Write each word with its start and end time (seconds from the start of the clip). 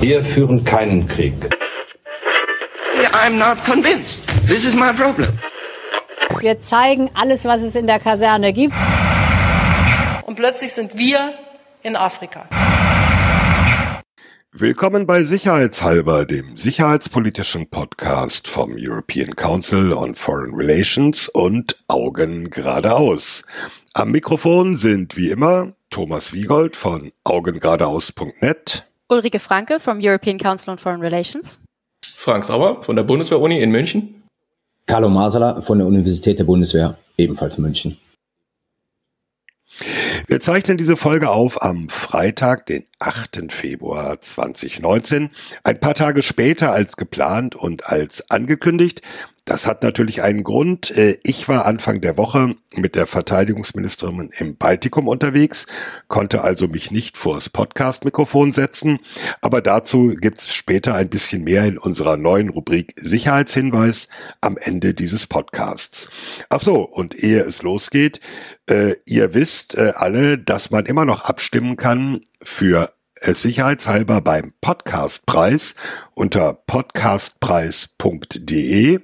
Wir 0.00 0.22
führen 0.22 0.64
keinen 0.64 1.06
Krieg. 1.06 1.34
I'm 3.12 3.38
not 3.38 3.62
convinced. 3.64 4.26
This 4.46 4.64
is 4.64 4.74
my 4.74 4.92
problem. 4.92 5.38
Wir 6.40 6.60
zeigen 6.60 7.10
alles, 7.14 7.44
was 7.44 7.62
es 7.62 7.74
in 7.74 7.86
der 7.86 7.98
Kaserne 7.98 8.52
gibt. 8.52 8.74
Und 10.26 10.36
plötzlich 10.36 10.72
sind 10.72 10.96
wir 10.98 11.34
in 11.82 11.96
Afrika. 11.96 12.46
Willkommen 14.52 15.06
bei 15.06 15.22
Sicherheitshalber, 15.22 16.24
dem 16.24 16.56
sicherheitspolitischen 16.56 17.70
Podcast 17.70 18.48
vom 18.48 18.74
European 18.76 19.36
Council 19.36 19.92
on 19.92 20.14
Foreign 20.14 20.54
Relations 20.54 21.28
und 21.28 21.76
Augen 21.86 22.50
geradeaus. 22.50 23.44
Am 23.94 24.10
Mikrofon 24.10 24.74
sind 24.74 25.16
wie 25.16 25.30
immer 25.30 25.74
Thomas 25.90 26.32
Wiegold 26.32 26.76
von 26.76 27.12
augengeradeaus.net, 27.24 28.86
Ulrike 29.08 29.38
Franke 29.38 29.80
vom 29.80 30.00
European 30.00 30.38
Council 30.38 30.70
on 30.70 30.78
Foreign 30.78 31.00
Relations, 31.00 31.60
Frank 32.04 32.44
Sauer 32.44 32.82
von 32.82 32.96
der 32.96 33.04
Bundeswehr-Uni 33.04 33.60
in 33.60 33.70
München, 33.70 34.22
Carlo 34.86 35.08
Masala 35.08 35.62
von 35.62 35.78
der 35.78 35.86
Universität 35.86 36.38
der 36.38 36.44
Bundeswehr, 36.44 36.98
ebenfalls 37.16 37.58
München. 37.58 37.98
Wir 40.26 40.40
zeichnen 40.40 40.76
diese 40.76 40.96
Folge 40.96 41.30
auf 41.30 41.62
am 41.62 41.88
Freitag, 41.88 42.66
den 42.66 42.84
8. 42.98 43.52
Februar 43.52 44.18
2019, 44.20 45.30
ein 45.62 45.80
paar 45.80 45.94
Tage 45.94 46.22
später 46.22 46.72
als 46.72 46.96
geplant 46.96 47.54
und 47.54 47.86
als 47.86 48.30
angekündigt. 48.30 49.02
Das 49.48 49.66
hat 49.66 49.82
natürlich 49.82 50.20
einen 50.20 50.44
Grund. 50.44 50.90
Äh, 50.90 51.16
ich 51.22 51.48
war 51.48 51.64
Anfang 51.64 52.02
der 52.02 52.18
Woche 52.18 52.54
mit 52.76 52.94
der 52.94 53.06
Verteidigungsministerin 53.06 54.28
im 54.36 54.56
Baltikum 54.56 55.08
unterwegs, 55.08 55.66
konnte 56.06 56.44
also 56.44 56.68
mich 56.68 56.90
nicht 56.90 57.16
vors 57.16 57.48
Podcast-Mikrofon 57.48 58.52
setzen, 58.52 58.98
aber 59.40 59.62
dazu 59.62 60.08
gibt's 60.08 60.54
später 60.54 60.94
ein 60.94 61.08
bisschen 61.08 61.44
mehr 61.44 61.64
in 61.64 61.78
unserer 61.78 62.18
neuen 62.18 62.50
Rubrik 62.50 62.92
Sicherheitshinweis 62.96 64.08
am 64.42 64.58
Ende 64.58 64.92
dieses 64.92 65.26
Podcasts. 65.26 66.10
Ach 66.50 66.60
so, 66.60 66.82
und 66.82 67.14
ehe 67.14 67.40
es 67.40 67.62
losgeht, 67.62 68.20
äh, 68.66 68.96
ihr 69.06 69.32
wisst 69.32 69.78
äh, 69.78 69.94
alle, 69.96 70.36
dass 70.36 70.70
man 70.70 70.84
immer 70.84 71.06
noch 71.06 71.22
abstimmen 71.22 71.76
kann 71.76 72.20
für 72.42 72.92
sicherheitshalber 73.22 74.20
beim 74.20 74.52
Podcastpreis 74.60 75.74
unter 76.14 76.54
podcastpreis.de. 76.54 79.00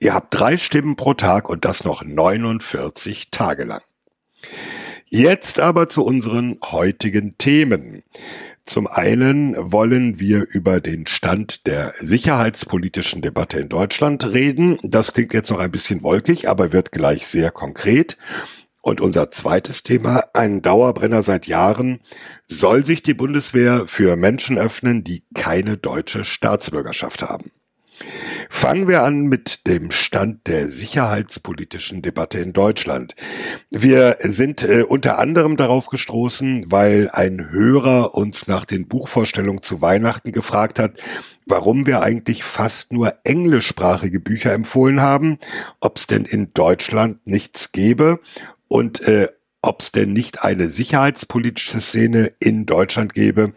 Ihr 0.00 0.14
habt 0.14 0.28
drei 0.30 0.58
Stimmen 0.58 0.96
pro 0.96 1.14
Tag 1.14 1.48
und 1.48 1.64
das 1.64 1.84
noch 1.84 2.04
49 2.04 3.30
Tage 3.30 3.64
lang. 3.64 3.80
Jetzt 5.06 5.60
aber 5.60 5.88
zu 5.88 6.04
unseren 6.04 6.58
heutigen 6.62 7.38
Themen. 7.38 8.02
Zum 8.64 8.86
einen 8.86 9.54
wollen 9.58 10.18
wir 10.18 10.46
über 10.50 10.80
den 10.80 11.06
Stand 11.06 11.66
der 11.66 11.92
sicherheitspolitischen 12.00 13.20
Debatte 13.20 13.60
in 13.60 13.68
Deutschland 13.68 14.32
reden. 14.32 14.78
Das 14.82 15.12
klingt 15.12 15.34
jetzt 15.34 15.50
noch 15.50 15.58
ein 15.58 15.70
bisschen 15.70 16.02
wolkig, 16.02 16.48
aber 16.48 16.72
wird 16.72 16.90
gleich 16.90 17.26
sehr 17.26 17.50
konkret. 17.50 18.16
Und 18.84 19.00
unser 19.00 19.30
zweites 19.30 19.82
Thema, 19.82 20.24
ein 20.34 20.60
Dauerbrenner 20.60 21.22
seit 21.22 21.46
Jahren, 21.46 22.00
soll 22.48 22.84
sich 22.84 23.02
die 23.02 23.14
Bundeswehr 23.14 23.86
für 23.86 24.14
Menschen 24.14 24.58
öffnen, 24.58 25.02
die 25.02 25.24
keine 25.34 25.78
deutsche 25.78 26.26
Staatsbürgerschaft 26.26 27.22
haben. 27.22 27.50
Fangen 28.50 28.86
wir 28.86 29.02
an 29.02 29.22
mit 29.22 29.66
dem 29.66 29.90
Stand 29.90 30.46
der 30.48 30.68
sicherheitspolitischen 30.68 32.02
Debatte 32.02 32.40
in 32.40 32.52
Deutschland. 32.52 33.16
Wir 33.70 34.16
sind 34.20 34.62
äh, 34.62 34.82
unter 34.82 35.18
anderem 35.18 35.56
darauf 35.56 35.86
gestoßen, 35.86 36.66
weil 36.70 37.08
ein 37.10 37.50
Hörer 37.50 38.14
uns 38.14 38.48
nach 38.48 38.66
den 38.66 38.86
Buchvorstellungen 38.86 39.62
zu 39.62 39.80
Weihnachten 39.80 40.32
gefragt 40.32 40.78
hat, 40.78 40.98
warum 41.46 41.86
wir 41.86 42.02
eigentlich 42.02 42.44
fast 42.44 42.92
nur 42.92 43.14
englischsprachige 43.24 44.20
Bücher 44.20 44.52
empfohlen 44.52 45.00
haben, 45.00 45.38
ob 45.80 45.96
es 45.96 46.06
denn 46.06 46.26
in 46.26 46.52
Deutschland 46.52 47.26
nichts 47.26 47.72
gäbe 47.72 48.20
und 48.74 49.02
äh, 49.02 49.28
ob 49.62 49.82
es 49.82 49.92
denn 49.92 50.12
nicht 50.12 50.42
eine 50.42 50.68
sicherheitspolitische 50.68 51.80
Szene 51.80 52.32
in 52.40 52.66
Deutschland 52.66 53.14
gäbe, 53.14 53.52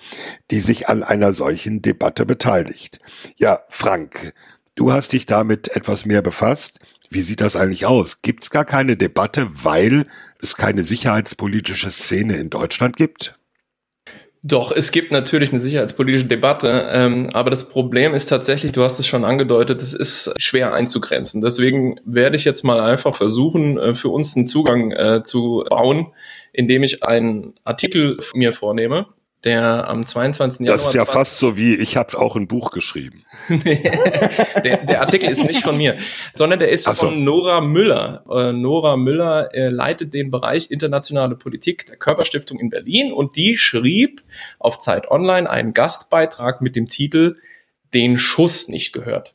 die 0.51 0.59
sich 0.59 0.89
an 0.89 1.01
einer 1.01 1.33
solchen 1.33 1.81
Debatte 1.81 2.23
beteiligt. 2.23 2.99
Ja, 3.35 3.61
Frank, 3.67 4.35
du 4.75 4.91
hast 4.91 5.13
dich 5.13 5.25
damit 5.25 5.75
etwas 5.75 6.05
mehr 6.05 6.21
befasst. 6.21 6.77
Wie 7.09 7.23
sieht 7.23 7.41
das 7.41 7.55
eigentlich 7.55 7.87
aus? 7.87 8.21
Gibt 8.21 8.43
es 8.43 8.51
gar 8.51 8.63
keine 8.63 8.95
Debatte, 8.95 9.49
weil 9.63 10.05
es 10.39 10.55
keine 10.55 10.83
sicherheitspolitische 10.83 11.89
Szene 11.89 12.37
in 12.37 12.51
Deutschland 12.51 12.95
gibt? 12.95 13.39
Doch, 14.47 14.71
es 14.71 14.93
gibt 14.93 15.11
natürlich 15.11 15.51
eine 15.51 15.59
sicherheitspolitische 15.59 16.25
Debatte, 16.25 16.87
ähm, 16.93 17.29
aber 17.33 17.49
das 17.49 17.67
Problem 17.67 18.13
ist 18.13 18.27
tatsächlich, 18.27 18.71
du 18.71 18.81
hast 18.81 18.97
es 18.97 19.05
schon 19.05 19.25
angedeutet, 19.25 19.81
es 19.81 19.93
ist 19.93 20.31
schwer 20.37 20.73
einzugrenzen. 20.73 21.41
Deswegen 21.41 21.99
werde 22.05 22.37
ich 22.37 22.45
jetzt 22.45 22.63
mal 22.63 22.79
einfach 22.79 23.13
versuchen, 23.13 23.77
äh, 23.77 23.93
für 23.93 24.07
uns 24.07 24.37
einen 24.37 24.47
Zugang 24.47 24.91
äh, 24.91 25.21
zu 25.21 25.65
bauen, 25.69 26.07
indem 26.53 26.83
ich 26.83 27.03
einen 27.03 27.55
Artikel 27.65 28.19
mir 28.33 28.53
vornehme, 28.53 29.07
der 29.47 29.87
am 29.87 30.05
22. 30.05 30.65
Januar. 30.65 30.77
Das 30.77 30.87
ist 30.87 30.93
ja 30.93 31.05
fast 31.05 31.37
so 31.37 31.55
wie, 31.55 31.73
ich 31.75 31.95
habe 31.95 32.19
auch 32.19 32.35
ein 32.35 32.49
Buch 32.49 32.71
geschrieben. 32.71 33.23
der, 33.49 34.85
der, 34.85 34.99
Artikel 34.99 35.29
ist 35.29 35.41
nicht 35.41 35.63
von 35.63 35.77
mir, 35.77 35.95
sondern 36.33 36.59
der 36.59 36.67
ist 36.67 36.83
so. 36.83 36.93
von 36.93 37.23
Nora 37.23 37.61
Müller. 37.61 38.25
Äh, 38.29 38.51
Nora 38.51 38.97
Müller 38.97 39.53
äh, 39.53 39.69
leitet 39.69 40.13
den 40.13 40.31
Bereich 40.31 40.69
internationale 40.69 41.37
Politik 41.37 41.85
der 41.85 41.95
Körperstiftung 41.95 42.59
in 42.59 42.69
Berlin 42.69 43.13
und 43.13 43.37
die 43.37 43.55
schrieb 43.55 44.21
auf 44.59 44.79
Zeit 44.79 45.09
Online 45.09 45.49
einen 45.49 45.71
Gastbeitrag 45.71 46.61
mit 46.61 46.75
dem 46.75 46.89
Titel 46.89 47.37
Den 47.93 48.17
Schuss 48.17 48.67
nicht 48.67 48.91
gehört. 48.91 49.33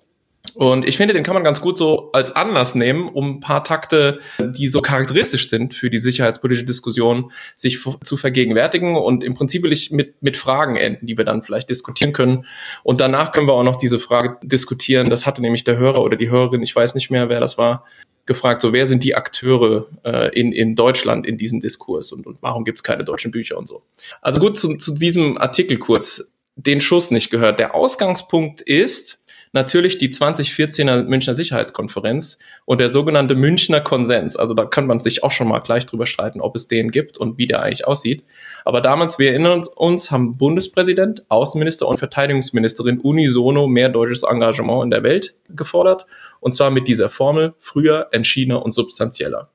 Und 0.55 0.87
ich 0.87 0.97
finde, 0.97 1.15
den 1.15 1.23
kann 1.23 1.35
man 1.35 1.45
ganz 1.45 1.61
gut 1.61 1.79
so 1.79 2.11
als 2.13 2.35
Anlass 2.35 2.75
nehmen, 2.75 3.09
um 3.09 3.37
ein 3.37 3.41
paar 3.41 3.65
Takte, 3.65 4.21
die 4.41 4.67
so 4.67 4.83
charakteristisch 4.83 5.49
sind 5.49 5.75
für 5.75 5.89
die 5.89 5.99
sicherheitspolitische 5.99 6.67
Diskussion, 6.67 7.31
sich 7.55 7.79
zu 8.03 8.17
vergegenwärtigen. 8.17 8.97
Und 8.97 9.25
im 9.25 9.35
Prinzip 9.35 9.63
will 9.63 9.73
ich 9.73 9.91
mit, 9.93 10.21
mit 10.23 10.37
Fragen 10.37 10.77
enden, 10.77 11.07
die 11.07 11.17
wir 11.17 11.25
dann 11.25 11.43
vielleicht 11.43 11.71
diskutieren 11.71 12.13
können. 12.13 12.45
Und 12.83 13.01
danach 13.01 13.33
können 13.33 13.47
wir 13.47 13.55
auch 13.55 13.63
noch 13.63 13.77
diese 13.77 13.99
Frage 13.99 14.37
diskutieren. 14.43 15.11
Das 15.11 15.27
hatte 15.27 15.43
nämlich 15.43 15.65
der 15.65 15.79
Hörer 15.79 16.03
oder 16.03 16.17
die 16.17 16.31
Hörerin, 16.31 16.63
ich 16.63 16.75
weiß 16.75 16.95
nicht 16.95 17.11
mehr, 17.11 17.29
wer 17.29 17.41
das 17.41 17.57
war, 17.57 17.87
gefragt, 18.27 18.61
so 18.61 18.73
wer 18.73 18.87
sind 18.87 19.03
die 19.05 19.15
Akteure 19.15 19.89
äh, 20.05 20.39
in, 20.39 20.53
in 20.53 20.75
Deutschland 20.75 21.27
in 21.27 21.37
diesem 21.37 21.61
Diskurs 21.61 22.13
und, 22.13 22.27
und 22.27 22.39
warum 22.41 22.65
gibt 22.65 22.79
es 22.79 22.83
keine 22.83 23.05
deutschen 23.05 23.31
Bücher 23.31 23.59
und 23.59 23.67
so. 23.67 23.83
Also 24.21 24.39
gut, 24.39 24.57
zu, 24.57 24.77
zu 24.77 24.93
diesem 24.93 25.39
Artikel 25.39 25.79
kurz, 25.79 26.33
den 26.55 26.81
Schuss 26.81 27.11
nicht 27.11 27.31
gehört. 27.31 27.59
Der 27.59 27.75
Ausgangspunkt 27.75 28.61
ist, 28.61 29.22
natürlich 29.53 29.99
die 29.99 30.09
2014er 30.11 31.05
Münchner 31.05 31.35
Sicherheitskonferenz 31.35 32.39
und 32.65 32.81
der 32.81 32.91
sogenannte 32.91 33.35
Münchner 33.35 33.81
Konsens. 33.81 34.37
Also 34.37 34.55
da 34.55 34.65
kann 34.65 34.87
man 34.87 34.99
sich 34.99 35.23
auch 35.23 35.31
schon 35.31 35.49
mal 35.49 35.61
gleich 35.61 35.87
drüber 35.87 36.07
streiten, 36.07 36.41
ob 36.41 36.57
es 36.57 36.69
den 36.69 36.91
gibt 36.91 37.19
und 37.19 37.39
wie 37.39 37.47
der 37.47 37.63
eigentlich 37.63 37.87
aussieht. 37.87 38.25
Aber 38.65 38.81
damals, 38.81 39.19
wir 39.19 39.31
erinnern 39.31 39.63
uns, 39.77 40.11
haben 40.11 40.37
Bundespräsident, 40.37 41.25
Außenminister 41.29 41.87
und 41.87 41.99
Verteidigungsministerin 41.99 43.01
unisono 43.01 43.67
mehr 43.67 43.89
deutsches 43.89 44.23
Engagement 44.23 44.85
in 44.85 44.91
der 44.91 45.03
Welt 45.03 45.37
gefordert. 45.49 46.07
Und 46.41 46.53
zwar 46.53 46.71
mit 46.71 46.89
dieser 46.89 47.09
Formel 47.09 47.55
früher, 47.61 48.09
entschiedener 48.13 48.65
und 48.65 48.73
substanzieller. 48.73 49.51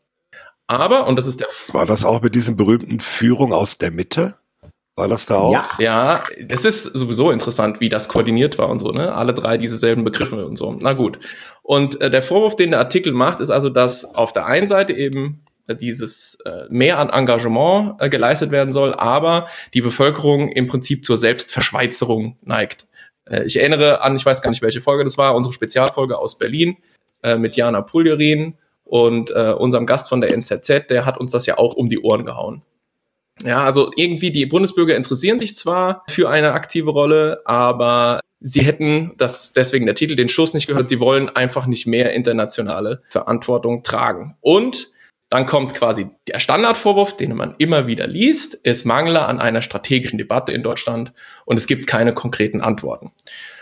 Aber, 0.68 1.08
und 1.08 1.16
das 1.16 1.28
ist 1.28 1.40
der. 1.40 1.48
War 1.70 1.86
das 1.86 2.04
auch 2.04 2.22
mit 2.22 2.36
diesem 2.36 2.58
berühmten 2.58 3.00
Führung 3.00 3.54
aus 3.54 3.78
der 3.78 3.92
Mitte? 3.92 4.36
War 4.98 5.08
das 5.08 5.28
da 5.28 5.36
auch? 5.36 5.54
Ja, 5.54 5.70
ja, 5.78 6.24
es 6.50 6.66
ist 6.66 6.84
sowieso 6.86 7.30
interessant, 7.30 7.80
wie 7.80 7.88
das 7.88 8.10
koordiniert 8.10 8.58
war 8.58 8.68
und 8.68 8.80
so, 8.80 8.92
ne? 8.92 9.14
Alle 9.14 9.32
drei 9.32 9.60
dieselben 9.60 10.04
Begriffe 10.04 10.44
und 10.48 10.58
so. 10.58 10.76
Na 10.82 10.94
gut. 10.94 11.20
Und 11.62 12.02
äh, 12.02 12.10
der 12.10 12.24
Vorwurf, 12.24 12.56
den 12.56 12.72
der 12.72 12.80
Artikel 12.80 13.14
macht, 13.14 13.40
ist 13.40 13.52
also, 13.52 13.70
dass 13.70 14.16
auf 14.16 14.34
der 14.34 14.48
einen 14.48 14.66
Seite 14.66 14.94
eben 14.94 15.46
äh, 15.68 15.76
dieses 15.76 16.40
äh, 16.46 16.64
mehr 16.70 16.98
an 16.98 17.10
Engagement 17.10 18.02
äh, 18.02 18.10
geleistet 18.10 18.50
werden 18.50 18.72
soll, 18.72 18.96
aber 18.96 19.46
die 19.76 19.82
Bevölkerung 19.82 20.50
im 20.50 20.66
Prinzip 20.66 21.06
zur 21.06 21.18
Selbstverschweizerung 21.18 22.40
neigt. 22.42 22.88
Äh, 23.26 23.44
ich 23.44 23.58
erinnere 23.58 24.02
an, 24.02 24.16
ich 24.16 24.26
weiß 24.26 24.42
gar 24.42 24.50
nicht, 24.50 24.64
welche 24.64 24.82
Folge 24.82 25.04
das 25.04 25.16
war, 25.20 25.36
unsere 25.36 25.54
Spezialfolge 25.54 26.18
aus 26.18 26.40
Berlin 26.40 26.76
äh, 27.22 27.38
mit 27.38 27.56
Jana 27.56 27.82
Puljerin 27.82 28.56
und 28.84 29.30
äh, 29.30 29.54
unserem 29.56 29.86
Gast 29.86 30.10
von 30.10 30.22
der 30.22 30.34
NZZ, 30.34 30.88
der 30.90 31.06
hat 31.06 31.20
uns 31.20 31.34
das 31.34 31.46
ja 31.46 31.60
auch 31.60 31.76
um 31.76 31.88
die 31.88 32.00
Ohren 32.00 32.26
gehauen. 32.26 32.64
Ja, 33.44 33.64
also 33.64 33.92
irgendwie 33.96 34.32
die 34.32 34.46
Bundesbürger 34.46 34.96
interessieren 34.96 35.40
sich 35.40 35.56
zwar 35.56 36.04
für 36.10 36.30
eine 36.30 36.54
aktive 36.54 36.90
Rolle, 36.90 37.42
aber 37.46 38.20
sie 38.40 38.62
hätten, 38.62 39.14
das 39.18 39.54
deswegen 39.54 39.86
der 39.86 39.96
Titel, 39.96 40.16
den 40.16 40.30
Schuss 40.30 40.54
nicht 40.54 40.68
gehört, 40.68 40.88
sie 40.88 41.00
wollen 41.00 41.30
einfach 41.30 41.66
nicht 41.66 41.88
mehr 41.88 42.14
internationale 42.14 43.02
Verantwortung 43.10 43.84
tragen. 43.84 44.36
Und 44.42 44.90
dann 45.30 45.46
kommt 45.46 45.74
quasi 45.74 46.08
der 46.30 46.40
Standardvorwurf, 46.40 47.18
den 47.18 47.36
man 47.36 47.54
immer 47.58 47.86
wieder 47.86 48.08
liest, 48.08 48.62
es 48.64 48.86
mangle 48.86 49.26
an 49.26 49.42
einer 49.42 49.62
strategischen 49.62 50.18
Debatte 50.18 50.54
in 50.54 50.64
Deutschland 50.64 51.12
und 51.44 51.58
es 51.58 51.68
gibt 51.68 51.86
keine 51.86 52.14
konkreten 52.14 52.62
Antworten. 52.62 53.12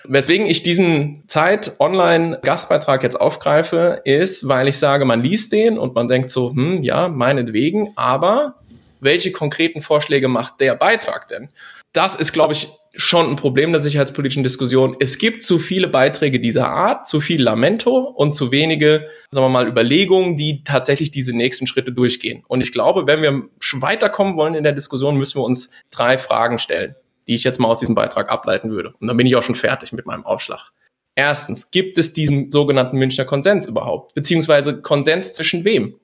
Weswegen 0.08 0.46
ich 0.46 0.62
diesen 0.62 1.24
Zeit-Online-Gastbeitrag 1.28 3.02
jetzt 3.02 3.20
aufgreife, 3.20 4.02
ist, 4.06 4.48
weil 4.48 4.68
ich 4.68 4.78
sage, 4.78 5.06
man 5.06 5.24
liest 5.24 5.54
den 5.54 5.80
und 5.80 5.96
man 5.96 6.08
denkt 6.08 6.30
so, 6.30 6.52
hm, 6.52 6.84
ja, 6.84 7.08
meinetwegen, 7.08 7.94
aber 7.96 8.60
welche 9.06 9.32
konkreten 9.32 9.82
Vorschläge 9.82 10.28
macht 10.28 10.60
der 10.60 10.76
Beitrag 10.76 11.30
denn? 11.30 11.50
Das 11.94 12.16
ist, 12.16 12.34
glaube 12.34 12.52
ich, 12.52 12.68
schon 12.98 13.30
ein 13.30 13.36
Problem 13.36 13.72
der 13.72 13.82
sicherheitspolitischen 13.82 14.44
Diskussion. 14.44 14.96
Es 15.00 15.18
gibt 15.18 15.44
zu 15.44 15.60
viele 15.60 15.88
Beiträge 15.88 16.40
dieser 16.40 16.68
Art, 16.68 17.08
zu 17.08 17.22
viel 17.22 17.42
Lamento 17.42 17.98
und 17.98 18.34
zu 18.34 18.52
wenige, 18.52 19.08
sagen 19.32 19.46
wir 19.46 19.50
mal, 19.50 19.68
Überlegungen, 19.68 20.36
die 20.36 20.64
tatsächlich 20.64 21.12
diese 21.12 21.36
nächsten 21.36 21.68
Schritte 21.68 21.92
durchgehen. 21.92 22.44
Und 22.48 22.62
ich 22.62 22.72
glaube, 22.72 23.08
wenn 23.08 23.22
wir 23.22 23.44
weiterkommen 23.74 24.36
wollen 24.36 24.56
in 24.56 24.64
der 24.64 24.74
Diskussion, 24.74 25.18
müssen 25.18 25.40
wir 25.40 25.44
uns 25.44 25.72
drei 25.92 26.18
Fragen 26.18 26.60
stellen, 26.60 26.96
die 27.28 27.36
ich 27.36 27.44
jetzt 27.44 27.60
mal 27.60 27.68
aus 27.68 27.80
diesem 27.80 27.96
Beitrag 27.96 28.30
ableiten 28.30 28.72
würde. 28.72 28.94
Und 29.00 29.08
dann 29.08 29.18
bin 29.18 29.28
ich 29.28 29.36
auch 29.36 29.44
schon 29.44 29.56
fertig 29.56 29.94
mit 29.94 30.06
meinem 30.06 30.26
Aufschlag. 30.26 30.72
Erstens, 31.16 31.72
gibt 31.72 31.98
es 31.98 32.12
diesen 32.12 32.52
sogenannten 32.52 32.98
Münchner 32.98 33.24
Konsens 33.24 33.66
überhaupt? 33.66 34.14
Beziehungsweise 34.16 34.82
Konsens 34.82 35.34
zwischen 35.34 35.64
wem? 35.64 35.96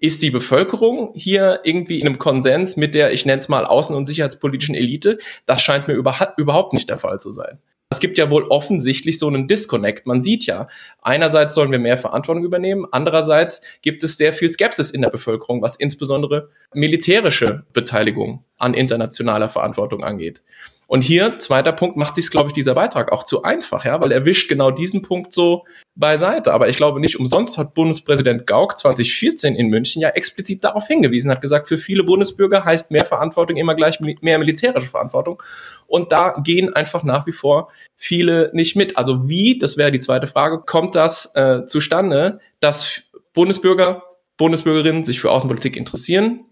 Ist 0.00 0.22
die 0.22 0.30
Bevölkerung 0.30 1.12
hier 1.14 1.60
irgendwie 1.64 2.00
in 2.00 2.06
einem 2.06 2.18
Konsens 2.18 2.76
mit 2.76 2.94
der, 2.94 3.12
ich 3.12 3.26
nenne 3.26 3.40
es 3.40 3.48
mal, 3.48 3.66
außen- 3.66 3.96
und 3.96 4.04
sicherheitspolitischen 4.04 4.76
Elite? 4.76 5.18
Das 5.44 5.60
scheint 5.60 5.88
mir 5.88 5.94
überhaupt 5.94 6.72
nicht 6.72 6.88
der 6.88 6.98
Fall 6.98 7.18
zu 7.18 7.32
sein. 7.32 7.58
Es 7.90 8.00
gibt 8.00 8.18
ja 8.18 8.30
wohl 8.30 8.44
offensichtlich 8.44 9.18
so 9.18 9.26
einen 9.28 9.48
Disconnect. 9.48 10.06
Man 10.06 10.20
sieht 10.20 10.44
ja, 10.44 10.68
einerseits 11.00 11.54
sollen 11.54 11.72
wir 11.72 11.78
mehr 11.78 11.96
Verantwortung 11.96 12.44
übernehmen, 12.44 12.86
andererseits 12.92 13.62
gibt 13.80 14.04
es 14.04 14.18
sehr 14.18 14.34
viel 14.34 14.50
Skepsis 14.50 14.90
in 14.90 15.00
der 15.00 15.08
Bevölkerung, 15.08 15.62
was 15.62 15.74
insbesondere 15.74 16.50
militärische 16.74 17.64
Beteiligung 17.72 18.44
an 18.58 18.74
internationaler 18.74 19.48
Verantwortung 19.48 20.04
angeht. 20.04 20.42
Und 20.88 21.02
hier, 21.02 21.38
zweiter 21.38 21.72
Punkt, 21.72 21.98
macht 21.98 22.14
sich, 22.14 22.30
glaube 22.30 22.48
ich, 22.48 22.54
dieser 22.54 22.74
Beitrag 22.74 23.12
auch 23.12 23.22
zu 23.22 23.42
einfach, 23.42 23.84
ja, 23.84 24.00
weil 24.00 24.10
er 24.10 24.24
wischt 24.24 24.48
genau 24.48 24.70
diesen 24.70 25.02
Punkt 25.02 25.34
so 25.34 25.66
beiseite. 25.94 26.54
Aber 26.54 26.70
ich 26.70 26.78
glaube 26.78 26.98
nicht 26.98 27.20
umsonst 27.20 27.58
hat 27.58 27.74
Bundespräsident 27.74 28.46
Gauck 28.46 28.78
2014 28.78 29.54
in 29.54 29.68
München 29.68 30.00
ja 30.00 30.08
explizit 30.08 30.64
darauf 30.64 30.86
hingewiesen, 30.86 31.30
hat 31.30 31.42
gesagt, 31.42 31.68
für 31.68 31.76
viele 31.76 32.04
Bundesbürger 32.04 32.64
heißt 32.64 32.90
mehr 32.90 33.04
Verantwortung 33.04 33.58
immer 33.58 33.74
gleich 33.74 34.00
mehr 34.00 34.38
militärische 34.38 34.88
Verantwortung. 34.88 35.42
Und 35.86 36.10
da 36.10 36.34
gehen 36.42 36.72
einfach 36.72 37.02
nach 37.02 37.26
wie 37.26 37.32
vor 37.32 37.70
viele 37.94 38.50
nicht 38.54 38.74
mit. 38.74 38.96
Also 38.96 39.28
wie, 39.28 39.58
das 39.58 39.76
wäre 39.76 39.92
die 39.92 39.98
zweite 39.98 40.26
Frage, 40.26 40.62
kommt 40.64 40.94
das 40.94 41.34
äh, 41.34 41.66
zustande, 41.66 42.40
dass 42.60 43.02
Bundesbürger, 43.34 44.04
Bundesbürgerinnen 44.38 45.04
sich 45.04 45.20
für 45.20 45.32
Außenpolitik 45.32 45.76
interessieren, 45.76 46.46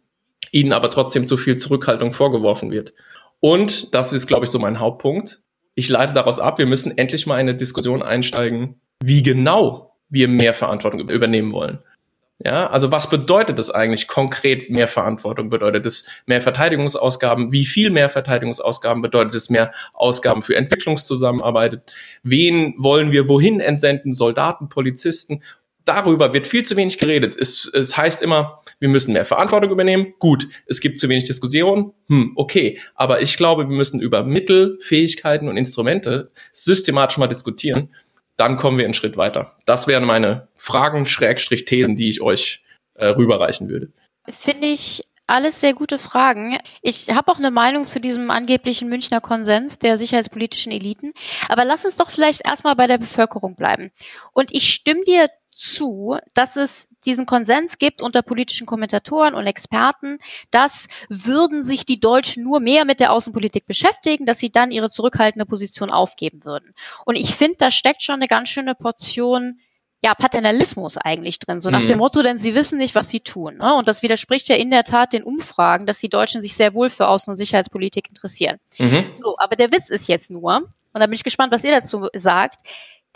ihnen 0.53 0.75
aber 0.75 0.91
trotzdem 0.91 1.27
zu 1.27 1.39
viel 1.39 1.57
Zurückhaltung 1.57 2.13
vorgeworfen 2.13 2.71
wird? 2.71 2.93
Und 3.41 3.95
das 3.95 4.13
ist, 4.13 4.27
glaube 4.27 4.45
ich, 4.45 4.51
so 4.51 4.59
mein 4.59 4.81
Hauptpunkt. 4.81 5.43
Ich 5.75 5.89
leite 5.89 6.13
daraus 6.15 6.39
ab, 6.39 6.59
wir 6.59 6.67
müssen 6.67 6.97
endlich 6.97 7.27
mal 7.27 7.37
in 7.37 7.43
eine 7.43 7.55
Diskussion 7.55 8.03
einsteigen, 8.03 8.81
wie 9.03 9.23
genau 9.23 9.97
wir 10.09 10.29
mehr 10.29 10.55
Verantwortung 10.55 11.09
übernehmen 11.09 11.53
wollen. 11.53 11.81
Ja, 12.45 12.67
also 12.67 12.93
was 12.93 13.09
bedeutet 13.09 13.59
das 13.59 13.71
eigentlich 13.71 14.09
konkret 14.09 14.69
mehr 14.69 14.89
Verantwortung? 14.89 15.49
Bedeutet 15.49 15.87
es 15.87 16.07
mehr 16.27 16.43
Verteidigungsausgaben? 16.43 17.51
Wie 17.51 17.65
viel 17.65 17.91
mehr 17.91 18.11
Verteidigungsausgaben? 18.11 19.01
Bedeutet 19.01 19.35
es 19.35 19.49
mehr 19.49 19.73
Ausgaben 19.95 20.43
für 20.43 20.55
Entwicklungszusammenarbeit? 20.55 21.81
Wen 22.23 22.75
wollen 22.77 23.11
wir 23.11 23.27
wohin 23.29 23.61
entsenden? 23.61 24.13
Soldaten, 24.13 24.69
Polizisten? 24.69 25.43
Darüber 25.87 26.35
wird 26.35 26.47
viel 26.47 26.65
zu 26.65 26.77
wenig 26.77 26.99
geredet. 26.99 27.35
Es, 27.39 27.71
es 27.73 27.97
heißt 27.97 28.21
immer, 28.21 28.61
wir 28.79 28.91
müssen 28.91 29.15
mehr 29.15 29.25
Verantwortung 29.25 29.71
übernehmen. 29.71 30.13
Gut, 30.19 30.49
es 30.67 30.81
gibt 30.81 30.99
zu 30.99 31.09
wenig 31.09 31.25
Diskussion. 31.25 31.95
Hm, 32.09 32.33
okay. 32.37 32.79
Aber 32.95 33.23
ich 33.23 33.39
glaube, 33.39 33.69
wir 33.69 33.77
müssen 33.77 34.01
über 34.01 34.23
Mittel, 34.23 34.79
Fähigkeiten 34.83 35.49
und 35.49 35.57
Instrumente 35.57 36.31
systematisch 36.53 37.17
mal 37.17 37.29
diskutieren. 37.29 37.95
Dann 38.37 38.57
kommen 38.57 38.77
wir 38.77 38.85
einen 38.85 38.95
Schritt 38.95 39.17
weiter. 39.17 39.57
Das 39.65 39.87
wären 39.87 40.05
meine 40.05 40.49
Fragen, 40.57 41.07
Schrägstrich 41.07 41.65
Thesen, 41.65 41.97
die 41.97 42.11
ich 42.11 42.21
euch 42.21 42.63
äh, 42.95 43.07
rüberreichen 43.07 43.71
würde. 43.71 43.93
Finde 44.29 44.67
ich 44.67 45.03
alles 45.29 45.61
sehr 45.61 45.75
gute 45.75 45.99
Fragen. 45.99 46.59
Ich 46.83 47.11
habe 47.11 47.33
auch 47.33 47.39
eine 47.39 47.51
Meinung 47.51 47.87
zu 47.87 48.01
diesem 48.01 48.31
angeblichen 48.31 48.89
Münchner 48.89 49.21
Konsens 49.21 49.79
der 49.79 49.99
sicherheitspolitischen 49.99 50.71
Eliten. 50.71 51.13
Aber 51.49 51.65
lass 51.65 51.85
uns 51.85 51.97
doch 51.97 52.11
vielleicht 52.11 52.45
erstmal 52.45 52.77
bei 52.77 52.87
der 52.87 52.99
Bevölkerung 52.99 53.57
bleiben. 53.57 53.91
Und 54.33 54.55
ich 54.55 54.73
stimme 54.73 55.03
dir 55.05 55.29
zu, 55.57 56.19
dass 56.35 56.57
es 56.57 56.91
diesen 57.05 57.25
Konsens 57.25 57.79
gibt 57.79 58.03
unter 58.03 58.23
politischen 58.23 58.67
Kommentatoren 58.67 59.35
und 59.35 59.47
Experten, 59.47 60.19
dass 60.51 60.87
würden 61.09 61.63
sich 61.63 61.87
die 61.87 61.99
Deutschen 61.99 62.45
nur 62.45 62.61
mehr 62.61 62.85
mit 62.85 63.01
der 63.01 63.13
Außenpolitik 63.13 63.67
beschäftigen, 63.67 64.27
dass 64.27 64.39
sie 64.39 64.51
dann 64.51 64.71
ihre 64.71 64.91
zurückhaltende 64.91 65.47
Position 65.47 65.91
aufgeben 65.91 66.45
würden. 66.45 66.75
Und 67.07 67.17
ich 67.17 67.35
finde, 67.35 67.57
da 67.59 67.71
steckt 67.71 68.03
schon 68.03 68.17
eine 68.17 68.29
ganz 68.29 68.51
schöne 68.51 68.75
Portion 68.75 69.59
ja, 70.03 70.15
Paternalismus 70.15 70.99
eigentlich 70.99 71.39
drin, 71.39 71.61
so 71.61 71.71
nach 71.71 71.83
mhm. 71.83 71.89
dem 71.89 71.99
Motto, 71.99 72.23
denn 72.23 72.39
sie 72.39 72.55
wissen 72.55 72.79
nicht, 72.79 72.95
was 72.95 73.09
sie 73.09 73.21
tun. 73.21 73.57
Ne? 73.57 73.75
Und 73.75 73.89
das 73.89 74.03
widerspricht 74.03 74.47
ja 74.49 74.55
in 74.55 74.71
der 74.71 74.85
Tat 74.85 75.15
den 75.15 75.25
Umfragen, 75.25 75.87
dass 75.87 75.99
die 75.99 76.11
Deutschen 76.11 76.43
sich 76.43 76.55
sehr 76.55 76.75
wohl 76.75 76.91
für 76.91 77.09
Außen- 77.09 77.31
und 77.31 77.39
Sicherheitspolitik 77.39 78.09
interessieren. 78.09 78.59
Mhm. 78.79 79.07
So, 79.15 79.37
aber 79.39 79.57
der 79.57 79.73
Witz 79.73 79.89
ist 79.89 80.07
jetzt 80.07 80.31
nur, 80.31 80.69
und 80.93 81.01
da 81.01 81.07
bin 81.07 81.15
ich 81.15 81.25
gespannt, 81.25 81.53
was 81.53 81.65
ihr 81.65 81.73
dazu 81.73 82.09
sagt, 82.15 82.61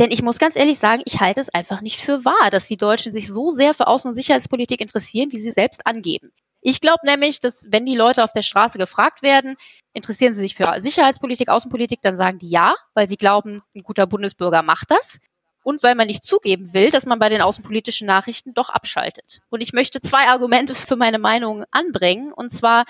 denn 0.00 0.11
ich 0.11 0.23
muss 0.23 0.38
ganz 0.38 0.56
ehrlich 0.56 0.79
sagen, 0.79 1.02
ich 1.05 1.20
halte 1.20 1.41
es 1.41 1.50
einfach 1.50 1.82
nicht 1.82 2.00
für 2.00 2.25
wahr, 2.25 2.50
dass 2.50 2.67
die 2.67 2.79
Deutschen 2.79 3.12
sich 3.12 3.29
so 3.29 3.50
sehr 3.50 3.75
für 3.75 3.87
Außen- 3.87 4.08
und 4.08 4.14
Sicherheitspolitik 4.14 4.81
interessieren, 4.81 5.31
wie 5.31 5.38
sie 5.38 5.50
selbst 5.50 5.87
angeben. 5.87 6.32
Ich 6.62 6.81
glaube 6.81 7.05
nämlich, 7.05 7.38
dass 7.38 7.69
wenn 7.70 7.85
die 7.85 7.97
Leute 7.97 8.25
auf 8.25 8.32
der 8.32 8.43
Straße 8.43 8.79
gefragt 8.79 9.23
werden, 9.23 9.56
interessieren 9.93 10.35
sie 10.35 10.41
sich 10.41 10.55
für 10.55 10.75
Sicherheitspolitik, 10.79 11.50
Außenpolitik, 11.50 12.00
dann 12.00 12.17
sagen 12.17 12.38
die 12.38 12.49
ja, 12.49 12.75
weil 12.94 13.08
sie 13.08 13.17
glauben, 13.17 13.61
ein 13.75 13.82
guter 13.82 14.06
Bundesbürger 14.06 14.62
macht 14.62 14.91
das. 14.91 15.19
Und 15.62 15.82
weil 15.82 15.94
man 15.94 16.06
nicht 16.06 16.25
zugeben 16.25 16.73
will, 16.73 16.88
dass 16.91 17.05
man 17.05 17.19
bei 17.19 17.29
den 17.29 17.43
außenpolitischen 17.43 18.06
Nachrichten 18.06 18.55
doch 18.55 18.70
abschaltet. 18.70 19.41
Und 19.50 19.61
ich 19.61 19.75
möchte 19.75 20.00
zwei 20.00 20.29
Argumente 20.29 20.75
für 20.75 20.96
meine 20.96 21.19
Meinung 21.19 21.64
anbringen. 21.70 22.32
Und 22.32 22.50
zwar 22.50 22.85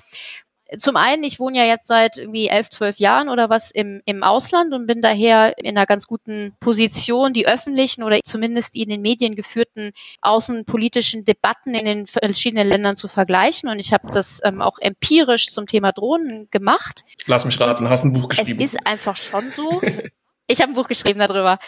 zum 0.79 0.97
einen, 0.97 1.25
ich 1.25 1.41
wohne 1.41 1.59
ja 1.59 1.65
jetzt 1.65 1.87
seit 1.87 2.19
irgendwie 2.19 2.49
elf, 2.49 2.69
zwölf 2.71 2.99
Jahren 2.99 3.29
oder 3.29 3.51
was 3.51 3.71
im, 3.71 4.03
im 4.05 4.23
Ausland 4.23 4.73
und 4.73 4.87
bin 4.87 5.03
daher 5.03 5.59
in 5.59 5.77
einer 5.77 5.87
ganz 5.87 6.07
guten 6.07 6.55
Position, 6.61 7.33
die 7.33 7.47
öffentlichen 7.47 8.03
oder 8.03 8.21
zumindest 8.25 8.75
die 8.75 8.83
in 8.83 8.89
den 8.89 9.01
Medien 9.01 9.35
geführten 9.35 9.93
außenpolitischen 10.21 11.25
Debatten 11.25 11.75
in 11.75 11.85
den 11.85 12.07
verschiedenen 12.07 12.69
Ländern 12.69 12.97
zu 12.97 13.09
vergleichen. 13.09 13.69
Und 13.69 13.79
ich 13.79 13.93
habe 13.93 14.13
das 14.13 14.41
ähm, 14.45 14.63
auch 14.63 14.79
empirisch 14.79 15.49
zum 15.49 15.67
Thema 15.67 15.93
Drohnen 15.93 16.49
gemacht. 16.51 17.03
Lass 17.27 17.45
mich 17.45 17.59
raten, 17.59 17.89
hast 17.89 18.05
ein 18.05 18.13
Buch 18.13 18.29
geschrieben. 18.29 18.61
Es 18.61 18.75
ist 18.75 18.87
einfach 18.87 19.17
schon 19.17 19.51
so. 19.51 19.81
ich 20.47 20.61
habe 20.61 20.73
ein 20.73 20.75
Buch 20.75 20.89
geschrieben 20.89 21.19
darüber. 21.19 21.59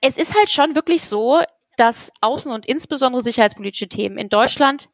Es 0.00 0.16
ist 0.16 0.34
halt 0.34 0.50
schon 0.50 0.74
wirklich 0.74 1.04
so, 1.04 1.40
dass 1.76 2.10
außen- 2.22 2.52
und 2.52 2.66
insbesondere 2.66 3.22
sicherheitspolitische 3.22 3.88
Themen 3.88 4.18
in 4.18 4.28
Deutschland 4.28 4.88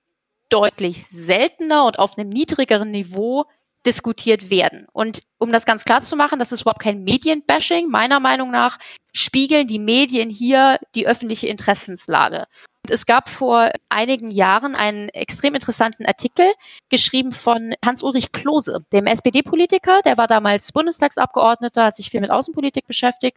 deutlich 0.53 1.07
seltener 1.07 1.87
und 1.87 1.99
auf 1.99 2.19
einem 2.19 2.29
niedrigeren 2.29 2.91
Niveau 2.91 3.47
diskutiert 3.87 4.51
werden. 4.51 4.87
Und 4.93 5.23
um 5.39 5.51
das 5.51 5.65
ganz 5.65 5.85
klar 5.85 6.03
zu 6.03 6.15
machen, 6.15 6.39
das 6.39 6.53
ist 6.53 6.61
überhaupt 6.61 6.83
kein 6.83 7.03
Medienbashing. 7.03 7.89
Meiner 7.89 8.21
Meinung 8.21 8.51
nach 8.51 8.79
spiegeln 9.13 9.67
die 9.67 9.79
Medien 9.79 10.31
hier 10.31 10.79
die 10.95 11.07
öffentliche 11.07 11.49
Interessenslage. 11.49 12.47
Es 12.89 13.07
gab 13.07 13.29
vor 13.29 13.71
einigen 13.89 14.31
Jahren 14.31 14.75
einen 14.75 15.09
extrem 15.11 15.55
interessanten 15.55 16.05
Artikel, 16.05 16.47
geschrieben 16.89 17.31
von 17.31 17.75
Hans-Ulrich 17.85 18.33
Klose, 18.33 18.85
dem 18.93 19.07
SPD-Politiker. 19.07 20.01
Der 20.05 20.19
war 20.19 20.27
damals 20.27 20.73
Bundestagsabgeordneter, 20.73 21.85
hat 21.85 21.97
sich 21.97 22.11
viel 22.11 22.21
mit 22.21 22.33
Außenpolitik 22.33 22.87
beschäftigt. 22.89 23.37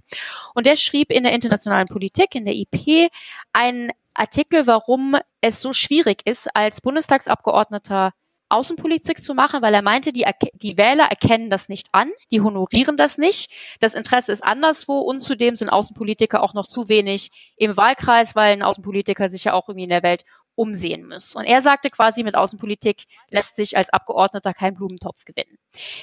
Und 0.56 0.66
der 0.66 0.76
schrieb 0.76 1.12
in 1.12 1.24
der 1.24 1.34
internationalen 1.34 1.88
Politik, 1.88 2.34
in 2.34 2.46
der 2.46 2.56
IP, 2.56 3.12
einen 3.54 3.92
Artikel, 4.16 4.68
warum 4.68 5.16
es 5.42 5.62
so 5.62 5.74
schwierig 5.74 6.22
ist, 6.26 6.56
als 6.56 6.82
Bundestagsabgeordneter 6.82 8.12
Außenpolitik 8.50 9.22
zu 9.22 9.34
machen, 9.34 9.62
weil 9.62 9.74
er 9.74 9.82
meinte, 9.82 10.14
die, 10.14 10.26
die 10.54 10.78
Wähler 10.78 11.06
erkennen 11.06 11.50
das 11.50 11.68
nicht 11.68 11.88
an, 11.92 12.12
die 12.32 12.42
honorieren 12.42 12.96
das 12.96 13.18
nicht, 13.18 13.52
das 13.80 13.96
Interesse 13.96 14.32
ist 14.32 14.44
anderswo 14.44 15.00
und 15.00 15.20
zudem 15.20 15.56
sind 15.56 15.70
Außenpolitiker 15.70 16.44
auch 16.44 16.54
noch 16.54 16.68
zu 16.68 16.88
wenig 16.88 17.32
im 17.58 17.76
Wahlkreis, 17.76 18.36
weil 18.36 18.54
ein 18.54 18.64
Außenpolitiker 18.64 19.30
sich 19.30 19.46
ja 19.46 19.54
auch 19.54 19.68
irgendwie 19.68 19.86
in 19.86 19.90
der 19.90 20.04
Welt 20.04 20.26
umsehen 20.56 21.08
muss. 21.10 21.36
Und 21.36 21.44
er 21.44 21.62
sagte 21.62 21.90
quasi, 21.90 22.24
mit 22.24 22.36
Außenpolitik 22.36 23.04
lässt 23.30 23.56
sich 23.56 23.76
als 23.76 23.90
Abgeordneter 23.90 24.54
kein 24.54 24.76
Blumentopf 24.76 25.26
gewinnen. 25.26 25.58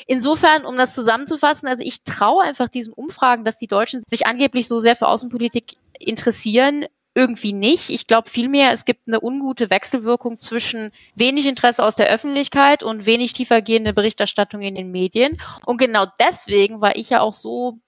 Insofern, 0.06 0.66
um 0.66 0.76
das 0.76 0.94
zusammenzufassen, 0.94 1.68
also 1.68 1.82
ich 1.82 2.04
traue 2.04 2.44
einfach 2.44 2.68
diesen 2.68 2.92
Umfragen, 2.92 3.44
dass 3.44 3.58
die 3.58 3.66
Deutschen 3.66 4.02
sich 4.06 4.26
angeblich 4.26 4.68
so 4.68 4.78
sehr 4.78 4.96
für 4.96 5.08
Außenpolitik 5.08 5.76
interessieren, 5.98 6.84
irgendwie 7.14 7.52
nicht. 7.52 7.90
Ich 7.90 8.06
glaube 8.06 8.30
vielmehr, 8.30 8.72
es 8.72 8.84
gibt 8.84 9.06
eine 9.06 9.20
ungute 9.20 9.70
Wechselwirkung 9.70 10.38
zwischen 10.38 10.92
wenig 11.14 11.46
Interesse 11.46 11.84
aus 11.84 11.96
der 11.96 12.08
Öffentlichkeit 12.08 12.82
und 12.82 13.06
wenig 13.06 13.32
tiefergehende 13.32 13.92
Berichterstattung 13.92 14.62
in 14.62 14.74
den 14.74 14.90
Medien. 14.90 15.40
Und 15.66 15.76
genau 15.76 16.06
deswegen 16.20 16.80
war 16.80 16.96
ich 16.96 17.10
ja 17.10 17.20
auch 17.20 17.34
so 17.34 17.78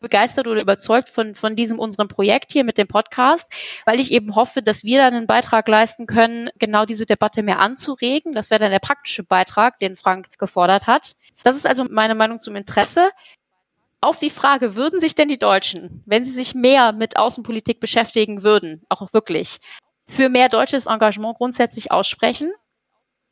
begeistert 0.00 0.46
oder 0.46 0.60
überzeugt 0.60 1.08
von, 1.08 1.34
von 1.34 1.56
diesem 1.56 1.78
unserem 1.78 2.08
Projekt 2.08 2.52
hier 2.52 2.62
mit 2.62 2.76
dem 2.76 2.86
Podcast, 2.86 3.50
weil 3.86 3.98
ich 3.98 4.12
eben 4.12 4.34
hoffe, 4.34 4.60
dass 4.62 4.84
wir 4.84 4.98
dann 4.98 5.14
einen 5.14 5.26
Beitrag 5.26 5.66
leisten 5.66 6.06
können, 6.06 6.50
genau 6.58 6.84
diese 6.84 7.06
Debatte 7.06 7.42
mehr 7.42 7.58
anzuregen. 7.58 8.32
Das 8.32 8.50
wäre 8.50 8.60
dann 8.60 8.70
der 8.70 8.80
praktische 8.80 9.24
Beitrag, 9.24 9.78
den 9.78 9.96
Frank 9.96 10.38
gefordert 10.38 10.86
hat. 10.86 11.12
Das 11.42 11.56
ist 11.56 11.66
also 11.66 11.86
meine 11.88 12.14
Meinung 12.14 12.38
zum 12.38 12.54
Interesse 12.54 13.10
auf 14.04 14.18
die 14.18 14.30
Frage, 14.30 14.76
würden 14.76 15.00
sich 15.00 15.14
denn 15.14 15.28
die 15.28 15.38
Deutschen, 15.38 16.02
wenn 16.06 16.24
sie 16.24 16.32
sich 16.32 16.54
mehr 16.54 16.92
mit 16.92 17.16
Außenpolitik 17.16 17.80
beschäftigen 17.80 18.42
würden, 18.42 18.82
auch 18.88 19.12
wirklich, 19.12 19.58
für 20.06 20.28
mehr 20.28 20.48
deutsches 20.48 20.86
Engagement 20.86 21.36
grundsätzlich 21.36 21.90
aussprechen? 21.90 22.52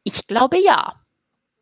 Ich 0.04 0.26
glaube 0.26 0.58
ja. 0.58 0.94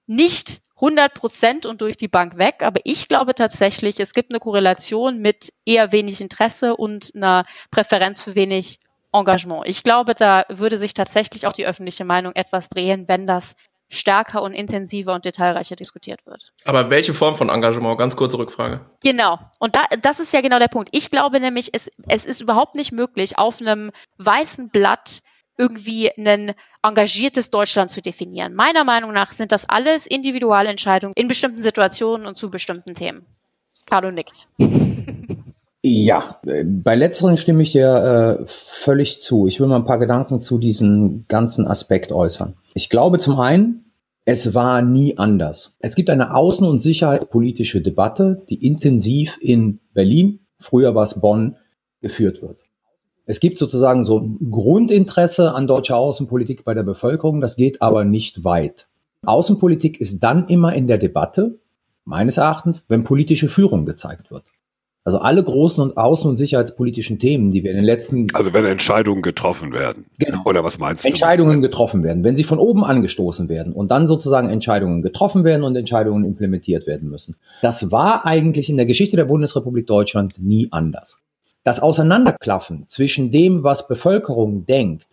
nicht 0.06 0.60
100 0.76 1.12
Prozent 1.12 1.66
und 1.66 1.82
durch 1.82 1.96
die 1.96 2.08
Bank 2.08 2.38
weg, 2.38 2.62
aber 2.62 2.80
ich 2.84 3.06
glaube 3.06 3.34
tatsächlich, 3.34 4.00
es 4.00 4.14
gibt 4.14 4.30
eine 4.30 4.40
Korrelation 4.40 5.18
mit 5.18 5.52
eher 5.66 5.92
wenig 5.92 6.20
Interesse 6.22 6.74
und 6.74 7.12
einer 7.14 7.44
Präferenz 7.70 8.22
für 8.22 8.34
wenig 8.34 8.80
Engagement. 9.12 9.66
Ich 9.66 9.82
glaube, 9.82 10.14
da 10.14 10.44
würde 10.48 10.78
sich 10.78 10.94
tatsächlich 10.94 11.46
auch 11.46 11.52
die 11.52 11.66
öffentliche 11.66 12.04
Meinung 12.04 12.34
etwas 12.34 12.68
drehen, 12.68 13.08
wenn 13.08 13.26
das 13.26 13.56
stärker 13.90 14.42
und 14.42 14.52
intensiver 14.52 15.14
und 15.14 15.24
detailreicher 15.24 15.76
diskutiert 15.76 16.24
wird. 16.24 16.52
Aber 16.64 16.88
welche 16.88 17.12
Form 17.12 17.34
von 17.34 17.48
Engagement? 17.50 17.98
Ganz 17.98 18.16
kurze 18.16 18.38
Rückfrage. 18.38 18.80
Genau. 19.02 19.38
Und 19.58 19.74
da, 19.74 19.82
das 20.00 20.20
ist 20.20 20.32
ja 20.32 20.40
genau 20.40 20.58
der 20.58 20.68
Punkt. 20.68 20.88
Ich 20.92 21.10
glaube 21.10 21.40
nämlich, 21.40 21.74
es, 21.74 21.90
es 22.06 22.24
ist 22.24 22.40
überhaupt 22.40 22.76
nicht 22.76 22.92
möglich, 22.92 23.36
auf 23.36 23.60
einem 23.60 23.90
weißen 24.18 24.70
Blatt 24.70 25.22
irgendwie 25.58 26.10
ein 26.16 26.54
engagiertes 26.82 27.50
Deutschland 27.50 27.90
zu 27.90 28.00
definieren. 28.00 28.54
Meiner 28.54 28.84
Meinung 28.84 29.12
nach 29.12 29.32
sind 29.32 29.52
das 29.52 29.68
alles 29.68 30.06
Individualentscheidungen 30.06 31.12
in 31.16 31.28
bestimmten 31.28 31.62
Situationen 31.62 32.26
und 32.26 32.36
zu 32.36 32.50
bestimmten 32.50 32.94
Themen. 32.94 33.26
Carlo 33.86 34.10
nickt. 34.10 34.46
Ja, 35.82 36.38
bei 36.42 36.94
letzteren 36.94 37.38
stimme 37.38 37.62
ich 37.62 37.72
dir 37.72 38.38
äh, 38.40 38.44
völlig 38.46 39.22
zu. 39.22 39.46
Ich 39.46 39.60
will 39.60 39.66
mal 39.66 39.76
ein 39.76 39.86
paar 39.86 39.98
Gedanken 39.98 40.42
zu 40.42 40.58
diesem 40.58 41.24
ganzen 41.26 41.66
Aspekt 41.66 42.12
äußern. 42.12 42.54
Ich 42.74 42.90
glaube 42.90 43.18
zum 43.18 43.40
einen, 43.40 43.90
es 44.26 44.54
war 44.54 44.82
nie 44.82 45.16
anders. 45.16 45.76
Es 45.78 45.94
gibt 45.94 46.10
eine 46.10 46.34
außen- 46.34 46.68
und 46.68 46.80
sicherheitspolitische 46.80 47.80
Debatte, 47.80 48.42
die 48.50 48.66
intensiv 48.66 49.38
in 49.40 49.80
Berlin, 49.94 50.40
früher 50.58 50.94
war 50.94 51.04
es 51.04 51.20
Bonn, 51.20 51.56
geführt 52.02 52.42
wird. 52.42 52.64
Es 53.24 53.40
gibt 53.40 53.56
sozusagen 53.56 54.04
so 54.04 54.18
ein 54.18 54.50
Grundinteresse 54.50 55.54
an 55.54 55.66
deutscher 55.66 55.96
Außenpolitik 55.96 56.64
bei 56.64 56.74
der 56.74 56.82
Bevölkerung, 56.82 57.40
das 57.40 57.56
geht 57.56 57.80
aber 57.80 58.04
nicht 58.04 58.44
weit. 58.44 58.86
Außenpolitik 59.24 59.98
ist 60.00 60.20
dann 60.20 60.46
immer 60.48 60.74
in 60.74 60.88
der 60.88 60.98
Debatte, 60.98 61.58
meines 62.04 62.36
Erachtens, 62.36 62.84
wenn 62.88 63.04
politische 63.04 63.48
Führung 63.48 63.86
gezeigt 63.86 64.30
wird. 64.30 64.44
Also 65.04 65.18
alle 65.18 65.42
großen 65.42 65.82
und 65.82 65.96
außen- 65.96 66.28
und 66.28 66.36
sicherheitspolitischen 66.36 67.18
Themen, 67.18 67.50
die 67.50 67.64
wir 67.64 67.70
in 67.70 67.78
den 67.78 67.86
letzten... 67.86 68.28
Also 68.34 68.52
wenn 68.52 68.66
Entscheidungen 68.66 69.22
getroffen 69.22 69.72
werden. 69.72 70.04
Genau. 70.18 70.42
Oder 70.44 70.62
was 70.62 70.78
meinst 70.78 71.04
du? 71.04 71.08
Entscheidungen 71.08 71.62
getroffen 71.62 72.02
werden. 72.02 72.22
Wenn 72.22 72.36
sie 72.36 72.44
von 72.44 72.58
oben 72.58 72.84
angestoßen 72.84 73.48
werden 73.48 73.72
und 73.72 73.90
dann 73.90 74.06
sozusagen 74.06 74.50
Entscheidungen 74.50 75.00
getroffen 75.00 75.42
werden 75.42 75.64
und 75.64 75.74
Entscheidungen 75.74 76.24
implementiert 76.24 76.86
werden 76.86 77.08
müssen. 77.08 77.36
Das 77.62 77.90
war 77.90 78.26
eigentlich 78.26 78.68
in 78.68 78.76
der 78.76 78.86
Geschichte 78.86 79.16
der 79.16 79.24
Bundesrepublik 79.24 79.86
Deutschland 79.86 80.34
nie 80.38 80.68
anders. 80.70 81.18
Das 81.64 81.80
Auseinanderklaffen 81.80 82.84
zwischen 82.88 83.30
dem, 83.30 83.64
was 83.64 83.88
Bevölkerung 83.88 84.66
denkt 84.66 85.06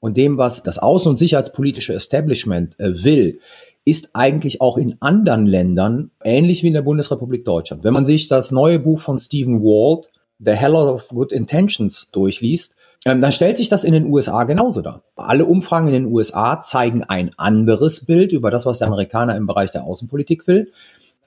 und 0.00 0.18
dem, 0.18 0.36
was 0.36 0.62
das 0.62 0.78
außen- 0.78 1.08
und 1.08 1.18
sicherheitspolitische 1.18 1.94
Establishment 1.94 2.78
äh, 2.78 3.02
will, 3.04 3.40
ist 3.84 4.10
eigentlich 4.14 4.60
auch 4.60 4.78
in 4.78 4.96
anderen 5.00 5.46
Ländern 5.46 6.10
ähnlich 6.22 6.62
wie 6.62 6.68
in 6.68 6.74
der 6.74 6.82
Bundesrepublik 6.82 7.44
Deutschland. 7.44 7.84
Wenn 7.84 7.92
man 7.92 8.06
sich 8.06 8.28
das 8.28 8.50
neue 8.50 8.78
Buch 8.78 9.00
von 9.00 9.18
Stephen 9.18 9.62
Wald, 9.62 10.10
The 10.38 10.52
Hell 10.52 10.74
of 10.74 11.08
Good 11.08 11.32
Intentions, 11.32 12.08
durchliest, 12.10 12.76
ähm, 13.04 13.20
dann 13.20 13.32
stellt 13.32 13.58
sich 13.58 13.68
das 13.68 13.84
in 13.84 13.92
den 13.92 14.06
USA 14.06 14.44
genauso 14.44 14.80
dar. 14.80 15.02
Alle 15.16 15.44
Umfragen 15.44 15.88
in 15.88 15.92
den 15.92 16.06
USA 16.06 16.62
zeigen 16.62 17.04
ein 17.04 17.32
anderes 17.36 18.06
Bild 18.06 18.32
über 18.32 18.50
das, 18.50 18.64
was 18.64 18.78
der 18.78 18.88
Amerikaner 18.88 19.36
im 19.36 19.46
Bereich 19.46 19.72
der 19.72 19.84
Außenpolitik 19.84 20.46
will, 20.46 20.72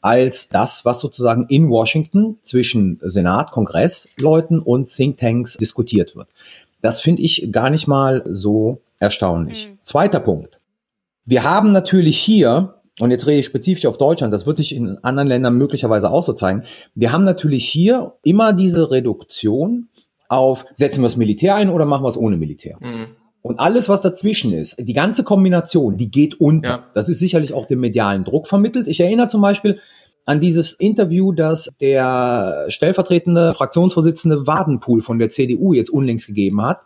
als 0.02 0.50
das, 0.50 0.86
was 0.86 1.00
sozusagen 1.00 1.46
in 1.50 1.70
Washington 1.70 2.40
zwischen 2.42 3.00
Senat, 3.04 3.52
Kongressleuten 3.52 4.60
und 4.60 4.94
Thinktanks 4.94 5.58
diskutiert 5.58 6.16
wird. 6.16 6.30
Das 6.82 7.02
finde 7.02 7.22
ich 7.22 7.50
gar 7.52 7.70
nicht 7.70 7.88
mal 7.88 8.24
so 8.26 8.82
erstaunlich. 9.00 9.70
Mhm. 9.70 9.80
Zweiter 9.84 10.20
Punkt. 10.20 10.57
Wir 11.27 11.43
haben 11.43 11.74
natürlich 11.74 12.17
hier, 12.17 12.75
und 13.01 13.12
jetzt 13.12 13.27
rede 13.27 13.41
ich 13.41 13.46
spezifisch 13.46 13.86
auf 13.86 13.98
Deutschland, 13.98 14.34
das 14.34 14.48
wird 14.48 14.55
sich 14.55 14.74
in 14.74 14.98
anderen 15.03 15.27
Ländern 15.27 15.57
möglicherweise 15.57 16.10
auch 16.10 16.24
so 16.24 16.31
zeigen, 16.31 16.63
wir 16.96 17.12
haben 17.12 17.25
natürlich 17.25 17.67
hier 17.67 18.13
immer 18.24 18.53
diese 18.53 18.89
Reduktion 18.89 19.89
auf, 20.29 20.65
setzen 20.74 21.01
wir 21.01 21.07
das 21.07 21.17
Militär 21.17 21.55
ein 21.55 21.69
oder 21.69 21.86
machen 21.86 22.03
wir 22.03 22.10
es 22.10 22.17
ohne 22.17 22.38
Militär? 22.38 22.77
Mhm. 22.79 23.07
Und 23.41 23.60
alles, 23.60 23.89
was 23.89 24.00
dazwischen 24.00 24.53
ist, 24.53 24.77
die 24.79 24.93
ganze 24.93 25.25
Kombination, 25.25 25.98
die 25.98 26.10
geht 26.10 26.39
unter. 26.39 26.69
Ja. 26.69 26.84
Das 26.93 27.10
ist 27.10 27.19
sicherlich 27.19 27.53
auch 27.53 27.65
dem 27.65 27.81
medialen 27.81 28.24
Druck 28.24 28.48
vermittelt. 28.48 28.88
Ich 28.88 29.01
erinnere 29.01 29.27
zum 29.27 29.41
Beispiel 29.41 29.79
an 30.25 30.39
dieses 30.39 30.74
Interview, 30.74 31.34
das 31.34 31.69
der 31.81 32.67
stellvertretende 32.69 33.53
Fraktionsvorsitzende 33.53 34.48
Wadenpool 34.48 35.01
von 35.01 35.19
der 35.19 35.29
CDU 35.29 35.74
jetzt 35.74 35.89
unlängst 35.89 36.27
gegeben 36.27 36.62
hat, 36.62 36.86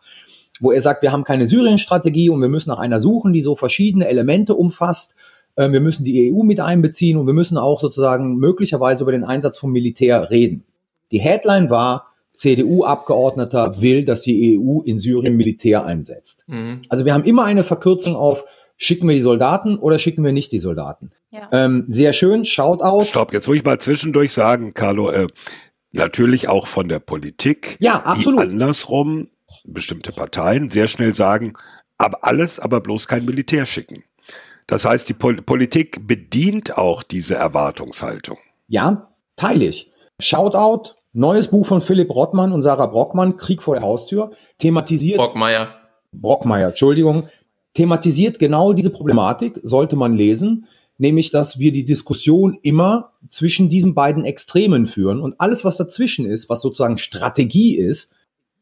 wo 0.61 0.71
er 0.71 0.79
sagt, 0.79 1.01
wir 1.01 1.11
haben 1.11 1.25
keine 1.25 1.47
Syrien-Strategie 1.47 2.29
und 2.29 2.39
wir 2.39 2.47
müssen 2.47 2.69
nach 2.69 2.79
einer 2.79 3.01
suchen, 3.01 3.33
die 3.33 3.41
so 3.41 3.55
verschiedene 3.55 4.07
Elemente 4.07 4.55
umfasst. 4.55 5.15
Ähm, 5.57 5.73
wir 5.73 5.81
müssen 5.81 6.05
die 6.05 6.31
EU 6.31 6.43
mit 6.43 6.61
einbeziehen 6.61 7.17
und 7.17 7.25
wir 7.25 7.33
müssen 7.33 7.57
auch 7.57 7.81
sozusagen 7.81 8.37
möglicherweise 8.37 9.03
über 9.03 9.11
den 9.11 9.25
Einsatz 9.25 9.57
vom 9.57 9.71
Militär 9.71 10.29
reden. 10.29 10.63
Die 11.11 11.19
Headline 11.19 11.69
war, 11.69 12.13
CDU-Abgeordneter 12.29 13.81
will, 13.81 14.05
dass 14.05 14.21
die 14.21 14.57
EU 14.57 14.81
in 14.81 14.99
Syrien 14.99 15.35
Militär 15.35 15.85
einsetzt. 15.85 16.45
Mhm. 16.47 16.81
Also 16.87 17.03
wir 17.03 17.13
haben 17.13 17.25
immer 17.25 17.43
eine 17.43 17.63
Verkürzung 17.63 18.15
auf, 18.15 18.45
schicken 18.77 19.07
wir 19.07 19.15
die 19.15 19.21
Soldaten 19.21 19.77
oder 19.77 19.99
schicken 19.99 20.23
wir 20.23 20.31
nicht 20.31 20.51
die 20.51 20.59
Soldaten. 20.59 21.11
Ja. 21.31 21.49
Ähm, 21.51 21.85
sehr 21.87 22.13
schön, 22.13 22.45
schaut 22.45 22.81
aus. 22.81 23.09
Stopp, 23.09 23.33
jetzt 23.33 23.47
muss 23.47 23.57
ich 23.57 23.65
mal 23.65 23.79
zwischendurch 23.79 24.31
sagen, 24.31 24.73
Carlo, 24.73 25.09
äh, 25.09 25.27
natürlich 25.91 26.47
auch 26.47 26.67
von 26.67 26.87
der 26.87 26.99
Politik, 26.99 27.77
ja, 27.79 28.01
absolut. 28.03 28.41
die 28.41 28.49
andersrum 28.49 29.27
bestimmte 29.65 30.11
Parteien 30.11 30.69
sehr 30.69 30.87
schnell 30.87 31.13
sagen, 31.13 31.53
aber 31.97 32.19
alles, 32.23 32.59
aber 32.59 32.81
bloß 32.81 33.07
kein 33.07 33.25
Militär 33.25 33.65
schicken. 33.65 34.03
Das 34.67 34.85
heißt, 34.85 35.09
die 35.09 35.13
Pol 35.13 35.41
Politik 35.41 36.07
bedient 36.07 36.77
auch 36.77 37.03
diese 37.03 37.35
Erwartungshaltung. 37.35 38.37
Ja, 38.67 39.11
teile 39.35 39.65
ich. 39.65 39.91
Shoutout, 40.19 40.93
neues 41.13 41.49
Buch 41.49 41.65
von 41.65 41.81
Philipp 41.81 42.09
Rottmann 42.09 42.51
und 42.53 42.61
Sarah 42.61 42.85
Brockmann, 42.85 43.37
Krieg 43.37 43.61
vor 43.61 43.75
der 43.75 43.83
Haustür, 43.83 44.31
thematisiert. 44.57 45.17
Brockmeier. 45.17 45.75
Brockmeier, 46.13 46.69
Entschuldigung. 46.69 47.29
Thematisiert 47.73 48.39
genau 48.39 48.73
diese 48.73 48.89
Problematik, 48.89 49.59
sollte 49.63 49.95
man 49.95 50.13
lesen, 50.13 50.67
nämlich, 50.97 51.31
dass 51.31 51.57
wir 51.57 51.71
die 51.71 51.85
Diskussion 51.85 52.57
immer 52.61 53.13
zwischen 53.29 53.69
diesen 53.69 53.93
beiden 53.93 54.25
Extremen 54.25 54.85
führen 54.85 55.19
und 55.19 55.39
alles, 55.39 55.63
was 55.65 55.77
dazwischen 55.77 56.25
ist, 56.25 56.49
was 56.49 56.61
sozusagen 56.61 56.97
Strategie 56.97 57.77
ist, 57.77 58.13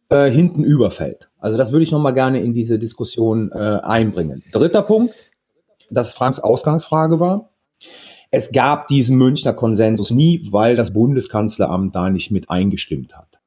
äh, 0.10 0.30
hinten 0.30 0.64
überfällt. 0.64 1.30
Also 1.40 1.58
das 1.58 1.72
würde 1.72 1.84
ich 1.84 1.92
nochmal 1.92 2.14
gerne 2.14 2.42
in 2.42 2.54
diese 2.54 2.80
Diskussion 2.80 3.52
äh, 3.52 3.58
einbringen. 3.58 4.44
Dritter 4.52 4.82
Punkt, 4.82 5.14
das 5.90 6.14
Franks 6.14 6.40
Ausgangsfrage 6.40 7.20
war. 7.20 7.50
Es 8.32 8.52
gab 8.52 8.88
diesen 8.88 9.18
Münchner 9.18 9.54
Konsensus 9.54 10.12
nie, 10.12 10.48
weil 10.52 10.76
das 10.76 10.94
Bundeskanzleramt 10.94 11.96
da 11.96 12.10
nicht 12.10 12.30
mit 12.30 12.50
eingestimmt 12.50 13.16
hat. 13.16 13.40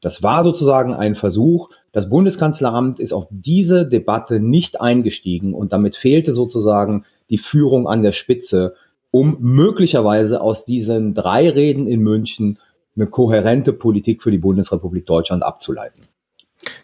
Das 0.00 0.22
war 0.22 0.44
sozusagen 0.44 0.94
ein 0.94 1.14
Versuch. 1.14 1.70
Das 1.90 2.10
Bundeskanzleramt 2.10 3.00
ist 3.00 3.12
auf 3.12 3.26
diese 3.30 3.86
Debatte 3.86 4.38
nicht 4.38 4.80
eingestiegen 4.80 5.54
und 5.54 5.72
damit 5.72 5.96
fehlte 5.96 6.32
sozusagen 6.32 7.04
die 7.30 7.38
Führung 7.38 7.88
an 7.88 8.02
der 8.02 8.12
Spitze, 8.12 8.74
um 9.10 9.38
möglicherweise 9.40 10.40
aus 10.40 10.64
diesen 10.64 11.14
drei 11.14 11.48
Reden 11.48 11.86
in 11.86 12.00
München 12.00 12.58
eine 12.96 13.06
kohärente 13.06 13.72
Politik 13.72 14.22
für 14.22 14.30
die 14.30 14.38
Bundesrepublik 14.38 15.06
Deutschland 15.06 15.42
abzuleiten. 15.42 16.00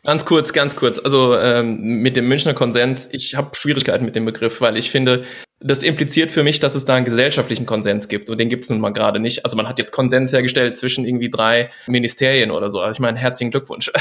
Ganz 0.05 0.25
kurz, 0.25 0.53
ganz 0.53 0.77
kurz. 0.77 0.99
Also 0.99 1.37
ähm, 1.37 1.81
mit 2.03 2.17
dem 2.17 2.29
Münchner 2.29 2.55
Konsens, 2.55 3.09
ich 3.13 3.35
habe 3.35 3.55
Schwierigkeiten 3.55 4.05
mit 4.05 4.17
dem 4.17 4.25
Begriff, 4.25 4.61
weil 4.61 4.77
ich 4.77 4.91
finde, 4.91 5.23
das 5.63 5.83
impliziert 5.83 6.31
für 6.33 6.43
mich, 6.43 6.59
dass 6.59 6.75
es 6.75 6.87
da 6.87 6.95
einen 6.95 7.05
gesellschaftlichen 7.05 7.67
Konsens 7.67 8.09
gibt 8.09 8.31
und 8.31 8.39
den 8.39 8.49
gibt 8.49 8.65
es 8.65 8.71
nun 8.71 8.81
mal 8.81 8.91
gerade 8.91 9.21
nicht. 9.21 9.45
Also 9.45 9.59
man 9.59 9.69
hat 9.69 9.79
jetzt 9.79 9.93
Konsens 9.93 10.33
hergestellt 10.33 10.79
zwischen 10.79 11.05
irgendwie 11.05 11.29
drei 11.29 11.69
Ministerien 11.87 12.51
oder 12.51 12.71
so. 12.71 12.81
Also 12.81 12.93
ich 12.93 13.01
meine, 13.01 13.19
herzlichen 13.19 13.51
Glückwunsch. 13.51 13.91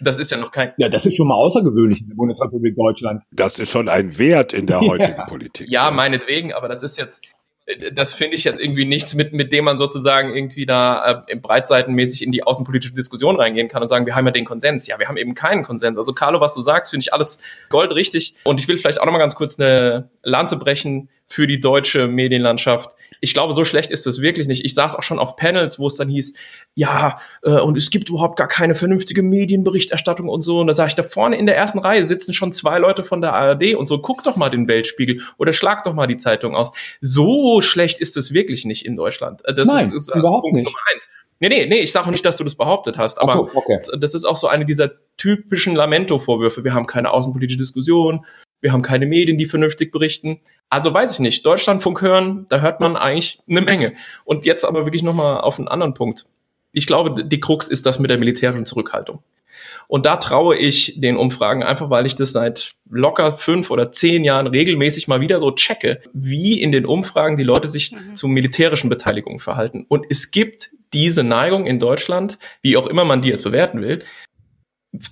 Das 0.00 0.18
ist 0.18 0.30
ja 0.30 0.38
noch 0.38 0.50
kein. 0.50 0.72
Ja, 0.78 0.88
das 0.88 1.06
ist 1.06 1.16
schon 1.16 1.28
mal 1.28 1.34
außergewöhnlich 1.34 2.00
in 2.00 2.08
der 2.08 2.14
Bundesrepublik 2.14 2.76
Deutschland. 2.76 3.22
Das 3.32 3.58
ist 3.58 3.70
schon 3.70 3.88
ein 3.88 4.18
Wert 4.18 4.52
in 4.52 4.66
der 4.66 4.80
heutigen 4.80 5.16
ja. 5.16 5.26
Politik. 5.26 5.68
Ja, 5.68 5.90
meinetwegen, 5.90 6.52
aber 6.52 6.68
das 6.68 6.82
ist 6.82 6.96
jetzt 6.98 7.22
das 7.92 8.14
finde 8.14 8.36
ich 8.36 8.44
jetzt 8.44 8.60
irgendwie 8.60 8.84
nichts, 8.84 9.14
mit, 9.14 9.32
mit 9.32 9.52
dem 9.52 9.64
man 9.64 9.78
sozusagen 9.78 10.34
irgendwie 10.34 10.66
da 10.66 11.24
äh, 11.26 11.36
breitseitenmäßig 11.36 12.22
in 12.22 12.32
die 12.32 12.42
außenpolitische 12.42 12.94
Diskussion 12.94 13.36
reingehen 13.36 13.68
kann 13.68 13.82
und 13.82 13.88
sagen, 13.88 14.06
wir 14.06 14.16
haben 14.16 14.26
ja 14.26 14.32
den 14.32 14.44
Konsens. 14.44 14.86
Ja, 14.86 14.98
wir 14.98 15.08
haben 15.08 15.16
eben 15.16 15.34
keinen 15.34 15.62
Konsens. 15.62 15.96
Also 15.98 16.12
Carlo, 16.12 16.40
was 16.40 16.54
du 16.54 16.62
sagst, 16.62 16.90
finde 16.90 17.04
ich 17.04 17.12
alles 17.12 17.40
goldrichtig. 17.68 18.34
Und 18.44 18.60
ich 18.60 18.68
will 18.68 18.78
vielleicht 18.78 19.00
auch 19.00 19.06
noch 19.06 19.12
mal 19.12 19.18
ganz 19.18 19.34
kurz 19.34 19.58
eine 19.58 20.08
Lanze 20.22 20.56
brechen 20.56 21.08
für 21.26 21.46
die 21.46 21.60
deutsche 21.60 22.08
Medienlandschaft. 22.08 22.96
Ich 23.20 23.34
glaube, 23.34 23.54
so 23.54 23.64
schlecht 23.64 23.90
ist 23.90 24.06
es 24.06 24.20
wirklich 24.20 24.48
nicht. 24.48 24.64
Ich 24.64 24.74
saß 24.74 24.94
auch 24.94 25.02
schon 25.02 25.18
auf 25.18 25.36
Panels, 25.36 25.78
wo 25.78 25.86
es 25.86 25.96
dann 25.96 26.08
hieß, 26.08 26.34
ja, 26.74 27.18
äh, 27.42 27.60
und 27.60 27.76
es 27.76 27.90
gibt 27.90 28.08
überhaupt 28.08 28.36
gar 28.36 28.48
keine 28.48 28.74
vernünftige 28.74 29.22
Medienberichterstattung 29.22 30.28
und 30.28 30.42
so. 30.42 30.60
Und 30.60 30.66
da 30.66 30.74
sage 30.74 30.88
ich, 30.88 30.94
da 30.94 31.02
vorne 31.02 31.36
in 31.36 31.46
der 31.46 31.56
ersten 31.56 31.78
Reihe 31.78 32.04
sitzen 32.04 32.32
schon 32.32 32.52
zwei 32.52 32.78
Leute 32.78 33.04
von 33.04 33.20
der 33.20 33.34
ARD 33.34 33.74
und 33.74 33.86
so, 33.86 33.98
guck 34.00 34.24
doch 34.24 34.36
mal 34.36 34.50
den 34.50 34.68
Weltspiegel 34.68 35.22
oder 35.38 35.52
schlag 35.52 35.84
doch 35.84 35.94
mal 35.94 36.06
die 36.06 36.16
Zeitung 36.16 36.54
aus. 36.54 36.72
So 37.00 37.60
schlecht 37.60 38.00
ist 38.00 38.16
es 38.16 38.32
wirklich 38.32 38.64
nicht 38.64 38.84
in 38.84 38.96
Deutschland. 38.96 39.42
Das 39.46 39.68
Nein, 39.68 39.88
ist, 39.88 39.94
ist, 39.94 40.08
äh, 40.08 40.18
überhaupt 40.18 40.42
Punkt 40.42 40.56
nicht. 40.56 40.66
Nummer 40.66 40.78
eins. 40.94 41.08
Nee, 41.40 41.48
nee, 41.48 41.66
nee, 41.66 41.80
ich 41.80 41.90
sage 41.90 42.10
nicht, 42.10 42.24
dass 42.24 42.36
du 42.36 42.44
das 42.44 42.54
behauptet 42.54 42.98
hast, 42.98 43.18
aber 43.18 43.32
so, 43.32 43.50
okay. 43.54 43.80
das 43.98 44.14
ist 44.14 44.26
auch 44.26 44.36
so 44.36 44.46
eine 44.46 44.66
dieser 44.66 44.90
typischen 45.16 45.74
Lamento-Vorwürfe. 45.74 46.64
Wir 46.64 46.74
haben 46.74 46.86
keine 46.86 47.10
außenpolitische 47.10 47.58
Diskussion, 47.58 48.26
wir 48.60 48.72
haben 48.72 48.82
keine 48.82 49.06
Medien, 49.06 49.38
die 49.38 49.46
vernünftig 49.46 49.90
berichten. 49.90 50.40
Also 50.68 50.92
weiß 50.92 51.14
ich 51.14 51.20
nicht, 51.20 51.46
Deutschlandfunk 51.46 52.02
hören, 52.02 52.44
da 52.50 52.60
hört 52.60 52.80
man 52.80 52.94
eigentlich 52.96 53.40
eine 53.48 53.62
Menge. 53.62 53.94
Und 54.24 54.44
jetzt 54.44 54.64
aber 54.64 54.84
wirklich 54.84 55.02
nochmal 55.02 55.40
auf 55.40 55.58
einen 55.58 55.68
anderen 55.68 55.94
Punkt. 55.94 56.26
Ich 56.72 56.86
glaube, 56.86 57.24
die 57.24 57.40
Krux 57.40 57.68
ist 57.68 57.86
das 57.86 57.98
mit 57.98 58.10
der 58.10 58.18
militärischen 58.18 58.66
Zurückhaltung. 58.66 59.22
Und 59.88 60.06
da 60.06 60.16
traue 60.16 60.56
ich 60.56 61.00
den 61.00 61.16
Umfragen 61.16 61.62
einfach, 61.62 61.90
weil 61.90 62.06
ich 62.06 62.14
das 62.14 62.32
seit 62.32 62.74
locker 62.88 63.32
fünf 63.32 63.70
oder 63.70 63.92
zehn 63.92 64.24
Jahren 64.24 64.46
regelmäßig 64.46 65.08
mal 65.08 65.20
wieder 65.20 65.40
so 65.40 65.52
checke, 65.52 66.00
wie 66.12 66.60
in 66.60 66.72
den 66.72 66.86
Umfragen 66.86 67.36
die 67.36 67.44
Leute 67.44 67.68
sich 67.68 67.92
mhm. 67.92 68.14
zu 68.14 68.28
militärischen 68.28 68.90
Beteiligungen 68.90 69.38
verhalten. 69.38 69.86
Und 69.88 70.06
es 70.08 70.30
gibt 70.30 70.70
diese 70.92 71.22
Neigung 71.22 71.66
in 71.66 71.78
Deutschland, 71.78 72.38
wie 72.62 72.76
auch 72.76 72.86
immer 72.86 73.04
man 73.04 73.22
die 73.22 73.28
jetzt 73.28 73.44
bewerten 73.44 73.80
will, 73.80 74.04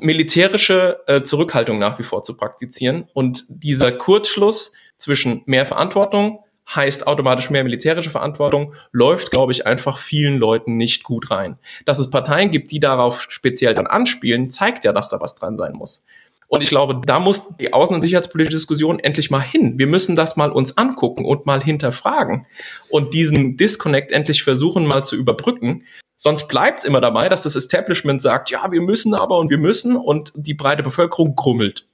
militärische 0.00 0.98
äh, 1.06 1.22
Zurückhaltung 1.22 1.78
nach 1.78 1.98
wie 1.98 2.02
vor 2.02 2.22
zu 2.22 2.36
praktizieren. 2.36 3.08
Und 3.14 3.44
dieser 3.48 3.92
Kurzschluss 3.92 4.72
zwischen 4.96 5.42
mehr 5.46 5.66
Verantwortung 5.66 6.44
heißt 6.74 7.06
automatisch 7.06 7.50
mehr 7.50 7.64
militärische 7.64 8.10
Verantwortung, 8.10 8.74
läuft, 8.92 9.30
glaube 9.30 9.52
ich, 9.52 9.66
einfach 9.66 9.98
vielen 9.98 10.38
Leuten 10.38 10.76
nicht 10.76 11.02
gut 11.02 11.30
rein. 11.30 11.58
Dass 11.86 11.98
es 11.98 12.10
Parteien 12.10 12.50
gibt, 12.50 12.70
die 12.70 12.80
darauf 12.80 13.26
speziell 13.28 13.74
dann 13.74 13.86
anspielen, 13.86 14.50
zeigt 14.50 14.84
ja, 14.84 14.92
dass 14.92 15.08
da 15.08 15.20
was 15.20 15.34
dran 15.34 15.56
sein 15.56 15.72
muss. 15.72 16.04
Und 16.48 16.62
ich 16.62 16.70
glaube, 16.70 17.00
da 17.04 17.20
muss 17.20 17.56
die 17.56 17.74
außen- 17.74 17.94
und 17.94 18.00
sicherheitspolitische 18.00 18.56
Diskussion 18.56 18.98
endlich 18.98 19.30
mal 19.30 19.40
hin. 19.40 19.78
Wir 19.78 19.86
müssen 19.86 20.16
das 20.16 20.36
mal 20.36 20.50
uns 20.50 20.78
angucken 20.78 21.26
und 21.26 21.44
mal 21.44 21.62
hinterfragen 21.62 22.46
und 22.88 23.12
diesen 23.12 23.56
Disconnect 23.58 24.12
endlich 24.12 24.42
versuchen 24.42 24.86
mal 24.86 25.04
zu 25.04 25.14
überbrücken. 25.14 25.84
Sonst 26.16 26.48
bleibt 26.48 26.80
es 26.80 26.84
immer 26.84 27.02
dabei, 27.02 27.28
dass 27.28 27.42
das 27.42 27.54
Establishment 27.54 28.22
sagt, 28.22 28.50
ja, 28.50 28.72
wir 28.72 28.80
müssen 28.80 29.14
aber 29.14 29.38
und 29.38 29.50
wir 29.50 29.58
müssen 29.58 29.94
und 29.94 30.32
die 30.34 30.54
breite 30.54 30.82
Bevölkerung 30.82 31.36
krummelt. 31.36 31.86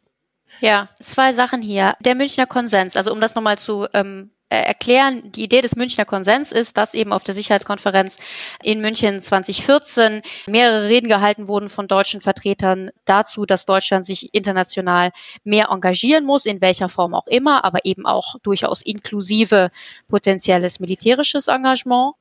Ja, 0.61 0.88
zwei 1.02 1.33
Sachen 1.33 1.61
hier. 1.61 1.97
Der 2.00 2.14
Münchner 2.14 2.47
Konsens, 2.47 2.97
also 2.97 3.12
um 3.12 3.21
das 3.21 3.35
nochmal 3.35 3.59
zu 3.59 3.88
ähm, 3.93 4.31
äh, 4.54 4.62
erklären. 4.62 5.32
Die 5.32 5.42
Idee 5.42 5.61
des 5.61 5.75
Münchner 5.76 6.04
Konsens 6.04 6.52
ist, 6.52 6.76
dass 6.76 6.94
eben 6.94 7.12
auf 7.12 7.25
der 7.25 7.34
Sicherheitskonferenz 7.34 8.18
in 8.62 8.80
München 8.80 9.20
2014 9.20 10.23
mehrere 10.46 10.88
Reden 10.88 11.08
gehalten 11.08 11.49
wurden 11.49 11.68
von 11.68 11.88
deutschen 11.88 12.20
Vertretern 12.20 12.90
dazu, 13.04 13.46
dass 13.46 13.66
Deutschland 13.66 14.04
sich 14.06 14.32
international 14.32 15.11
mehr 15.42 15.68
engagieren 15.70 16.25
muss, 16.25 16.46
in 16.46 16.61
welcher 16.61 16.88
Form 16.88 17.14
auch 17.14 17.26
immer, 17.26 17.64
aber 17.64 17.84
eben 17.84 18.06
auch 18.06 18.37
durchaus 18.42 18.82
inklusive 18.82 19.70
potenzielles 20.08 20.78
militärisches 20.78 21.49
Engagement. 21.49 22.14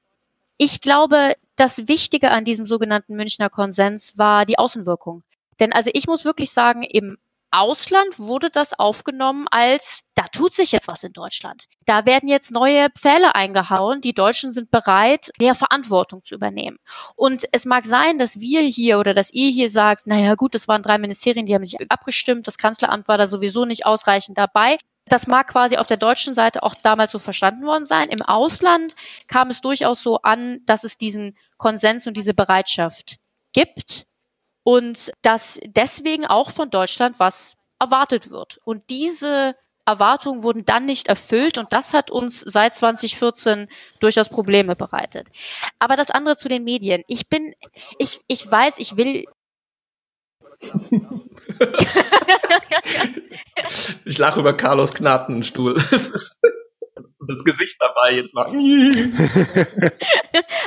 Ich 0.57 0.81
glaube, 0.81 1.33
das 1.55 1.87
Wichtige 1.87 2.31
an 2.31 2.45
diesem 2.45 2.65
sogenannten 2.65 3.15
Münchner 3.15 3.49
Konsens 3.49 4.17
war 4.17 4.45
die 4.45 4.57
Außenwirkung. 4.57 5.23
Denn 5.59 5.71
also 5.71 5.91
ich 5.93 6.07
muss 6.07 6.25
wirklich 6.25 6.51
sagen, 6.51 6.83
im 6.83 7.17
Ausland 7.53 8.17
wurde 8.17 8.49
das 8.49 8.77
aufgenommen 8.77 9.47
als, 9.51 10.03
da 10.15 10.23
tut 10.23 10.53
sich 10.53 10.71
jetzt 10.71 10.87
was 10.87 11.03
in 11.03 11.13
Deutschland. 11.13 11.65
Da 11.85 12.05
werden 12.05 12.27
jetzt 12.27 12.51
neue 12.51 12.89
Pfähle 12.89 13.35
eingehauen. 13.35 14.01
Die 14.01 14.13
Deutschen 14.13 14.51
sind 14.51 14.71
bereit, 14.71 15.31
mehr 15.39 15.53
Verantwortung 15.53 16.23
zu 16.23 16.35
übernehmen. 16.35 16.77
Und 17.15 17.45
es 17.51 17.65
mag 17.65 17.85
sein, 17.85 18.17
dass 18.17 18.39
wir 18.39 18.61
hier 18.61 18.99
oder 18.99 19.13
dass 19.13 19.31
ihr 19.31 19.51
hier 19.51 19.69
sagt, 19.69 20.07
naja 20.07 20.35
gut, 20.35 20.55
das 20.55 20.67
waren 20.67 20.81
drei 20.81 20.97
Ministerien, 20.97 21.45
die 21.45 21.53
haben 21.53 21.65
sich 21.65 21.79
abgestimmt, 21.89 22.47
das 22.47 22.57
Kanzleramt 22.57 23.07
war 23.07 23.17
da 23.17 23.27
sowieso 23.27 23.65
nicht 23.65 23.85
ausreichend 23.85 24.37
dabei. 24.37 24.77
Das 25.05 25.27
mag 25.27 25.47
quasi 25.47 25.77
auf 25.77 25.87
der 25.87 25.97
deutschen 25.97 26.33
Seite 26.33 26.63
auch 26.63 26.75
damals 26.75 27.11
so 27.11 27.19
verstanden 27.19 27.65
worden 27.65 27.85
sein. 27.85 28.09
Im 28.09 28.21
Ausland 28.21 28.95
kam 29.27 29.49
es 29.49 29.61
durchaus 29.61 30.01
so 30.01 30.17
an, 30.21 30.61
dass 30.65 30.83
es 30.83 30.97
diesen 30.97 31.37
Konsens 31.57 32.07
und 32.07 32.15
diese 32.15 32.33
Bereitschaft 32.33 33.17
gibt 33.51 34.07
und 34.63 35.11
dass 35.21 35.59
deswegen 35.65 36.25
auch 36.25 36.51
von 36.51 36.69
Deutschland 36.69 37.19
was 37.19 37.55
erwartet 37.79 38.31
wird. 38.31 38.59
Und 38.63 38.89
diese 38.89 39.55
Erwartungen 39.85 40.43
wurden 40.43 40.63
dann 40.65 40.85
nicht 40.85 41.07
erfüllt 41.09 41.57
und 41.57 41.73
das 41.73 41.91
hat 41.93 42.09
uns 42.09 42.39
seit 42.39 42.73
2014 42.73 43.67
durchaus 43.99 44.29
Probleme 44.29 44.77
bereitet. 44.77 45.27
Aber 45.79 45.97
das 45.97 46.09
andere 46.09 46.37
zu 46.37 46.47
den 46.47 46.63
Medien. 46.63 47.03
Ich 47.07 47.27
bin, 47.27 47.53
ich, 47.97 48.21
ich 48.27 48.49
weiß, 48.49 48.79
ich 48.79 48.95
will. 48.95 49.25
ich 54.05 54.17
lache 54.17 54.39
über 54.39 54.55
Carlos 54.55 54.93
knarzenden 54.93 55.43
Stuhl. 55.43 55.75
das 57.27 57.43
Gesicht 57.43 57.77
dabei 57.79 58.15
jetzt 58.15 58.33
mal. 58.33 58.47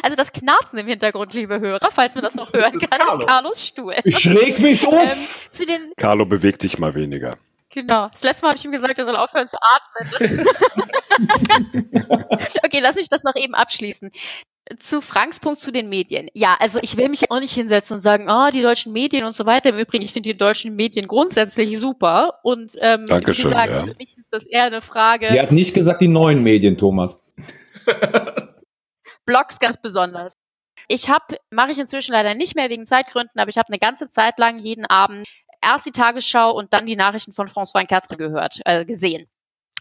also 0.02 0.16
das 0.16 0.32
Knarzen 0.32 0.78
im 0.78 0.86
Hintergrund, 0.86 1.34
liebe 1.34 1.60
Hörer, 1.60 1.90
falls 1.90 2.14
man 2.14 2.24
das 2.24 2.34
noch 2.34 2.52
hören 2.52 2.78
das 2.78 2.90
kann, 2.90 3.00
Carlo. 3.00 3.20
ist 3.20 3.26
Carlos 3.26 3.66
Stuhl. 3.66 3.94
Ich 4.04 4.18
schräg 4.18 4.58
mich 4.58 4.86
um. 4.86 4.94
Ähm, 4.94 5.16
zu 5.50 5.66
den 5.66 5.92
Carlo 5.96 6.26
bewegt 6.26 6.62
sich 6.62 6.78
mal 6.78 6.94
weniger. 6.94 7.38
Genau. 7.70 8.08
Das 8.08 8.22
letzte 8.22 8.42
Mal 8.42 8.50
habe 8.50 8.58
ich 8.58 8.64
ihm 8.64 8.72
gesagt, 8.72 8.98
er 8.98 9.04
soll 9.04 9.16
aufhören 9.16 9.48
zu 9.48 9.58
atmen. 9.60 10.10
okay, 12.64 12.80
lass 12.80 12.96
mich 12.96 13.08
das 13.08 13.22
noch 13.22 13.36
eben 13.36 13.54
abschließen 13.54 14.10
zu 14.78 15.00
Franks 15.00 15.40
Punkt 15.40 15.60
zu 15.60 15.70
den 15.70 15.88
Medien. 15.88 16.28
Ja, 16.34 16.56
also 16.58 16.78
ich 16.82 16.96
will 16.96 17.08
mich 17.08 17.30
auch 17.30 17.40
nicht 17.40 17.54
hinsetzen 17.54 17.96
und 17.96 18.00
sagen, 18.00 18.26
oh, 18.28 18.48
die 18.52 18.62
deutschen 18.62 18.92
Medien 18.92 19.24
und 19.24 19.34
so 19.34 19.46
weiter. 19.46 19.70
Im 19.70 19.78
Übrigen, 19.78 20.04
ich 20.04 20.12
finde 20.12 20.30
die 20.30 20.36
deutschen 20.36 20.74
Medien 20.74 21.06
grundsätzlich 21.06 21.78
super. 21.78 22.40
Und 22.42 22.72
ähm, 22.80 23.04
Dankeschön, 23.04 23.46
wie 23.46 23.54
gesagt, 23.54 23.70
ja. 23.70 23.80
für 23.86 23.94
mich 23.96 24.16
ist 24.16 24.28
das 24.30 24.44
eher 24.46 24.64
eine 24.64 24.82
Frage. 24.82 25.28
Sie 25.28 25.40
hat 25.40 25.52
nicht 25.52 25.74
gesagt 25.74 26.00
die 26.00 26.08
neuen 26.08 26.42
Medien, 26.42 26.76
Thomas. 26.76 27.20
Blogs 29.26 29.58
ganz 29.58 29.80
besonders. 29.80 30.32
Ich 30.88 31.08
habe, 31.08 31.36
mache 31.50 31.72
ich 31.72 31.78
inzwischen 31.78 32.12
leider 32.12 32.34
nicht 32.34 32.54
mehr 32.54 32.70
wegen 32.70 32.86
Zeitgründen, 32.86 33.40
aber 33.40 33.50
ich 33.50 33.58
habe 33.58 33.68
eine 33.68 33.78
ganze 33.78 34.08
Zeit 34.08 34.38
lang 34.38 34.58
jeden 34.58 34.86
Abend 34.86 35.26
erst 35.62 35.86
die 35.86 35.92
Tagesschau 35.92 36.52
und 36.52 36.72
dann 36.72 36.86
die 36.86 36.96
Nachrichten 36.96 37.32
von 37.32 37.48
François 37.48 37.86
Quatre 37.86 38.16
gehört, 38.16 38.60
äh, 38.64 38.84
gesehen. 38.84 39.26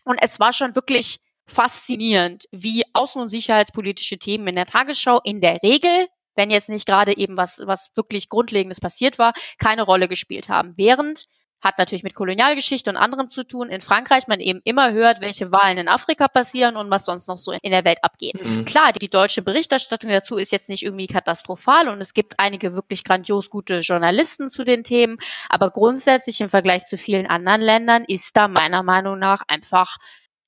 Und 0.04 0.18
es 0.22 0.40
war 0.40 0.54
schon 0.54 0.76
wirklich 0.76 1.20
faszinierend, 1.46 2.46
wie 2.52 2.84
außen- 2.94 3.22
und 3.22 3.30
sicherheitspolitische 3.30 4.18
Themen 4.18 4.48
in 4.48 4.56
der 4.56 4.66
Tagesschau 4.66 5.20
in 5.24 5.42
der 5.42 5.62
Regel, 5.64 6.08
wenn 6.36 6.52
jetzt 6.52 6.70
nicht 6.70 6.86
gerade 6.86 7.16
eben 7.18 7.38
was, 7.38 7.62
was 7.66 7.92
wirklich 7.96 8.30
Grundlegendes 8.30 8.80
passiert 8.80 9.18
war, 9.20 9.34
keine 9.58 9.84
Rolle 9.84 10.08
gespielt 10.08 10.50
haben. 10.50 10.74
Während 10.76 11.26
hat 11.66 11.80
natürlich 11.80 12.04
mit 12.04 12.14
Kolonialgeschichte 12.14 12.90
und 12.90 12.96
anderem 12.96 13.30
zu 13.30 13.44
tun. 13.44 13.70
In 13.70 13.82
Frankreich 13.82 14.28
man 14.28 14.40
eben 14.40 14.62
immer 14.64 14.92
hört, 14.94 15.20
welche 15.20 15.52
Wahlen 15.52 15.80
in 15.80 15.88
Afrika 15.88 16.28
passieren 16.28 16.78
und 16.78 16.92
was 16.92 17.06
sonst 17.06 17.28
noch 17.28 17.40
so 17.40 17.52
in 17.52 17.72
der 17.72 17.84
Welt 17.84 17.98
abgeht. 18.04 18.40
Mhm. 18.44 18.66
Klar, 18.66 18.94
die, 18.94 19.00
die 19.00 19.10
deutsche 19.10 19.42
Berichterstattung 19.42 20.12
dazu 20.12 20.38
ist 20.38 20.52
jetzt 20.52 20.70
nicht 20.70 20.84
irgendwie 20.84 21.08
katastrophal 21.08 21.90
und 21.90 22.00
es 22.02 22.14
gibt 22.14 22.40
einige 22.40 22.76
wirklich 22.76 23.04
grandios 23.04 23.50
gute 23.50 23.80
Journalisten 23.80 24.50
zu 24.50 24.64
den 24.64 24.84
Themen, 24.84 25.18
aber 25.50 25.72
grundsätzlich 25.72 26.40
im 26.40 26.50
Vergleich 26.50 26.86
zu 26.86 26.98
vielen 26.98 27.26
anderen 27.26 27.62
Ländern 27.62 28.06
ist 28.06 28.38
da 28.38 28.48
meiner 28.48 28.84
Meinung 28.84 29.18
nach 29.18 29.42
einfach 29.48 29.98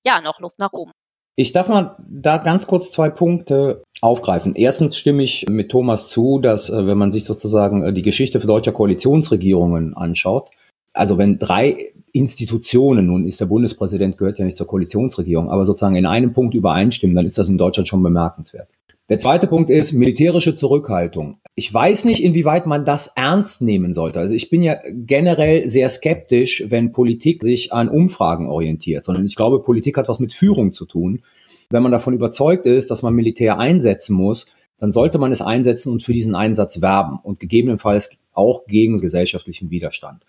ja, 0.08 0.22
noch 0.22 0.40
Luft 0.40 0.58
nach 0.58 0.74
oben. 0.74 0.92
Ich 1.36 1.52
darf 1.52 1.68
mal 1.68 1.98
da 2.00 2.38
ganz 2.38 2.66
kurz 2.66 2.90
zwei 2.90 3.10
Punkte 3.10 3.84
aufgreifen. 4.02 4.56
Erstens 4.56 4.98
stimme 4.98 5.22
ich 5.22 5.46
mit 5.48 5.70
Thomas 5.70 6.08
zu, 6.10 6.40
dass 6.40 6.70
äh, 6.70 6.88
wenn 6.88 6.98
man 6.98 7.12
sich 7.12 7.26
sozusagen 7.26 7.84
äh, 7.84 7.94
die 7.94 8.02
Geschichte 8.02 8.40
für 8.40 8.48
deutscher 8.48 8.72
Koalitionsregierungen 8.72 9.96
anschaut, 9.96 10.50
also 10.94 11.18
wenn 11.20 11.38
drei 11.38 11.92
Institutionen, 12.18 13.08
nun 13.08 13.28
ist 13.28 13.40
der 13.40 13.46
Bundespräsident 13.46 14.18
gehört 14.18 14.40
ja 14.40 14.46
nicht 14.46 14.58
zur 14.58 14.68
Koalitionsregierung, 14.68 15.50
aber 15.50 15.66
sozusagen 15.66 15.96
in 15.96 16.06
einem 16.06 16.34
Punkt 16.34 16.56
übereinstimmen, 16.56 17.16
dann 17.16 17.26
ist 17.26 17.38
das 17.38 17.50
in 17.50 17.58
Deutschland 17.58 17.88
schon 17.88 18.04
bemerkenswert. 18.04 18.68
Der 19.10 19.20
zweite 19.20 19.48
Punkt 19.48 19.70
ist 19.70 19.94
militärische 19.94 20.54
Zurückhaltung. 20.54 21.38
Ich 21.56 21.74
weiß 21.74 22.04
nicht, 22.04 22.22
inwieweit 22.22 22.66
man 22.66 22.84
das 22.84 23.08
ernst 23.16 23.62
nehmen 23.62 23.94
sollte. 23.94 24.20
Also 24.20 24.36
ich 24.36 24.50
bin 24.50 24.62
ja 24.62 24.76
generell 24.92 25.70
sehr 25.70 25.88
skeptisch, 25.88 26.66
wenn 26.68 26.92
Politik 26.92 27.42
sich 27.42 27.72
an 27.72 27.88
Umfragen 27.88 28.48
orientiert, 28.48 29.06
sondern 29.06 29.26
ich 29.26 29.38
glaube, 29.38 29.64
Politik 29.64 29.98
hat 29.98 30.10
was 30.10 30.20
mit 30.20 30.34
Führung 30.34 30.74
zu 30.74 30.86
tun. 30.86 31.22
Wenn 31.70 31.84
man 31.84 31.94
davon 31.94 32.14
überzeugt 32.14 32.66
ist, 32.66 32.92
dass 32.92 33.02
man 33.02 33.14
Militär 33.14 33.60
einsetzen 33.60 34.14
muss, 34.14 34.48
dann 34.80 34.92
sollte 34.92 35.20
man 35.20 35.32
es 35.32 35.42
einsetzen 35.42 35.92
und 35.92 36.04
für 36.04 36.14
diesen 36.14 36.36
Einsatz 36.36 36.82
werben 36.82 37.18
und 37.24 37.40
gegebenenfalls 37.40 38.10
auch 38.34 38.66
gegen 38.68 39.00
gesellschaftlichen 39.00 39.72
Widerstand. 39.72 40.24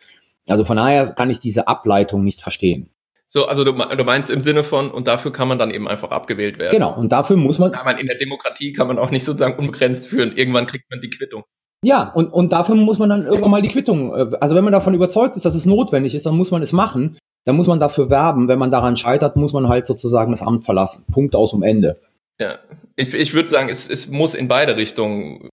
Also 0.49 0.65
von 0.65 0.77
daher 0.77 1.09
kann 1.09 1.31
ich 1.31 1.41
diese 1.41 1.69
Ableitung 1.69 2.25
nicht 2.25 2.43
verstehen. 2.43 2.91
So, 3.31 3.47
also 3.47 3.63
du, 3.63 3.73
du, 3.73 4.05
meinst 4.05 4.31
im 4.31 4.41
Sinne 4.41 4.65
von, 4.65 4.91
und 4.91 5.07
dafür 5.07 5.33
kann 5.33 5.49
man 5.49 5.59
dann 5.59 5.71
eben 5.71 5.87
einfach 5.87 6.11
abgewählt 6.11 6.59
werden. 6.59 6.73
Genau, 6.73 6.97
und 6.97 7.13
dafür 7.13 7.37
muss 7.37 7.59
man. 7.59 7.73
Ja, 7.73 7.85
man 7.85 7.99
in 7.99 8.07
der 8.07 8.17
Demokratie 8.17 8.73
kann 8.73 8.87
man 8.87 8.99
auch 8.99 9.11
nicht 9.11 9.25
sozusagen 9.25 9.59
unbegrenzt 9.59 10.07
führen. 10.07 10.35
Irgendwann 10.35 10.65
kriegt 10.65 10.91
man 10.91 11.03
die 11.03 11.11
Quittung. 11.11 11.45
Ja, 11.85 12.11
und, 12.11 12.33
und 12.33 12.53
dafür 12.53 12.75
muss 12.75 12.99
man 12.99 13.11
dann 13.11 13.25
irgendwann 13.25 13.51
mal 13.51 13.63
die 13.63 13.69
Quittung. 13.69 14.15
Äh, 14.15 14.37
also 14.41 14.55
wenn 14.55 14.65
man 14.65 14.73
davon 14.73 14.95
überzeugt 14.95 15.37
ist, 15.37 15.45
dass 15.45 15.55
es 15.55 15.67
notwendig 15.67 16.15
ist, 16.15 16.25
dann 16.25 16.37
muss 16.37 16.51
man 16.51 16.63
es 16.63 16.73
machen. 16.73 17.19
Dann 17.45 17.55
muss 17.55 17.67
man 17.67 17.79
dafür 17.79 18.09
werben. 18.09 18.49
Wenn 18.49 18.59
man 18.59 18.71
daran 18.71 18.97
scheitert, 18.97 19.37
muss 19.37 19.53
man 19.53 19.69
halt 19.69 19.87
sozusagen 19.87 20.31
das 20.31 20.43
Amt 20.43 20.65
verlassen. 20.65 21.05
Punkt 21.13 21.37
aus 21.37 21.53
um 21.53 21.63
Ende. 21.63 22.01
Ja, 22.41 22.59
ich, 22.97 23.13
ich 23.13 23.35
würde 23.35 23.51
sagen, 23.51 23.69
es, 23.69 23.91
es 23.91 24.09
muss 24.09 24.35
in 24.35 24.49
beide 24.49 24.77
Richtungen 24.77 25.51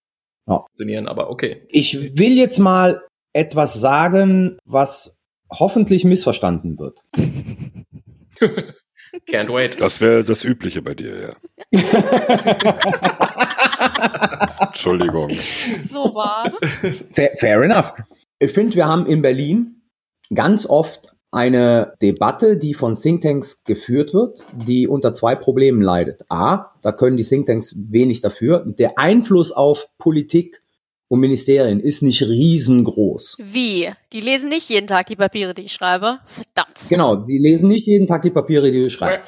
ja. 0.48 0.60
funktionieren, 0.60 1.08
aber 1.08 1.30
okay. 1.30 1.64
Ich 1.70 2.18
will 2.18 2.38
jetzt 2.38 2.60
mal 2.60 3.02
etwas 3.36 3.74
sagen, 3.74 4.58
was 4.66 5.18
hoffentlich 5.52 6.06
missverstanden 6.06 6.80
wird. 6.80 7.00
Can't 9.28 9.54
wait. 9.54 9.80
Das 9.80 10.02
wäre 10.02 10.24
das 10.24 10.44
Übliche 10.44 10.82
bei 10.82 10.94
dir, 10.94 11.22
ja. 11.22 11.36
Entschuldigung. 14.68 15.30
So 15.92 16.16
war. 16.16 16.52
Fair, 17.12 17.32
fair 17.36 17.62
enough. 17.62 17.94
Ich 18.40 18.52
finde, 18.52 18.76
wir 18.76 18.88
haben 18.88 19.06
in 19.06 19.22
Berlin 19.22 19.84
ganz 20.34 20.66
oft 20.66 21.14
eine 21.32 21.94
Debatte, 22.02 22.58
die 22.58 22.74
von 22.74 22.96
Thinktanks 22.96 23.64
geführt 23.64 24.14
wird, 24.14 24.40
die 24.54 24.88
unter 24.88 25.14
zwei 25.14 25.36
Problemen 25.36 25.82
leidet. 25.82 26.24
A, 26.30 26.72
da 26.82 26.94
können 26.94 27.18
die 27.18 27.24
Thinktanks 27.24 27.76
wenig 27.78 28.22
dafür. 28.22 28.64
Der 28.66 28.98
Einfluss 28.98 29.52
auf 29.52 29.88
Politik 29.98 30.62
und 31.08 31.20
Ministerien 31.20 31.80
ist 31.80 32.02
nicht 32.02 32.24
riesengroß. 32.24 33.38
Wie? 33.40 33.90
Die 34.12 34.22
lesen 34.22 34.50
nicht 34.50 34.70
jeden 34.70 34.88
Tag 34.88 35.08
die 35.08 35.16
Papiere, 35.16 35.54
die 35.54 35.64
ich 35.64 35.74
schreibe. 35.74 36.20
Verdammt. 36.26 36.80
Genau, 36.90 37.16
die 37.16 37.38
lesen 37.38 37.68
nicht 37.68 37.86
jeden 37.86 38.08
Tag 38.08 38.24
die 38.24 38.32
Papiere, 38.32 38.72
die 38.72 38.82
du 38.82 38.90
schreibst. 38.90 39.26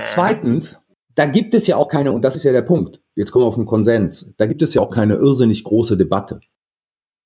Zweitens, 0.00 0.78
da 1.14 1.26
gibt 1.26 1.54
es 1.54 1.66
ja 1.66 1.76
auch 1.76 1.88
keine, 1.88 2.12
und 2.12 2.22
das 2.22 2.36
ist 2.36 2.44
ja 2.44 2.52
der 2.52 2.62
Punkt, 2.62 3.00
jetzt 3.16 3.32
kommen 3.32 3.44
wir 3.44 3.48
auf 3.48 3.56
den 3.56 3.66
Konsens, 3.66 4.34
da 4.36 4.46
gibt 4.46 4.62
es 4.62 4.74
ja 4.74 4.82
auch 4.82 4.90
keine 4.90 5.14
irrsinnig 5.14 5.64
große 5.64 5.96
Debatte. 5.96 6.40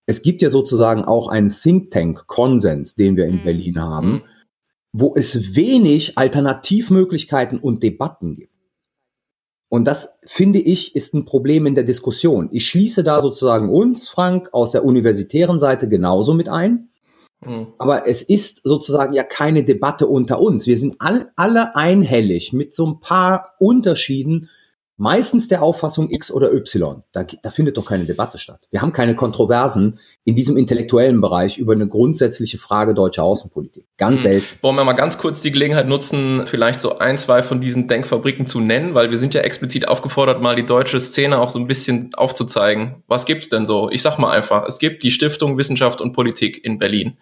Es 0.06 0.22
gibt 0.22 0.42
ja 0.42 0.50
sozusagen 0.50 1.04
auch 1.04 1.28
einen 1.28 1.50
Think 1.50 1.90
Tank-Konsens, 1.90 2.94
den 2.94 3.16
wir 3.16 3.26
in 3.26 3.36
Mhm. 3.36 3.44
Berlin 3.44 3.80
haben, 3.80 4.22
wo 4.92 5.14
es 5.14 5.54
wenig 5.54 6.18
Alternativmöglichkeiten 6.18 7.58
und 7.58 7.82
Debatten 7.82 8.34
gibt. 8.34 8.51
Und 9.72 9.86
das, 9.86 10.18
finde 10.26 10.58
ich, 10.58 10.94
ist 10.94 11.14
ein 11.14 11.24
Problem 11.24 11.64
in 11.64 11.74
der 11.74 11.84
Diskussion. 11.84 12.50
Ich 12.52 12.66
schließe 12.66 13.02
da 13.02 13.22
sozusagen 13.22 13.70
uns, 13.70 14.06
Frank, 14.06 14.50
aus 14.52 14.72
der 14.72 14.84
universitären 14.84 15.60
Seite 15.60 15.88
genauso 15.88 16.34
mit 16.34 16.50
ein. 16.50 16.90
Hm. 17.42 17.68
Aber 17.78 18.06
es 18.06 18.22
ist 18.22 18.60
sozusagen 18.64 19.14
ja 19.14 19.22
keine 19.22 19.64
Debatte 19.64 20.08
unter 20.08 20.42
uns. 20.42 20.66
Wir 20.66 20.76
sind 20.76 20.96
all, 20.98 21.32
alle 21.36 21.74
einhellig 21.74 22.52
mit 22.52 22.74
so 22.74 22.86
ein 22.86 23.00
paar 23.00 23.54
Unterschieden, 23.58 24.50
meistens 25.02 25.48
der 25.48 25.62
Auffassung 25.64 26.10
X 26.10 26.30
oder 26.30 26.52
Y. 26.52 27.02
Da, 27.10 27.24
da 27.24 27.50
findet 27.50 27.76
doch 27.76 27.86
keine 27.86 28.04
Debatte 28.04 28.38
statt. 28.38 28.68
Wir 28.70 28.82
haben 28.82 28.92
keine 28.92 29.16
Kontroversen 29.16 29.98
in 30.24 30.36
diesem 30.36 30.56
intellektuellen 30.56 31.20
Bereich 31.20 31.58
über 31.58 31.72
eine 31.72 31.88
grundsätzliche 31.88 32.56
Frage 32.56 32.94
deutscher 32.94 33.24
Außenpolitik. 33.24 33.84
Ganz 33.98 34.22
Hm. 34.22 34.30
selten. 34.30 34.46
Wollen 34.62 34.76
wir 34.76 34.84
mal 34.84 34.92
ganz 34.92 35.18
kurz 35.18 35.40
die 35.42 35.50
Gelegenheit 35.50 35.88
nutzen, 35.88 36.46
vielleicht 36.46 36.80
so 36.80 36.98
ein, 36.98 37.18
zwei 37.18 37.42
von 37.42 37.60
diesen 37.60 37.88
Denkfabriken 37.88 38.46
zu 38.46 38.60
nennen, 38.60 38.94
weil 38.94 39.10
wir 39.10 39.18
sind 39.18 39.34
ja 39.34 39.40
explizit 39.40 39.88
aufgefordert, 39.88 40.40
mal 40.40 40.54
die 40.54 40.66
deutsche 40.66 41.00
Szene 41.00 41.40
auch 41.40 41.50
so 41.50 41.58
ein 41.58 41.66
bisschen 41.66 42.14
aufzuzeigen. 42.14 43.02
Was 43.08 43.26
gibt's 43.26 43.48
denn 43.48 43.66
so? 43.66 43.90
Ich 43.90 44.02
sag 44.02 44.18
mal 44.18 44.30
einfach, 44.30 44.64
es 44.68 44.78
gibt 44.78 45.02
die 45.02 45.10
Stiftung 45.10 45.58
Wissenschaft 45.58 46.00
und 46.00 46.12
Politik 46.12 46.64
in 46.64 46.78
Berlin, 46.78 47.16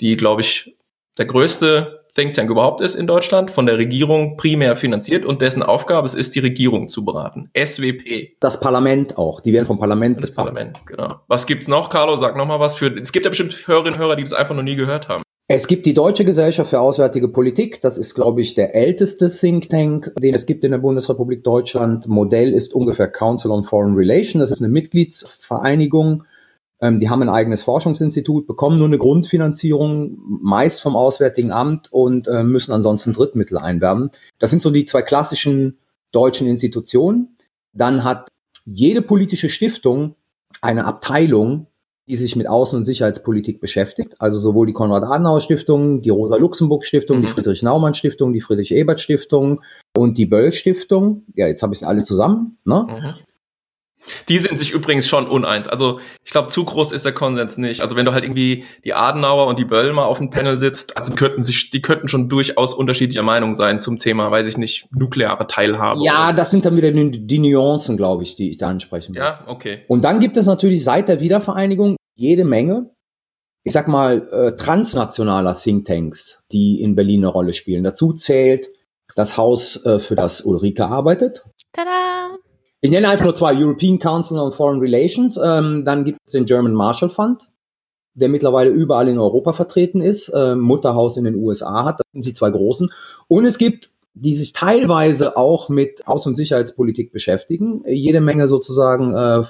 die, 0.00 0.18
glaube 0.18 0.42
ich, 0.42 0.76
der 1.16 1.24
größte 1.24 2.01
Think 2.14 2.34
Tank 2.34 2.50
überhaupt 2.50 2.82
ist 2.82 2.94
in 2.94 3.06
Deutschland, 3.06 3.50
von 3.50 3.64
der 3.64 3.78
Regierung 3.78 4.36
primär 4.36 4.76
finanziert 4.76 5.24
und 5.24 5.40
dessen 5.40 5.62
Aufgabe 5.62 6.04
es 6.04 6.12
ist, 6.12 6.34
die 6.34 6.40
Regierung 6.40 6.88
zu 6.90 7.06
beraten. 7.06 7.50
SWP. 7.56 8.36
Das 8.38 8.60
Parlament 8.60 9.16
auch. 9.16 9.40
Die 9.40 9.54
werden 9.54 9.64
vom 9.64 9.78
Parlament 9.78 10.18
Das 10.18 10.28
bezahlt. 10.28 10.48
Parlament, 10.48 10.80
genau. 10.84 11.20
Was 11.28 11.46
gibt's 11.46 11.68
noch, 11.68 11.88
Carlo? 11.88 12.16
Sag 12.16 12.36
noch 12.36 12.46
mal 12.46 12.60
was 12.60 12.74
für. 12.74 12.94
Es 13.00 13.12
gibt 13.12 13.24
ja 13.24 13.30
bestimmt 13.30 13.66
Hörerinnen 13.66 13.94
und 13.94 13.98
Hörer, 13.98 14.16
die 14.16 14.24
das 14.24 14.34
einfach 14.34 14.54
noch 14.54 14.62
nie 14.62 14.76
gehört 14.76 15.08
haben. 15.08 15.22
Es 15.48 15.66
gibt 15.66 15.86
die 15.86 15.94
Deutsche 15.94 16.26
Gesellschaft 16.26 16.68
für 16.68 16.80
Auswärtige 16.80 17.28
Politik. 17.28 17.80
Das 17.80 17.96
ist, 17.96 18.14
glaube 18.14 18.42
ich, 18.42 18.54
der 18.54 18.74
älteste 18.74 19.30
Think 19.30 19.70
Tank, 19.70 20.12
den 20.18 20.34
es 20.34 20.44
gibt 20.44 20.64
in 20.64 20.70
der 20.70 20.78
Bundesrepublik 20.78 21.42
Deutschland. 21.42 22.08
Modell 22.08 22.52
ist 22.52 22.74
ungefähr 22.74 23.08
Council 23.08 23.50
on 23.50 23.64
Foreign 23.64 23.94
Relations. 23.94 24.42
Das 24.42 24.50
ist 24.50 24.60
eine 24.60 24.72
Mitgliedsvereinigung. 24.72 26.24
Ähm, 26.82 26.98
die 26.98 27.08
haben 27.08 27.22
ein 27.22 27.28
eigenes 27.28 27.62
Forschungsinstitut, 27.62 28.46
bekommen 28.46 28.76
nur 28.76 28.88
eine 28.88 28.98
Grundfinanzierung, 28.98 30.18
meist 30.42 30.82
vom 30.82 30.96
Auswärtigen 30.96 31.52
Amt 31.52 31.90
und 31.92 32.26
äh, 32.28 32.42
müssen 32.42 32.72
ansonsten 32.72 33.12
Drittmittel 33.12 33.56
einwerben. 33.56 34.10
Das 34.38 34.50
sind 34.50 34.62
so 34.62 34.70
die 34.70 34.84
zwei 34.84 35.02
klassischen 35.02 35.78
deutschen 36.10 36.46
Institutionen. 36.48 37.36
Dann 37.72 38.04
hat 38.04 38.28
jede 38.64 39.00
politische 39.00 39.48
Stiftung 39.48 40.16
eine 40.60 40.84
Abteilung, 40.84 41.68
die 42.08 42.16
sich 42.16 42.34
mit 42.34 42.48
Außen- 42.48 42.76
und 42.76 42.84
Sicherheitspolitik 42.84 43.60
beschäftigt. 43.60 44.20
Also 44.20 44.38
sowohl 44.38 44.66
die 44.66 44.72
Konrad-Adenauer-Stiftung, 44.72 46.02
die 46.02 46.10
Rosa-Luxemburg-Stiftung, 46.10 47.20
die 47.22 47.28
Mhm. 47.28 47.32
Friedrich-Naumann-Stiftung, 47.32 48.32
die 48.32 48.40
Friedrich-Ebert-Stiftung 48.40 49.62
und 49.96 50.18
die 50.18 50.26
Böll-Stiftung. 50.26 51.22
Ja, 51.36 51.46
jetzt 51.46 51.62
habe 51.62 51.72
ich 51.74 51.78
sie 51.80 51.86
alle 51.86 52.02
zusammen. 52.02 52.58
Ne? 52.64 52.86
Mhm. 52.88 53.14
Die 54.28 54.38
sind 54.38 54.58
sich 54.58 54.72
übrigens 54.72 55.06
schon 55.06 55.26
uneins. 55.28 55.68
Also 55.68 56.00
ich 56.24 56.32
glaube, 56.32 56.48
zu 56.48 56.64
groß 56.64 56.90
ist 56.92 57.04
der 57.04 57.12
Konsens 57.12 57.56
nicht. 57.56 57.80
Also 57.82 57.94
wenn 57.96 58.04
du 58.04 58.12
halt 58.12 58.24
irgendwie 58.24 58.64
die 58.84 58.94
Adenauer 58.94 59.46
und 59.46 59.58
die 59.58 59.64
Böll 59.64 59.92
mal 59.92 60.04
auf 60.04 60.18
dem 60.18 60.30
Panel 60.30 60.58
sitzt, 60.58 60.96
also 60.96 61.10
die 61.12 61.16
könnten 61.16 61.42
sich, 61.42 61.70
die 61.70 61.80
könnten 61.82 62.08
schon 62.08 62.28
durchaus 62.28 62.74
unterschiedlicher 62.74 63.22
Meinung 63.22 63.54
sein 63.54 63.78
zum 63.78 63.98
Thema, 63.98 64.30
weiß 64.30 64.46
ich 64.48 64.58
nicht, 64.58 64.88
nukleare 64.92 65.46
Teilhabe. 65.46 66.00
Ja, 66.02 66.24
oder- 66.28 66.32
das 66.36 66.50
sind 66.50 66.64
dann 66.64 66.76
wieder 66.76 66.90
die, 66.90 67.26
die 67.26 67.38
Nuancen, 67.38 67.96
glaube 67.96 68.22
ich, 68.24 68.34
die 68.34 68.50
ich 68.50 68.58
da 68.58 68.68
ansprechen 68.68 69.14
will. 69.14 69.22
ja, 69.22 69.44
okay. 69.46 69.82
Und 69.88 70.02
dann 70.04 70.18
gibt 70.20 70.36
es 70.36 70.46
natürlich 70.46 70.82
seit 70.82 71.08
der 71.08 71.20
Wiedervereinigung 71.20 71.96
jede 72.16 72.44
Menge, 72.44 72.90
ich 73.64 73.72
sag 73.72 73.86
mal, 73.86 74.28
äh, 74.32 74.56
transnationaler 74.56 75.54
Thinktanks, 75.56 76.42
die 76.50 76.80
in 76.82 76.96
Berlin 76.96 77.20
eine 77.20 77.28
Rolle 77.28 77.52
spielen. 77.54 77.84
Dazu 77.84 78.12
zählt 78.12 78.66
das 79.14 79.36
Haus, 79.36 79.84
äh, 79.86 80.00
für 80.00 80.16
das 80.16 80.40
Ulrike 80.40 80.86
arbeitet. 80.86 81.44
Tada! 81.72 82.36
Ich 82.84 82.90
nenne 82.90 83.08
einfach 83.08 83.24
nur 83.24 83.36
zwei, 83.36 83.54
European 83.54 84.00
Council 84.00 84.38
on 84.38 84.52
Foreign 84.52 84.80
Relations. 84.80 85.38
Ähm, 85.42 85.84
dann 85.84 86.04
gibt 86.04 86.18
es 86.26 86.32
den 86.32 86.46
German 86.46 86.74
Marshall 86.74 87.10
Fund, 87.10 87.48
der 88.14 88.28
mittlerweile 88.28 88.70
überall 88.70 89.06
in 89.06 89.20
Europa 89.20 89.52
vertreten 89.52 90.00
ist, 90.00 90.28
äh, 90.30 90.56
Mutterhaus 90.56 91.16
in 91.16 91.22
den 91.22 91.36
USA 91.36 91.84
hat. 91.84 92.00
Das 92.00 92.06
sind 92.12 92.24
die 92.24 92.34
zwei 92.34 92.50
großen. 92.50 92.92
Und 93.28 93.44
es 93.44 93.56
gibt, 93.56 93.92
die 94.14 94.34
sich 94.34 94.52
teilweise 94.52 95.36
auch 95.36 95.68
mit 95.68 96.06
Außen- 96.06 96.28
und 96.28 96.36
Sicherheitspolitik 96.36 97.12
beschäftigen, 97.12 97.84
jede 97.86 98.20
Menge 98.20 98.48
sozusagen 98.48 99.14
äh, 99.14 99.44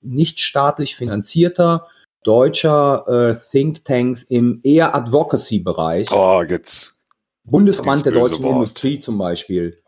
nicht 0.00 0.40
staatlich 0.40 0.96
finanzierter 0.96 1.86
deutscher 2.24 3.06
äh, 3.30 3.34
Thinktanks 3.34 4.24
im 4.24 4.58
eher 4.64 4.96
Advocacy-Bereich. 4.96 6.10
Oh, 6.10 6.42
jetzt. 6.42 6.96
Bundesverband 7.44 8.06
der 8.06 8.12
deutschen 8.12 8.42
Wort. 8.42 8.54
Industrie 8.54 8.98
zum 8.98 9.18
Beispiel. 9.18 9.81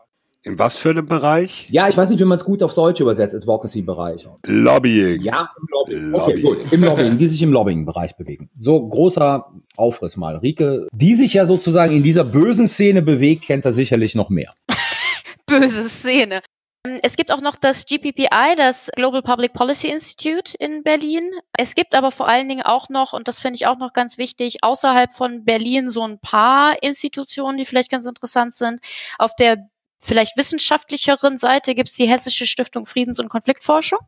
In 0.47 0.59
was 0.59 0.77
für 0.77 0.91
einem 0.91 1.07
Bereich? 1.07 1.69
Ja, 1.71 1.89
ich 1.89 1.97
weiß 1.97 2.11
nicht, 2.11 2.21
wie 2.21 2.25
man 2.25 2.37
es 2.37 2.45
gut 2.45 2.63
aufs 2.63 2.75
Deutsche 2.75 3.03
übersetzt, 3.03 3.35
Advocacy-Bereich. 3.35 4.29
Lobbying. 4.45 5.23
Ja, 5.23 5.51
im 5.59 5.67
Lobbying. 5.71 6.11
Lobbying. 6.11 6.15
Okay, 6.15 6.41
gut. 6.43 6.73
Im 6.73 6.85
Lobbying, 6.85 7.17
die 7.17 7.27
sich 7.29 7.41
im 7.41 7.51
Lobbying-Bereich 7.51 8.15
bewegen. 8.17 8.51
So 8.61 8.87
großer 8.87 9.51
Aufriss 9.77 10.19
mal. 10.19 10.37
Rike, 10.37 10.87
die 10.93 11.15
sich 11.15 11.33
ja 11.33 11.47
sozusagen 11.47 11.97
in 11.97 12.03
dieser 12.03 12.25
bösen 12.25 12.69
Szene 12.69 13.01
bewegt, 13.01 13.45
kennt 13.45 13.65
er 13.65 13.73
sicherlich 13.73 14.15
noch 14.15 14.29
mehr. 14.29 14.53
Böse 15.47 15.89
Szene. 15.89 16.43
Ähm, 16.87 16.99
Es 17.03 17.17
gibt 17.17 17.33
auch 17.33 17.41
noch 17.41 17.57
das 17.57 17.87
GPPI, 17.87 18.55
das 18.57 18.91
Global 18.95 19.23
Public 19.23 19.55
Policy 19.55 19.89
Institute 19.89 20.55
in 20.59 20.83
Berlin. 20.83 21.31
Es 21.57 21.75
gibt 21.75 21.95
aber 21.95 22.13
vor 22.13 22.29
allen 22.29 22.51
Dingen 22.51 22.63
auch 22.63 22.91
noch, 22.91 23.15
und 23.15 23.29
das 23.29 23.39
finde 23.39 23.57
ich 23.57 23.67
auch 23.67 23.79
noch 23.79 23.95
ganz 23.95 24.19
wichtig, 24.19 24.59
außerhalb 24.63 25.15
von 25.15 25.47
Berlin 25.47 25.89
so 25.89 26.07
ein 26.07 26.19
paar 26.19 26.83
Institutionen, 26.83 27.57
die 27.57 27.65
vielleicht 27.65 27.91
ganz 27.91 28.05
interessant 28.05 28.53
sind. 28.53 28.81
Auf 29.19 29.35
der 29.37 29.69
vielleicht 30.05 30.37
wissenschaftlicheren 30.37 31.39
Seite 31.39 31.75
gibt 31.75 31.89
es 31.89 31.97
die 31.97 32.09
Hessische 32.09 32.47
Stiftung 32.47 32.87
Friedens- 32.87 33.19
und 33.19 33.29
Konfliktforschung, 33.29 33.99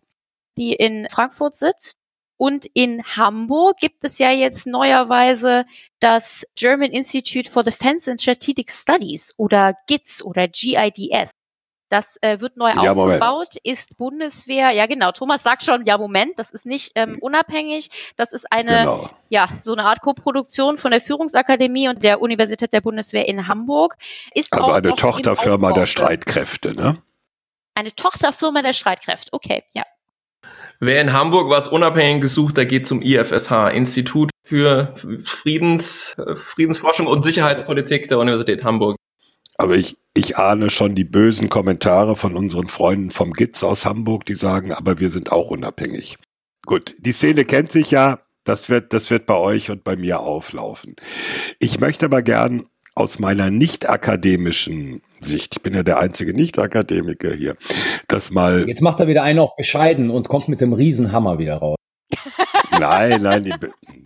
die 0.58 0.72
in 0.72 1.08
Frankfurt 1.10 1.56
sitzt. 1.56 1.96
Und 2.38 2.66
in 2.74 3.02
Hamburg 3.02 3.78
gibt 3.78 4.04
es 4.04 4.18
ja 4.18 4.30
jetzt 4.30 4.66
neuerweise 4.66 5.64
das 6.00 6.44
German 6.54 6.90
Institute 6.90 7.50
for 7.50 7.62
Defense 7.62 8.10
and 8.10 8.20
Strategic 8.20 8.70
Studies 8.70 9.34
oder 9.38 9.74
GITS 9.86 10.22
oder 10.22 10.46
GIDS. 10.46 11.30
Das 11.88 12.16
äh, 12.20 12.40
wird 12.40 12.56
neu 12.56 12.70
Ja, 12.70 12.94
Moment. 12.94 13.22
aufgebaut, 13.22 13.56
ist 13.62 13.96
Bundeswehr, 13.96 14.70
ja 14.72 14.86
genau, 14.86 15.12
Thomas 15.12 15.42
sagt 15.44 15.62
schon, 15.62 15.84
ja 15.86 15.98
Moment, 15.98 16.38
das 16.38 16.50
ist 16.50 16.66
nicht 16.66 16.92
ähm, 16.96 17.18
unabhängig, 17.20 17.90
das 18.16 18.32
ist 18.32 18.50
eine, 18.50 18.78
Genau. 18.78 19.10
ja, 19.28 19.48
so 19.62 19.72
eine 19.72 19.84
Art 19.84 20.00
Koproduktion 20.00 20.78
von 20.78 20.90
der 20.90 21.00
Führungsakademie 21.00 21.88
und 21.88 22.02
der 22.02 22.20
Universität 22.20 22.72
der 22.72 22.80
Bundeswehr 22.80 23.28
in 23.28 23.46
Hamburg. 23.46 23.96
Ist 24.34 24.52
Also 24.52 24.66
auch 24.66 24.74
eine 24.74 24.94
Tochterfirma 24.96 25.72
der 25.72 25.86
Streitkräfte, 25.86 26.74
ne? 26.74 27.00
Eine 27.74 27.94
Tochterfirma 27.94 28.62
der 28.62 28.72
Streitkräfte, 28.72 29.32
okay, 29.32 29.62
ja. 29.72 29.84
Wer 30.80 31.00
in 31.00 31.12
Hamburg 31.12 31.48
was 31.50 31.68
unabhängig 31.68 32.20
gesucht, 32.22 32.56
der 32.56 32.66
geht 32.66 32.86
zum 32.86 33.00
IFSH, 33.00 33.70
Institut 33.72 34.30
für 34.44 34.92
Friedens, 35.24 36.14
äh, 36.18 36.36
Friedensforschung 36.36 37.06
und 37.06 37.22
Sicherheitspolitik 37.24 38.08
der 38.08 38.18
Universität 38.18 38.62
Hamburg. 38.64 38.96
Aber 39.58 39.76
ich, 39.76 39.96
ich 40.14 40.36
ahne 40.36 40.70
schon 40.70 40.94
die 40.94 41.04
bösen 41.04 41.48
Kommentare 41.48 42.16
von 42.16 42.34
unseren 42.34 42.68
Freunden 42.68 43.10
vom 43.10 43.32
GITS 43.32 43.64
aus 43.64 43.86
Hamburg, 43.86 44.24
die 44.24 44.34
sagen, 44.34 44.72
aber 44.72 44.98
wir 44.98 45.10
sind 45.10 45.32
auch 45.32 45.50
unabhängig. 45.50 46.18
Gut, 46.66 46.96
die 46.98 47.12
Szene 47.12 47.44
kennt 47.44 47.70
sich 47.70 47.90
ja. 47.90 48.20
Das 48.44 48.68
wird, 48.70 48.92
das 48.92 49.10
wird 49.10 49.26
bei 49.26 49.34
euch 49.34 49.70
und 49.70 49.82
bei 49.82 49.96
mir 49.96 50.20
auflaufen. 50.20 50.94
Ich 51.58 51.80
möchte 51.80 52.04
aber 52.04 52.22
gern 52.22 52.66
aus 52.94 53.18
meiner 53.18 53.50
nicht 53.50 53.88
akademischen 53.88 55.02
Sicht, 55.20 55.56
ich 55.56 55.62
bin 55.62 55.74
ja 55.74 55.82
der 55.82 55.98
einzige 55.98 56.32
Nicht-Akademiker 56.32 57.34
hier, 57.34 57.56
das 58.08 58.30
mal 58.30 58.66
Jetzt 58.66 58.80
macht 58.80 59.00
er 59.00 59.06
wieder 59.06 59.22
einen 59.22 59.38
auf 59.38 59.54
bescheiden 59.56 60.10
und 60.10 60.28
kommt 60.28 60.48
mit 60.48 60.60
dem 60.60 60.72
Riesenhammer 60.72 61.38
wieder 61.38 61.56
raus. 61.56 61.76
Nein, 62.78 63.22
nein, 63.22 63.42
die 63.42 63.54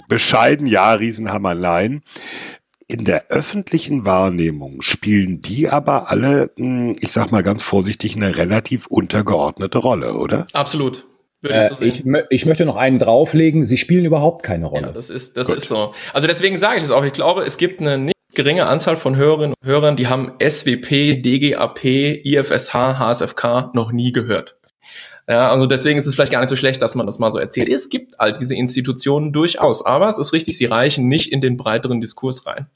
bescheiden, 0.09 0.67
ja, 0.67 0.93
Riesenhammer, 0.93 1.55
nein. 1.55 2.03
In 2.91 3.05
der 3.05 3.29
öffentlichen 3.29 4.05
Wahrnehmung 4.05 4.83
spielen 4.83 5.41
die 5.41 5.69
aber 5.69 6.11
alle, 6.11 6.51
mh, 6.57 6.95
ich 7.01 7.13
sag 7.13 7.31
mal 7.31 7.45
ganz 7.45 7.63
vorsichtig, 7.63 8.17
eine 8.17 8.37
relativ 8.37 8.89
untergeordnete 8.89 9.79
Rolle, 9.79 10.15
oder? 10.15 10.49
Absolut. 10.55 11.07
Äh, 11.45 11.71
ich, 11.81 12.05
ich, 12.31 12.47
möchte 12.47 12.67
noch 12.67 12.75
einen 12.75 12.99
drauflegen. 12.99 13.65
Sie 13.65 13.77
spielen 13.77 14.05
überhaupt 14.05 14.43
keine 14.43 14.67
Rolle. 14.67 14.89
Ja, 14.89 14.93
das 14.93 15.09
ist, 15.09 15.37
das 15.37 15.49
ist 15.51 15.69
so. 15.69 15.93
Also 16.13 16.27
deswegen 16.27 16.59
sage 16.59 16.79
ich 16.79 16.83
das 16.83 16.91
auch. 16.91 17.05
Ich 17.05 17.13
glaube, 17.13 17.45
es 17.45 17.59
gibt 17.59 17.81
eine 17.81 17.97
nicht 17.97 18.17
geringe 18.35 18.67
Anzahl 18.67 18.97
von 18.97 19.15
Hörerinnen 19.15 19.55
und 19.61 19.69
Hörern, 19.69 19.97
die 19.97 20.09
haben 20.09 20.33
SWP, 20.43 21.23
DGAP, 21.23 21.85
IFSH, 22.25 22.75
HSFK 22.75 23.71
noch 23.73 23.93
nie 23.93 24.11
gehört. 24.11 24.57
Ja, 25.29 25.49
also 25.49 25.67
deswegen 25.67 25.97
ist 25.97 26.07
es 26.07 26.15
vielleicht 26.15 26.33
gar 26.33 26.41
nicht 26.41 26.49
so 26.49 26.57
schlecht, 26.57 26.83
dass 26.83 26.97
man 26.97 27.07
das 27.07 27.21
mal 27.21 27.31
so 27.31 27.39
erzählt. 27.39 27.69
Es 27.69 27.89
gibt 27.89 28.19
all 28.19 28.33
diese 28.33 28.57
Institutionen 28.57 29.33
durchaus, 29.33 29.87
aber 29.87 30.09
es 30.09 30.19
ist 30.19 30.33
richtig, 30.33 30.59
sie 30.59 30.65
reichen 30.65 31.07
nicht 31.07 31.31
in 31.31 31.41
den 31.41 31.57
breiteren 31.57 32.01
Diskurs 32.01 32.47
rein. 32.47 32.67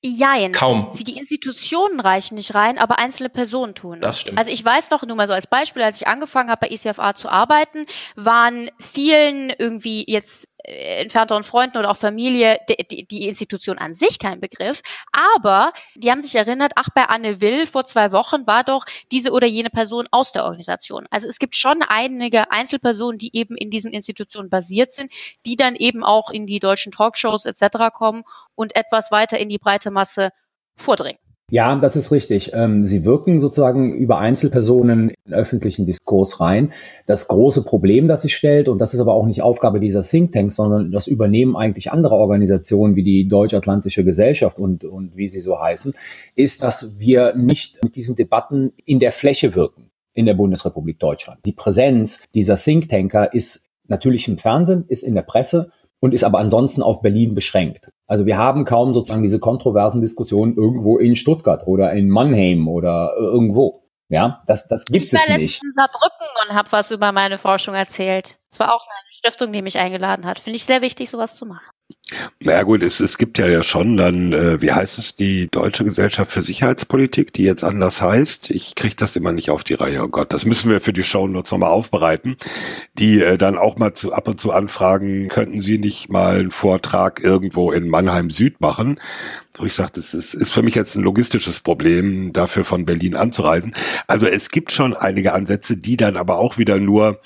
Jein. 0.00 0.52
Kaum. 0.52 0.90
Wie 0.94 1.02
die 1.02 1.18
Institutionen 1.18 1.98
reichen 1.98 2.36
nicht 2.36 2.54
rein, 2.54 2.78
aber 2.78 2.98
einzelne 2.98 3.28
Personen 3.28 3.74
tun. 3.74 4.00
Das 4.00 4.20
stimmt. 4.20 4.38
Also 4.38 4.52
ich 4.52 4.64
weiß 4.64 4.90
noch, 4.90 5.02
nur 5.04 5.16
mal 5.16 5.26
so 5.26 5.32
als 5.32 5.48
Beispiel, 5.48 5.82
als 5.82 6.00
ich 6.00 6.06
angefangen 6.06 6.50
habe 6.50 6.68
bei 6.68 6.74
ECFA 6.74 7.14
zu 7.14 7.28
arbeiten, 7.28 7.84
waren 8.14 8.70
vielen 8.78 9.50
irgendwie 9.50 10.04
jetzt 10.06 10.47
entfernteren 10.68 11.42
Freunden 11.42 11.78
oder 11.78 11.90
auch 11.90 11.96
Familie 11.96 12.58
die, 12.68 12.76
die, 12.88 13.06
die 13.06 13.28
Institution 13.28 13.78
an 13.78 13.94
sich 13.94 14.18
kein 14.18 14.40
Begriff, 14.40 14.82
aber 15.12 15.72
die 15.94 16.10
haben 16.10 16.22
sich 16.22 16.34
erinnert, 16.34 16.72
ach, 16.76 16.88
bei 16.94 17.04
Anne 17.04 17.40
Will 17.40 17.66
vor 17.66 17.84
zwei 17.84 18.12
Wochen 18.12 18.46
war 18.46 18.64
doch 18.64 18.84
diese 19.10 19.32
oder 19.32 19.46
jene 19.46 19.70
Person 19.70 20.06
aus 20.10 20.32
der 20.32 20.44
Organisation. 20.44 21.06
Also 21.10 21.28
es 21.28 21.38
gibt 21.38 21.56
schon 21.56 21.82
einige 21.82 22.50
Einzelpersonen, 22.50 23.18
die 23.18 23.34
eben 23.36 23.56
in 23.56 23.70
diesen 23.70 23.92
Institutionen 23.92 24.50
basiert 24.50 24.92
sind, 24.92 25.10
die 25.46 25.56
dann 25.56 25.74
eben 25.74 26.04
auch 26.04 26.30
in 26.30 26.46
die 26.46 26.58
deutschen 26.58 26.92
Talkshows 26.92 27.46
etc. 27.46 27.92
kommen 27.92 28.24
und 28.54 28.76
etwas 28.76 29.10
weiter 29.10 29.38
in 29.38 29.48
die 29.48 29.58
breite 29.58 29.90
Masse 29.90 30.30
vordringen. 30.76 31.18
Ja, 31.50 31.74
das 31.76 31.96
ist 31.96 32.12
richtig. 32.12 32.50
Ähm, 32.52 32.84
sie 32.84 33.06
wirken 33.06 33.40
sozusagen 33.40 33.94
über 33.94 34.18
Einzelpersonen 34.18 35.14
in 35.24 35.32
öffentlichen 35.32 35.86
Diskurs 35.86 36.40
rein. 36.40 36.72
Das 37.06 37.26
große 37.26 37.64
Problem, 37.64 38.06
das 38.06 38.22
sich 38.22 38.36
stellt, 38.36 38.68
und 38.68 38.78
das 38.78 38.92
ist 38.92 39.00
aber 39.00 39.14
auch 39.14 39.24
nicht 39.24 39.40
Aufgabe 39.40 39.80
dieser 39.80 40.02
Thinktanks, 40.02 40.56
sondern 40.56 40.92
das 40.92 41.06
übernehmen 41.06 41.56
eigentlich 41.56 41.90
andere 41.90 42.16
Organisationen 42.16 42.96
wie 42.96 43.02
die 43.02 43.28
Deutsch-Atlantische 43.28 44.04
Gesellschaft 44.04 44.58
und, 44.58 44.84
und 44.84 45.16
wie 45.16 45.28
sie 45.28 45.40
so 45.40 45.58
heißen, 45.58 45.94
ist, 46.34 46.62
dass 46.62 46.98
wir 46.98 47.34
nicht 47.34 47.82
mit 47.82 47.96
diesen 47.96 48.14
Debatten 48.14 48.72
in 48.84 48.98
der 48.98 49.12
Fläche 49.12 49.54
wirken 49.54 49.90
in 50.12 50.26
der 50.26 50.34
Bundesrepublik 50.34 50.98
Deutschland. 50.98 51.38
Die 51.46 51.52
Präsenz 51.52 52.24
dieser 52.34 52.56
Thinktanker 52.56 53.32
ist 53.32 53.70
natürlich 53.86 54.28
im 54.28 54.36
Fernsehen, 54.36 54.84
ist 54.88 55.02
in 55.02 55.14
der 55.14 55.22
Presse, 55.22 55.70
und 56.00 56.14
ist 56.14 56.24
aber 56.24 56.38
ansonsten 56.38 56.82
auf 56.82 57.00
Berlin 57.00 57.34
beschränkt. 57.34 57.90
Also 58.08 58.24
wir 58.24 58.38
haben 58.38 58.64
kaum 58.64 58.94
sozusagen 58.94 59.22
diese 59.22 59.38
kontroversen 59.38 60.00
Diskussionen 60.00 60.56
irgendwo 60.56 60.98
in 60.98 61.14
Stuttgart 61.14 61.66
oder 61.66 61.92
in 61.92 62.08
Mannheim 62.08 62.66
oder 62.66 63.12
irgendwo. 63.18 63.84
Ja, 64.08 64.42
das, 64.46 64.66
das 64.66 64.86
gibt 64.86 65.12
es 65.12 65.28
nicht. 65.28 65.28
Ich 65.28 65.60
war 65.60 65.66
in 65.66 65.72
Saarbrücken 65.72 66.26
und 66.48 66.56
habe 66.56 66.72
was 66.72 66.90
über 66.90 67.12
meine 67.12 67.36
Forschung 67.36 67.74
erzählt. 67.74 68.38
Es 68.50 68.58
war 68.58 68.74
auch 68.74 68.86
eine 68.86 69.12
Stiftung, 69.12 69.52
die 69.52 69.60
mich 69.60 69.76
eingeladen 69.76 70.24
hat. 70.24 70.38
Finde 70.38 70.56
ich 70.56 70.64
sehr 70.64 70.80
wichtig, 70.80 71.10
sowas 71.10 71.36
zu 71.36 71.44
machen. 71.44 71.70
Naja 72.40 72.62
gut, 72.62 72.82
es, 72.82 73.00
es 73.00 73.18
gibt 73.18 73.36
ja 73.36 73.48
ja 73.48 73.62
schon 73.62 73.98
dann, 73.98 74.32
äh, 74.32 74.62
wie 74.62 74.72
heißt 74.72 74.98
es, 74.98 75.14
die 75.16 75.48
Deutsche 75.50 75.84
Gesellschaft 75.84 76.32
für 76.32 76.40
Sicherheitspolitik, 76.40 77.34
die 77.34 77.42
jetzt 77.42 77.64
anders 77.64 78.00
heißt. 78.00 78.50
Ich 78.50 78.74
kriege 78.74 78.96
das 78.96 79.14
immer 79.14 79.32
nicht 79.32 79.50
auf 79.50 79.62
die 79.62 79.74
Reihe. 79.74 80.02
Oh 80.02 80.08
Gott, 80.08 80.32
das 80.32 80.46
müssen 80.46 80.70
wir 80.70 80.80
für 80.80 80.94
die 80.94 81.02
Show 81.02 81.18
Shownotes 81.18 81.52
nochmal 81.52 81.70
aufbereiten. 81.70 82.36
Die 82.98 83.20
äh, 83.20 83.36
dann 83.36 83.58
auch 83.58 83.76
mal 83.76 83.94
zu, 83.94 84.12
ab 84.12 84.28
und 84.28 84.40
zu 84.40 84.52
anfragen, 84.52 85.28
könnten 85.28 85.60
Sie 85.60 85.78
nicht 85.78 86.08
mal 86.08 86.38
einen 86.38 86.50
Vortrag 86.50 87.22
irgendwo 87.22 87.72
in 87.72 87.88
Mannheim 87.88 88.30
Süd 88.30 88.60
machen? 88.60 88.98
Wo 89.58 89.66
ich 89.66 89.74
sage, 89.74 89.92
das 89.94 90.14
ist, 90.14 90.34
ist 90.34 90.52
für 90.52 90.62
mich 90.62 90.74
jetzt 90.74 90.94
ein 90.94 91.02
logistisches 91.02 91.60
Problem, 91.60 92.32
dafür 92.32 92.64
von 92.64 92.84
Berlin 92.84 93.16
anzureisen. 93.16 93.74
Also 94.06 94.26
es 94.26 94.50
gibt 94.50 94.70
schon 94.70 94.94
einige 94.94 95.34
Ansätze, 95.34 95.76
die 95.76 95.96
dann 95.96 96.16
aber 96.16 96.38
auch 96.38 96.58
wieder 96.58 96.78
nur 96.78 97.20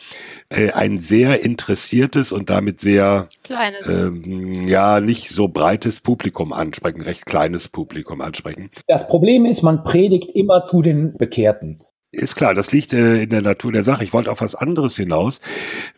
äh, 0.49 0.71
ein 0.73 0.99
sehr 0.99 1.45
interessiertes 1.45 2.33
und 2.33 2.49
damit 2.49 2.81
sehr 2.81 3.29
kleines, 3.45 3.87
ähm, 3.89 4.67
ja 4.67 5.01
nicht 5.01 5.31
so 5.31 5.49
breites 5.49 6.01
Publikum 6.01 6.53
ansprechen, 6.53 7.03
recht 7.03 7.27
kleines 7.27 7.69
Publikum 7.69 8.21
ansprechen. 8.21 8.71
Das 8.87 9.07
Problem 9.07 9.45
ist, 9.45 9.63
man 9.63 9.85
predigt 9.85 10.31
immer 10.35 10.65
zu 10.65 10.83
den 10.83 11.17
Bekehrten. 11.17 11.79
Ist 12.15 12.37
klar, 12.37 12.53
das 12.53 12.73
liegt 12.73 12.93
äh, 12.93 13.23
in 13.23 13.31
der 13.31 13.41
Natur 13.41 13.73
der 13.73 13.85
Sache. 13.85 14.05
Ich 14.05 14.13
wollte 14.13 14.31
auf 14.31 14.43
was 14.43 14.55
anderes 14.55 14.97
hinaus. 14.97 15.41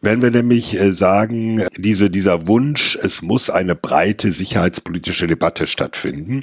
Wenn 0.00 0.22
wir 0.22 0.30
nämlich 0.30 0.78
äh, 0.78 0.92
sagen, 0.92 1.64
diese, 1.76 2.08
dieser 2.08 2.46
Wunsch, 2.46 2.96
es 3.02 3.20
muss 3.20 3.50
eine 3.50 3.74
breite 3.74 4.30
sicherheitspolitische 4.30 5.26
Debatte 5.26 5.66
stattfinden, 5.66 6.38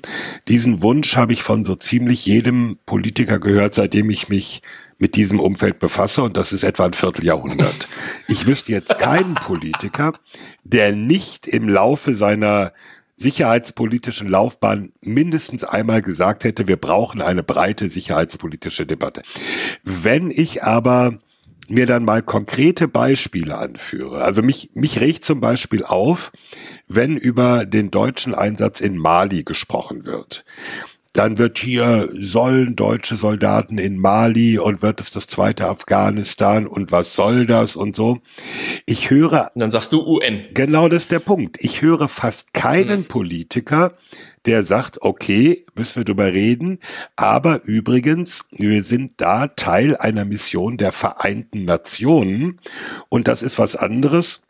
diesen 0.50 0.82
Wunsch 0.82 1.16
habe 1.16 1.32
ich 1.32 1.42
von 1.42 1.64
so 1.64 1.76
ziemlich 1.76 2.26
jedem 2.26 2.80
Politiker 2.86 3.40
gehört, 3.40 3.74
seitdem 3.74 4.10
ich 4.10 4.28
mich 4.28 4.62
mit 4.98 5.16
diesem 5.16 5.40
Umfeld 5.40 5.80
befasse 5.80 6.22
und 6.22 6.36
das 6.36 6.52
ist 6.52 6.64
etwa 6.64 6.86
ein 6.86 6.94
Vierteljahrhundert. 6.94 7.88
Ich 8.28 8.46
wüsste 8.46 8.74
jetzt 8.74 9.00
keinen 9.00 9.36
Politiker, 9.36 10.12
der 10.66 10.92
nicht 10.92 11.48
im 11.48 11.70
Laufe 11.70 12.14
seiner 12.14 12.74
sicherheitspolitischen 13.22 14.28
Laufbahn 14.28 14.92
mindestens 15.02 15.64
einmal 15.64 16.02
gesagt 16.02 16.44
hätte, 16.44 16.68
wir 16.68 16.78
brauchen 16.78 17.22
eine 17.22 17.44
breite 17.44 17.90
sicherheitspolitische 17.90 18.86
Debatte. 18.86 19.22
Wenn 19.84 20.32
ich 20.32 20.64
aber 20.64 21.20
mir 21.70 21.86
dann 21.86 22.04
mal 22.04 22.22
konkrete 22.22 22.88
Beispiele 22.88 23.58
anführe. 23.58 24.22
Also 24.22 24.42
mich, 24.42 24.72
mich 24.74 25.00
regt 25.00 25.24
zum 25.24 25.40
Beispiel 25.40 25.86
auf, 25.86 26.32
wenn 26.88 27.16
über 27.16 27.66
den 27.66 27.92
deutschen 27.92 28.36
Einsatz 28.36 28.82
in 28.82 28.98
Mali 28.98 29.44
gesprochen 29.44 30.06
wird. 30.06 30.44
Dann 31.14 31.38
wird 31.38 31.58
hier, 31.58 32.10
sollen 32.14 32.76
deutsche 32.78 33.18
Soldaten 33.18 33.78
in 33.78 33.98
Mali 33.98 34.58
und 34.58 34.82
wird 34.82 35.02
es 35.02 35.12
das 35.12 35.28
zweite 35.28 35.68
Afghanistan 35.68 36.66
und 36.66 36.92
was 36.94 37.14
soll 37.16 37.46
das 37.46 37.76
und 37.76 37.96
so. 37.96 38.20
Ich 38.86 39.10
höre. 39.10 39.52
Dann 39.56 39.72
sagst 39.72 39.92
du 39.92 40.06
UN. 40.06 40.48
Genau 40.54 40.88
das 40.88 41.04
ist 41.04 41.12
der 41.12 41.20
Punkt. 41.20 41.58
Ich 41.60 41.82
höre 41.82 42.08
fast 42.08 42.54
keinen 42.54 43.00
hm. 43.00 43.08
Politiker, 43.08 43.98
der 44.46 44.64
sagt, 44.64 45.02
okay, 45.02 45.66
müssen 45.76 45.98
wir 45.98 46.06
drüber 46.06 46.32
reden, 46.32 46.80
aber 47.16 47.64
übrigens, 47.66 48.46
wir 48.52 48.82
sind 48.82 49.14
da 49.18 49.48
Teil 49.48 49.98
einer 49.98 50.26
Mission 50.26 50.78
der 50.78 50.92
Vereinten 50.92 51.66
Nationen 51.66 52.60
und 53.10 53.28
das 53.28 53.44
ist 53.44 53.60
was 53.60 53.76
anderes 53.76 54.44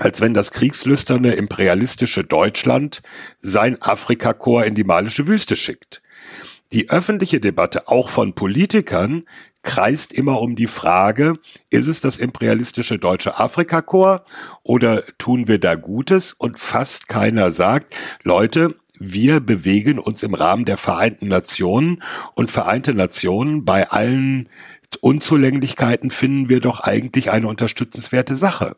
als 0.00 0.20
wenn 0.22 0.32
das 0.32 0.50
kriegslüsterne 0.50 1.34
imperialistische 1.34 2.24
Deutschland 2.24 3.02
sein 3.40 3.80
Afrikakorps 3.82 4.66
in 4.66 4.74
die 4.74 4.84
malische 4.84 5.28
Wüste 5.28 5.56
schickt. 5.56 6.02
Die 6.72 6.88
öffentliche 6.88 7.38
Debatte 7.38 7.86
auch 7.88 8.08
von 8.08 8.32
Politikern 8.32 9.24
kreist 9.62 10.12
immer 10.12 10.40
um 10.40 10.56
die 10.56 10.68
Frage, 10.68 11.34
ist 11.68 11.86
es 11.86 12.00
das 12.00 12.16
imperialistische 12.16 12.98
deutsche 12.98 13.38
Afrikakorps 13.38 14.30
oder 14.62 15.02
tun 15.18 15.48
wir 15.48 15.58
da 15.58 15.74
Gutes? 15.74 16.32
Und 16.32 16.58
fast 16.58 17.08
keiner 17.08 17.50
sagt, 17.50 17.94
Leute, 18.22 18.76
wir 18.98 19.40
bewegen 19.40 19.98
uns 19.98 20.22
im 20.22 20.32
Rahmen 20.32 20.64
der 20.64 20.78
Vereinten 20.78 21.28
Nationen 21.28 22.02
und 22.34 22.50
Vereinte 22.50 22.94
Nationen 22.94 23.66
bei 23.66 23.90
allen 23.90 24.48
Unzulänglichkeiten 25.00 26.10
finden 26.10 26.48
wir 26.48 26.60
doch 26.60 26.80
eigentlich 26.80 27.30
eine 27.30 27.48
unterstützenswerte 27.48 28.36
Sache 28.36 28.76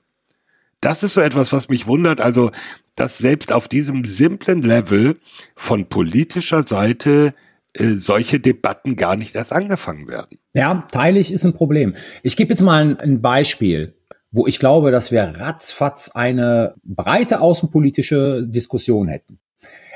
das 0.82 1.02
ist 1.02 1.14
so 1.14 1.22
etwas, 1.22 1.52
was 1.52 1.70
mich 1.70 1.86
wundert. 1.86 2.20
Also, 2.20 2.50
dass 2.96 3.16
selbst 3.16 3.52
auf 3.52 3.68
diesem 3.68 4.04
simplen 4.04 4.60
Level 4.62 5.16
von 5.56 5.86
politischer 5.86 6.62
Seite 6.62 7.34
äh, 7.72 7.94
solche 7.94 8.38
Debatten 8.38 8.96
gar 8.96 9.16
nicht 9.16 9.34
erst 9.34 9.52
angefangen 9.52 10.08
werden. 10.08 10.38
Ja, 10.52 10.86
teilig 10.92 11.32
ist 11.32 11.44
ein 11.44 11.54
Problem. 11.54 11.94
Ich 12.22 12.36
gebe 12.36 12.50
jetzt 12.50 12.60
mal 12.60 12.82
ein, 12.82 13.00
ein 13.00 13.22
Beispiel 13.22 13.94
wo 14.32 14.46
ich 14.46 14.58
glaube, 14.58 14.90
dass 14.90 15.12
wir 15.12 15.22
ratzfatz 15.22 16.10
eine 16.14 16.74
breite 16.82 17.40
außenpolitische 17.40 18.44
Diskussion 18.48 19.06
hätten. 19.06 19.38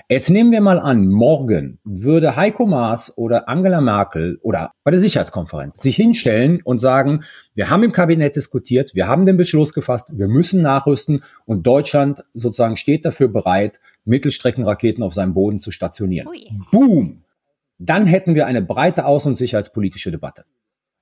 Jetzt 0.09 0.31
nehmen 0.31 0.53
wir 0.53 0.61
mal 0.61 0.79
an, 0.79 1.09
morgen 1.09 1.81
würde 1.83 2.37
Heiko 2.37 2.65
Maas 2.65 3.19
oder 3.19 3.49
Angela 3.49 3.81
Merkel 3.81 4.39
oder 4.41 4.71
bei 4.85 4.93
der 4.93 5.01
Sicherheitskonferenz 5.01 5.81
sich 5.81 5.97
hinstellen 5.97 6.61
und 6.63 6.79
sagen, 6.79 7.25
wir 7.55 7.71
haben 7.71 7.83
im 7.83 7.91
Kabinett 7.91 8.37
diskutiert, 8.37 8.95
wir 8.95 9.09
haben 9.09 9.27
den 9.27 9.37
Beschluss 9.37 9.73
gefasst, 9.73 10.17
wir 10.17 10.29
müssen 10.29 10.63
nachrüsten 10.63 11.25
und 11.45 11.67
Deutschland 11.67 12.23
sozusagen 12.35 12.77
steht 12.77 13.05
dafür 13.05 13.27
bereit, 13.27 13.81
Mittelstreckenraketen 14.05 15.03
auf 15.03 15.13
seinem 15.13 15.35
Boden 15.35 15.59
zu 15.59 15.73
stationieren. 15.73 16.29
Ui. 16.29 16.53
Boom! 16.71 17.25
Dann 17.79 18.07
hätten 18.07 18.37
wir 18.37 18.47
eine 18.47 18.63
breite 18.63 19.07
außen- 19.07 19.27
und 19.27 19.37
sicherheitspolitische 19.37 20.13
Debatte. 20.13 20.45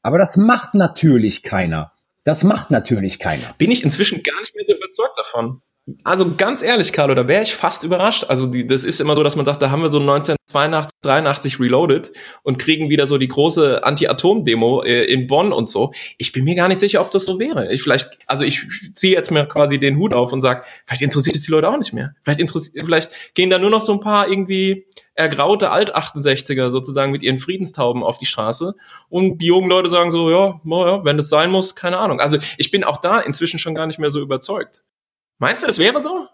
Aber 0.01 0.17
das 0.17 0.39
macht 0.39 0.73
natürlich 0.73 1.43
keiner. 1.43 1.93
Das 2.25 2.43
macht 2.43 2.71
natürlich 2.71 3.19
keiner. 3.19 3.55
Bin 3.59 3.71
ich 3.71 3.85
inzwischen 3.85 4.23
gar 4.23 4.41
nicht 4.41 4.55
mehr 4.57 4.65
so 4.67 4.75
überzeugt 4.75 5.19
davon. 5.19 5.61
Also 6.03 6.35
ganz 6.35 6.63
ehrlich, 6.63 6.95
Carlo, 6.95 7.15
da 7.15 7.29
wäre 7.29 7.43
ich 7.43 7.55
fast 7.55 7.85
überrascht. 7.85 8.25
Also 8.29 8.47
die, 8.47 8.67
das 8.67 8.85
ist 8.85 9.01
immer 9.01 9.17
so, 9.17 9.23
dass 9.23 9.37
man 9.37 9.45
sagt, 9.45 9.61
da 9.61 9.71
haben 9.71 9.83
wir 9.83 9.91
so 9.91 9.99
19 9.99 10.37
82, 10.55 10.91
83 11.03 11.61
reloaded 11.61 12.13
und 12.43 12.59
kriegen 12.59 12.89
wieder 12.89 13.07
so 13.07 13.19
die 13.19 13.29
große 13.29 13.83
Anti-Atom-Demo 13.83 14.83
äh, 14.83 15.05
in 15.05 15.27
Bonn 15.27 15.53
und 15.53 15.67
so. 15.67 15.93
Ich 16.17 16.33
bin 16.33 16.45
mir 16.45 16.55
gar 16.55 16.69
nicht 16.69 16.79
sicher, 16.79 17.01
ob 17.01 17.11
das 17.11 17.25
so 17.27 17.39
wäre. 17.39 17.73
Ich 17.73 17.83
vielleicht, 17.83 18.19
also 18.27 18.45
ich 18.45 18.65
ziehe 18.95 19.13
jetzt 19.13 19.31
mir 19.31 19.47
quasi 19.47 19.79
den 19.79 19.99
Hut 19.99 20.15
auf 20.15 20.33
und 20.33 20.41
sage, 20.41 20.63
vielleicht 20.87 21.03
interessiert 21.03 21.37
es 21.37 21.43
die 21.43 21.51
Leute 21.51 21.69
auch 21.69 21.77
nicht 21.77 21.93
mehr. 21.93 22.15
Vielleicht 22.23 22.41
interessiert, 22.41 22.85
vielleicht 22.87 23.11
gehen 23.35 23.51
da 23.51 23.59
nur 23.59 23.71
noch 23.71 23.83
so 23.83 23.93
ein 23.93 24.01
paar 24.01 24.29
irgendwie 24.29 24.87
ergraute 25.15 25.71
Alt-68er 25.71 26.71
sozusagen 26.71 27.11
mit 27.11 27.23
ihren 27.23 27.39
Friedenstauben 27.39 28.03
auf 28.03 28.19
die 28.19 28.27
Straße 28.27 28.75
und 29.09 29.39
die 29.39 29.47
jungen 29.47 29.69
Leute 29.69 29.89
sagen 29.89 30.11
so, 30.11 30.31
ja, 30.31 30.61
ja, 30.65 31.05
wenn 31.05 31.17
das 31.17 31.29
sein 31.29 31.51
muss, 31.51 31.75
keine 31.75 31.99
Ahnung. 31.99 32.21
Also 32.21 32.39
ich 32.59 32.71
bin 32.71 32.85
auch 32.85 32.99
da 32.99 33.21
inzwischen 33.21 33.59
schon 33.59 33.75
gar 33.75 33.87
nicht 33.87 33.99
mehr 33.99 34.11
so 34.11 34.21
überzeugt. 34.21 34.83
Meinst 35.39 35.63
du, 35.63 35.67
das 35.67 35.79
wäre 35.79 36.01
so? 36.01 36.27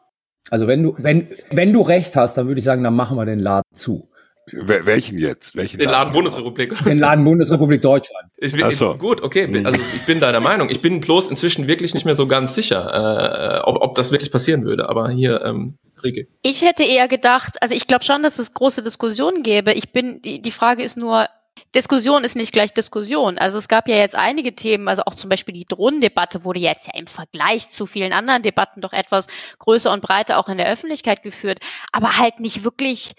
Also 0.50 0.66
wenn 0.66 0.82
du, 0.82 0.94
wenn, 0.98 1.28
wenn 1.50 1.72
du 1.72 1.82
recht 1.82 2.16
hast, 2.16 2.36
dann 2.36 2.46
würde 2.46 2.58
ich 2.58 2.64
sagen, 2.64 2.82
dann 2.82 2.94
machen 2.94 3.16
wir 3.16 3.26
den 3.26 3.38
Laden 3.38 3.68
zu. 3.74 4.08
Welchen 4.52 5.18
jetzt? 5.18 5.54
Welchen 5.54 5.78
den 5.78 5.86
Laden, 5.86 5.98
Laden 5.98 6.12
Bundesrepublik. 6.12 6.84
Den 6.84 6.98
Laden 6.98 7.24
Bundesrepublik 7.24 7.82
Deutschland. 7.82 8.30
Ich 8.36 8.52
bin, 8.52 8.68
so. 8.74 8.96
Gut, 8.96 9.22
okay. 9.22 9.46
Mhm. 9.46 9.64
Also 9.64 9.78
ich 9.78 10.06
bin 10.06 10.18
deiner 10.18 10.40
Meinung. 10.40 10.70
Ich 10.70 10.82
bin 10.82 11.00
bloß 11.00 11.28
inzwischen 11.28 11.68
wirklich 11.68 11.94
nicht 11.94 12.04
mehr 12.04 12.14
so 12.14 12.26
ganz 12.26 12.54
sicher, 12.54 13.60
äh, 13.60 13.60
ob, 13.60 13.80
ob 13.80 13.94
das 13.94 14.10
wirklich 14.10 14.32
passieren 14.32 14.64
würde. 14.64 14.88
Aber 14.88 15.10
hier, 15.10 15.42
ähm, 15.44 15.78
Rieke. 16.02 16.26
Ich 16.42 16.62
hätte 16.62 16.82
eher 16.82 17.08
gedacht, 17.08 17.58
also 17.60 17.74
ich 17.74 17.86
glaube 17.86 18.04
schon, 18.04 18.22
dass 18.22 18.38
es 18.38 18.54
große 18.54 18.82
Diskussionen 18.82 19.42
gäbe. 19.42 19.72
Ich 19.72 19.92
bin, 19.92 20.20
die, 20.22 20.42
die 20.42 20.50
Frage 20.50 20.82
ist 20.82 20.96
nur, 20.96 21.28
Diskussion 21.74 22.24
ist 22.24 22.36
nicht 22.36 22.52
gleich 22.52 22.72
Diskussion. 22.72 23.38
Also 23.38 23.58
es 23.58 23.68
gab 23.68 23.88
ja 23.88 23.96
jetzt 23.96 24.14
einige 24.14 24.54
Themen, 24.54 24.88
also 24.88 25.02
auch 25.06 25.14
zum 25.14 25.30
Beispiel 25.30 25.54
die 25.54 25.64
Drohnendebatte 25.64 26.44
wurde 26.44 26.60
jetzt 26.60 26.86
ja 26.86 26.92
im 26.98 27.06
Vergleich 27.06 27.68
zu 27.68 27.86
vielen 27.86 28.12
anderen 28.12 28.42
Debatten 28.42 28.80
doch 28.80 28.92
etwas 28.92 29.26
größer 29.58 29.92
und 29.92 30.02
breiter 30.02 30.38
auch 30.38 30.48
in 30.48 30.58
der 30.58 30.70
Öffentlichkeit 30.70 31.22
geführt, 31.22 31.60
aber 31.92 32.18
halt 32.18 32.40
nicht 32.40 32.64
wirklich 32.64 33.14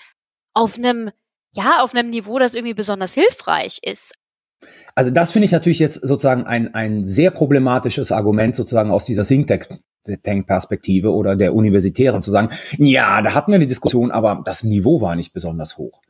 auf 0.53 0.77
einem, 0.77 1.11
ja, 1.53 1.81
auf 1.81 1.93
einem 1.93 2.09
Niveau, 2.09 2.39
das 2.39 2.53
irgendwie 2.53 2.73
besonders 2.73 3.13
hilfreich 3.13 3.79
ist. 3.83 4.13
Also 4.95 5.11
das 5.11 5.31
finde 5.31 5.45
ich 5.45 5.51
natürlich 5.51 5.79
jetzt 5.79 5.95
sozusagen 5.95 6.45
ein, 6.45 6.73
ein 6.75 7.07
sehr 7.07 7.31
problematisches 7.31 8.11
Argument 8.11 8.55
sozusagen 8.55 8.91
aus 8.91 9.05
dieser 9.05 9.25
Think 9.25 9.47
Tank 10.23 10.47
Perspektive 10.47 11.13
oder 11.13 11.35
der 11.35 11.53
Universitären 11.53 12.21
zu 12.21 12.31
sagen, 12.31 12.49
ja, 12.77 13.21
da 13.21 13.33
hatten 13.33 13.51
wir 13.51 13.55
eine 13.55 13.67
Diskussion, 13.67 14.11
aber 14.11 14.41
das 14.45 14.63
Niveau 14.63 15.01
war 15.01 15.15
nicht 15.15 15.33
besonders 15.33 15.77
hoch. 15.77 16.01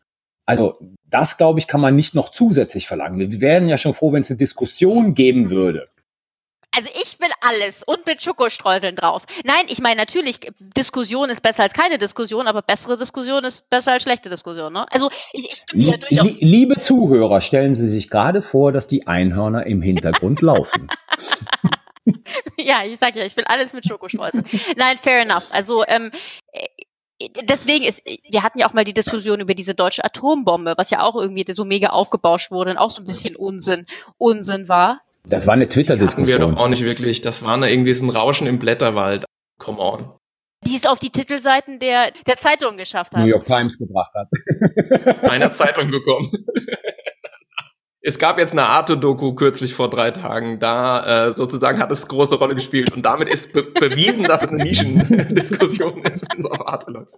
Also 0.46 0.80
das, 1.12 1.38
glaube 1.38 1.60
ich, 1.60 1.68
kann 1.68 1.82
man 1.82 1.96
nicht 1.96 2.16
noch 2.16 2.30
zusätzlich 2.30 2.88
verlangen. 2.88 3.20
Wir 3.20 3.42
wären 3.42 3.68
ja 3.68 3.78
schon 3.78 3.94
froh, 3.94 4.12
wenn 4.14 4.22
es 4.22 4.30
eine 4.30 4.38
Diskussion 4.38 5.14
geben 5.14 5.50
würde. 5.50 5.90
Also 6.74 6.90
ich 6.96 7.20
will 7.20 7.30
alles 7.42 7.84
und 7.84 8.06
mit 8.06 8.24
Schokostreuseln 8.24 8.96
drauf. 8.96 9.26
Nein, 9.44 9.66
ich 9.68 9.82
meine 9.82 9.98
natürlich, 9.98 10.40
Diskussion 10.78 11.30
ist 11.30 11.42
besser 11.42 11.64
als 11.64 11.74
keine 11.74 11.98
Diskussion, 11.98 12.48
aber 12.48 12.62
bessere 12.62 12.98
Diskussion 12.98 13.44
ist 13.44 13.70
besser 13.70 13.92
als 13.92 14.04
schlechte 14.04 14.30
Diskussion. 14.30 14.72
Ne? 14.72 14.86
Also 14.90 15.10
ich, 15.34 15.52
ich 15.52 15.58
stimme 15.58 15.84
hier 15.84 15.98
durchaus. 15.98 16.40
Liebe 16.40 16.80
Zuhörer, 16.80 17.42
stellen 17.42 17.76
Sie 17.76 17.90
sich 17.90 18.10
gerade 18.10 18.42
vor, 18.42 18.72
dass 18.72 18.88
die 18.88 19.06
Einhörner 19.06 19.66
im 19.66 19.82
Hintergrund 19.82 20.42
laufen. 20.42 20.88
ja, 22.58 22.86
ich 22.86 22.98
sage 22.98 23.20
ja, 23.20 23.26
ich 23.26 23.36
will 23.36 23.44
alles 23.48 23.74
mit 23.74 23.86
Schokostreuseln. 23.86 24.46
Nein, 24.78 24.98
fair 24.98 25.24
enough. 25.24 25.48
Also 25.50 25.84
ähm, 25.86 26.12
deswegen 27.44 27.86
ist, 27.86 28.02
wir 28.30 28.44
hatten 28.44 28.60
ja 28.60 28.68
auch 28.68 28.74
mal 28.74 28.84
die 28.84 28.94
Diskussion 28.94 29.40
über 29.40 29.54
diese 29.54 29.76
deutsche 29.76 30.04
Atombombe, 30.04 30.74
was 30.78 30.90
ja 30.90 31.02
auch 31.02 31.16
irgendwie 31.16 31.46
so 31.52 31.66
mega 31.66 31.90
aufgebauscht 31.90 32.52
wurde 32.52 32.72
und 32.72 32.78
auch 32.78 32.92
so 32.92 33.02
ein 33.02 33.06
bisschen 33.06 33.36
Unsinn, 33.36 33.86
Unsinn 34.18 34.68
war. 34.68 35.02
Das 35.28 35.46
war 35.48 35.54
eine 35.54 35.70
Twitter-Diskussion. 35.70 36.40
Wir 36.40 36.48
doch 36.48 36.58
auch 36.58 36.68
nicht 36.68 36.84
wirklich. 36.84 37.22
Das 37.22 37.44
war 37.44 37.62
irgendwie 37.68 37.94
so 37.94 38.06
ein 38.06 38.10
Rauschen 38.10 38.48
im 38.48 38.60
Blätterwald. 38.60 39.26
Come 39.60 39.80
on. 39.80 40.12
Die 40.66 40.76
es 40.76 40.86
auf 40.86 41.00
die 41.00 41.10
Titelseiten 41.10 41.80
der, 41.80 42.12
der 42.28 42.38
Zeitung 42.38 42.78
geschafft 42.78 43.14
hat. 43.14 43.22
New 43.22 43.30
York 43.30 43.46
Times 43.46 43.78
gebracht 43.78 44.12
hat. 44.14 45.24
Einer 45.24 45.52
Zeitung 45.52 45.90
bekommen. 45.90 46.32
Es 48.04 48.18
gab 48.18 48.40
jetzt 48.40 48.54
eine 48.54 48.64
Arte-Doku 48.64 49.36
kürzlich 49.36 49.76
vor 49.76 49.90
drei 49.90 50.10
Tagen, 50.10 50.60
da 50.60 51.28
äh, 51.28 51.34
sozusagen 51.34 51.78
hat 51.78 51.92
es 51.92 52.08
große 52.08 52.36
Rolle 52.36 52.56
gespielt 52.56 52.92
und 52.94 53.04
damit 53.04 53.30
ist 53.30 53.54
be 53.54 53.62
bewiesen, 53.62 54.24
dass 54.24 54.42
es 54.42 54.50
eine 54.50 54.64
Nischendiskussion 54.64 56.04
ist, 56.12 56.26
wenn 56.28 56.40
es 56.40 56.46
auf 56.48 56.68
Arte 56.68 56.90
läuft. 56.92 57.14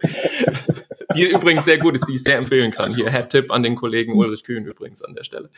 Die 1.16 1.30
übrigens 1.30 1.64
sehr 1.64 1.78
gut 1.78 1.94
ist, 1.94 2.06
die 2.06 2.14
ich 2.14 2.22
sehr 2.22 2.36
empfehlen 2.36 2.70
kann. 2.70 2.94
Hier 2.94 3.10
Head-Tipp 3.10 3.50
an 3.50 3.62
den 3.62 3.76
Kollegen 3.76 4.14
Ulrich 4.14 4.44
Kühn 4.44 4.66
übrigens 4.66 5.02
an 5.02 5.14
der 5.14 5.24
Stelle. 5.24 5.50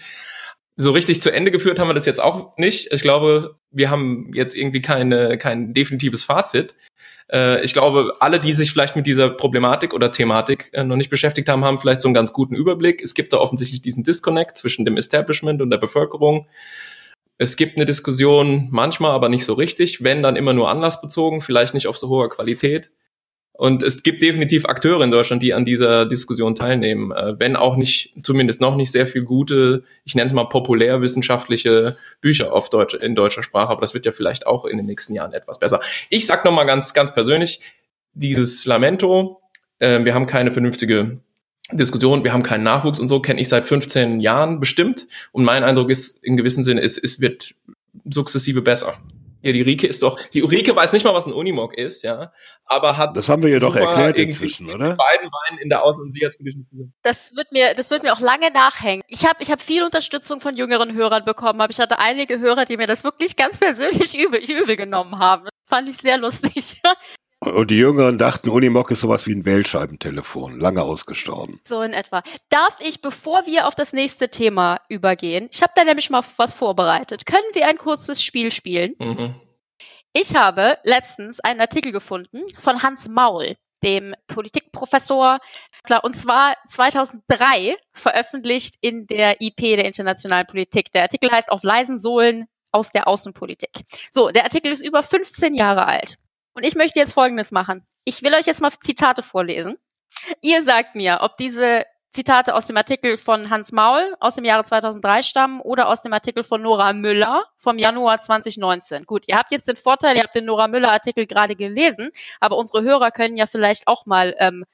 So 0.77 0.93
richtig 0.93 1.23
zu 1.23 1.33
Ende 1.33 1.51
geführt 1.51 1.81
haben 1.81 1.89
wir 1.89 1.95
das 1.95 2.07
jetzt 2.07 2.21
auch 2.21 2.57
nicht. 2.57 2.93
Ich 2.93 3.03
glaube, 3.03 3.57
wir 3.73 3.91
haben 3.91 4.31
jetzt 4.33 4.55
irgendwie 4.55 4.83
keine, 4.83 5.39
kein 5.39 5.75
definitives 5.75 6.23
Fazit. 6.23 6.75
Äh, 7.33 7.65
ich 7.65 7.73
glaube, 7.73 8.15
alle, 8.21 8.41
die 8.41 8.53
sich 8.53 8.71
vielleicht 8.73 8.97
mit 8.97 9.07
dieser 9.07 9.31
Problematik 9.31 9.95
oder 9.95 10.13
Thematik 10.13 10.71
äh, 10.73 10.85
noch 10.85 10.97
nicht 10.97 11.11
beschäftigt 11.11 11.49
haben, 11.49 11.65
haben 11.65 11.79
vielleicht 11.79 12.01
so 12.01 12.09
einen 12.09 12.15
ganz 12.15 12.33
guten 12.33 12.55
Überblick. 12.55 13.03
Es 13.03 13.15
gibt 13.15 13.33
da 13.33 13.39
offensichtlich 13.39 13.83
diesen 13.83 14.05
Disconnect 14.05 14.57
zwischen 14.57 14.85
dem 14.85 14.97
Establishment 14.97 15.61
und 15.63 15.71
der 15.71 15.79
Bevölkerung. 15.79 16.47
Es 17.39 17.57
gibt 17.57 17.77
eine 17.77 17.85
Diskussion, 17.85 18.69
manchmal 18.71 19.11
aber 19.11 19.29
nicht 19.29 19.45
so 19.45 19.53
richtig, 19.53 20.03
wenn 20.03 20.23
dann 20.23 20.37
immer 20.37 20.55
nur 20.55 20.71
anlassbezogen, 20.71 21.43
vielleicht 21.43 21.75
nicht 21.75 21.87
auf 21.87 21.99
so 21.99 22.09
hoher 22.09 22.31
Qualität. 22.31 22.91
Und 23.59 23.83
es 23.83 24.03
gibt 24.03 24.21
definitiv 24.21 24.67
Akteure 24.67 25.03
in 25.03 25.11
Deutschland, 25.11 25.43
die 25.43 25.55
an 25.55 25.65
dieser 25.65 26.05
Diskussion 26.05 26.55
teilnehmen, 26.55 27.11
äh, 27.11 27.39
wenn 27.39 27.57
auch 27.57 27.77
nicht, 27.77 28.13
zumindest 28.23 28.61
noch 28.61 28.77
nicht 28.77 28.93
sehr 28.93 29.07
viel 29.07 29.23
gute, 29.23 29.83
ich 30.05 30.15
nenne 30.15 30.27
es 30.27 30.35
mal 30.35 30.45
populärwissenschaftliche 30.45 31.97
Bücher 32.21 32.53
auf 32.53 32.69
Deutsch, 32.69 32.95
in 32.95 33.15
deutscher 33.15 33.43
Sprache, 33.43 33.71
aber 33.71 33.81
das 33.81 33.95
wird 33.95 34.05
ja 34.05 34.13
vielleicht 34.13 34.47
auch 34.47 34.67
in 34.67 34.77
den 34.77 34.85
nächsten 34.85 35.15
Jahren 35.15 35.33
etwas 35.33 35.59
besser. 35.59 35.81
Ich 36.11 36.27
sag 36.27 36.45
nochmal 36.45 36.67
ganz, 36.67 36.93
ganz 36.93 37.15
persönlich, 37.15 37.61
dieses 38.13 38.67
Lamento, 38.67 39.41
äh, 39.79 40.05
wir 40.05 40.15
haben 40.15 40.27
keine 40.27 40.53
vernünftige 40.53 41.21
Diskussion, 41.73 42.25
wir 42.25 42.35
haben 42.35 42.43
keinen 42.43 42.63
Nachwuchs 42.63 43.01
und 43.01 43.09
so, 43.09 43.21
kenne 43.21 43.41
ich 43.41 43.49
seit 43.49 43.65
15 43.65 44.21
Jahren 44.21 44.61
bestimmt. 44.61 45.07
Und 45.33 45.45
mein 45.45 45.65
Eindruck 45.65 45.91
ist 45.91 46.23
in 46.23 46.37
gewissem 46.37 46.63
Sinne, 46.63 46.83
es, 46.83 46.99
es 46.99 47.21
wird 47.21 47.55
sukzessive 48.05 48.61
besser. 48.61 48.99
Ja, 49.47 49.53
die 49.53 49.63
Rike 49.63 49.87
ist 49.87 50.03
doch, 50.03 50.19
die 50.31 50.41
Rike 50.41 50.75
weiß 50.75 50.93
nicht 50.93 51.05
mal, 51.05 51.15
was 51.15 51.25
ein 51.25 51.33
Unimog 51.33 51.73
ist, 51.73 52.03
ja, 52.03 52.33
aber 52.65 52.97
hat. 52.97 53.17
Das 53.17 53.29
haben 53.29 53.43
wir 53.43 53.49
ja 53.49 53.61
doch 53.61 53.77
erklärt 53.77 54.19
inzwischen, 54.19 54.69
oder? 54.69 54.97
Beiden 54.97 55.31
Beinen 55.31 55.61
in 55.63 55.69
der 55.69 55.85
Außen- 55.85 56.03
und 56.03 56.11
Sicherheitspolitischen 56.11 56.93
Das 57.03 57.33
wird 57.37 57.53
mir, 57.53 57.75
das 57.75 57.93
wird 57.93 58.03
mir 58.03 58.13
auch 58.13 58.19
lange 58.19 58.51
nachhängen. 58.51 59.05
Ich 59.07 59.25
habe, 59.25 59.37
ich 59.39 59.53
habe 59.53 59.63
viel 59.63 59.85
Unterstützung 59.85 60.41
von 60.41 60.57
jüngeren 60.57 60.95
Hörern 60.95 61.25
bekommen, 61.25 61.61
aber 61.61 61.71
ich 61.71 61.79
hatte 61.79 62.01
einige 62.01 62.41
Hörer, 62.41 62.65
die 62.65 62.77
mir 62.77 62.89
das 62.89 63.05
wirklich 63.05 63.37
ganz 63.37 63.59
persönlich 63.59 64.19
übel, 64.19 64.41
übel 64.41 64.75
genommen 64.75 65.21
haben. 65.21 65.45
Das 65.45 65.53
fand 65.69 65.89
ich 65.91 65.99
sehr 65.99 66.19
lustig. 66.19 66.81
Und 67.41 67.71
die 67.71 67.77
Jüngeren 67.77 68.17
dachten, 68.17 68.49
Unimog 68.49 68.91
ist 68.91 69.01
sowas 69.01 69.27
wie 69.27 69.35
ein 69.35 69.45
Wählscheibentelefon, 69.45 70.59
lange 70.59 70.83
ausgestorben. 70.83 71.61
So 71.69 71.83
in 71.83 71.93
etwa. 71.93 72.23
Darf 72.49 72.79
ich, 72.81 73.03
bevor 73.03 73.47
wir 73.47 73.69
auf 73.69 73.75
das 73.75 73.93
nächste 73.93 74.31
Thema 74.31 74.81
übergehen, 74.89 75.49
ich 75.53 75.63
habe 75.63 75.73
da 75.77 75.85
nämlich 75.85 76.09
mal 76.09 76.23
was 76.39 76.55
vorbereitet. 76.55 77.27
Können 77.27 77.45
wir 77.53 77.69
ein 77.69 77.77
kurzes 77.77 78.23
Spiel 78.23 78.51
spielen? 78.53 78.95
Mhm. 78.99 79.35
Ich 80.15 80.35
habe 80.35 80.79
letztens 80.83 81.41
einen 81.41 81.61
Artikel 81.61 81.93
gefunden 81.93 82.41
von 82.59 82.83
Hans 82.83 83.07
Maul, 83.07 83.57
dem 83.85 84.15
Politikprofessor, 84.29 85.39
und 86.03 86.17
zwar 86.17 86.55
2003 86.69 87.77
veröffentlicht 87.93 88.77
in 88.81 89.07
der 89.07 89.43
IP 89.43 89.59
der 89.59 89.85
internationalen 89.85 90.47
Politik. 90.47 90.91
Der 90.93 91.03
Artikel 91.03 91.31
heißt 91.31 91.53
Auf 91.53 91.63
leisen 91.63 91.99
Sohlen 91.99 92.47
aus 92.73 92.93
der 92.93 93.07
Außenpolitik. 93.07 93.83
So, 94.11 94.31
der 94.31 94.45
Artikel 94.45 94.73
ist 94.73 94.81
über 94.81 95.03
15 95.03 95.55
Jahre 95.55 95.87
alt. 95.87 96.17
Und 96.57 96.65
ich 96.65 96.75
möchte 96.75 96.99
jetzt 96.99 97.13
Folgendes 97.13 97.53
machen. 97.53 97.85
Ich 98.05 98.23
will 98.23 98.35
euch 98.35 98.47
jetzt 98.47 98.63
mal 98.63 98.73
Zitate 98.81 99.23
vorlesen. 99.23 99.77
Ihr 100.41 100.63
sagt 100.63 100.95
mir, 100.95 101.19
ob 101.21 101.37
diese 101.37 101.85
Zitate 102.13 102.55
aus 102.55 102.65
dem 102.65 102.79
Artikel 102.79 103.19
von 103.19 103.51
Hans 103.51 103.73
Maul 103.73 104.17
aus 104.21 104.37
dem 104.37 104.45
Jahre 104.47 104.65
2003 104.65 105.23
stammen 105.23 105.61
oder 105.61 105.87
aus 105.87 106.01
dem 106.01 106.15
Artikel 106.15 106.45
von 106.45 106.63
Nora 106.63 106.95
Müller 106.95 107.45
vom 107.59 107.77
Januar 107.77 108.23
2019. 108.23 109.05
Gut, 109.05 109.25
ihr 109.29 109.37
habt 109.37 109.53
jetzt 109.53 109.69
den 109.69 109.77
Vorteil, 109.77 110.17
ihr 110.17 110.23
habt 110.23 110.35
den 110.35 110.47
Nora 110.47 110.67
Müller 110.67 110.91
Artikel 110.91 111.27
gerade 111.27 111.57
gelesen, 111.57 112.11
aber 112.41 112.57
unsere 112.57 112.83
Hörer 112.83 113.11
können 113.11 113.37
ja 113.37 113.47
vielleicht 113.47 113.87
auch 113.87 114.07
mal 114.07 114.35
ähm, 114.39 114.65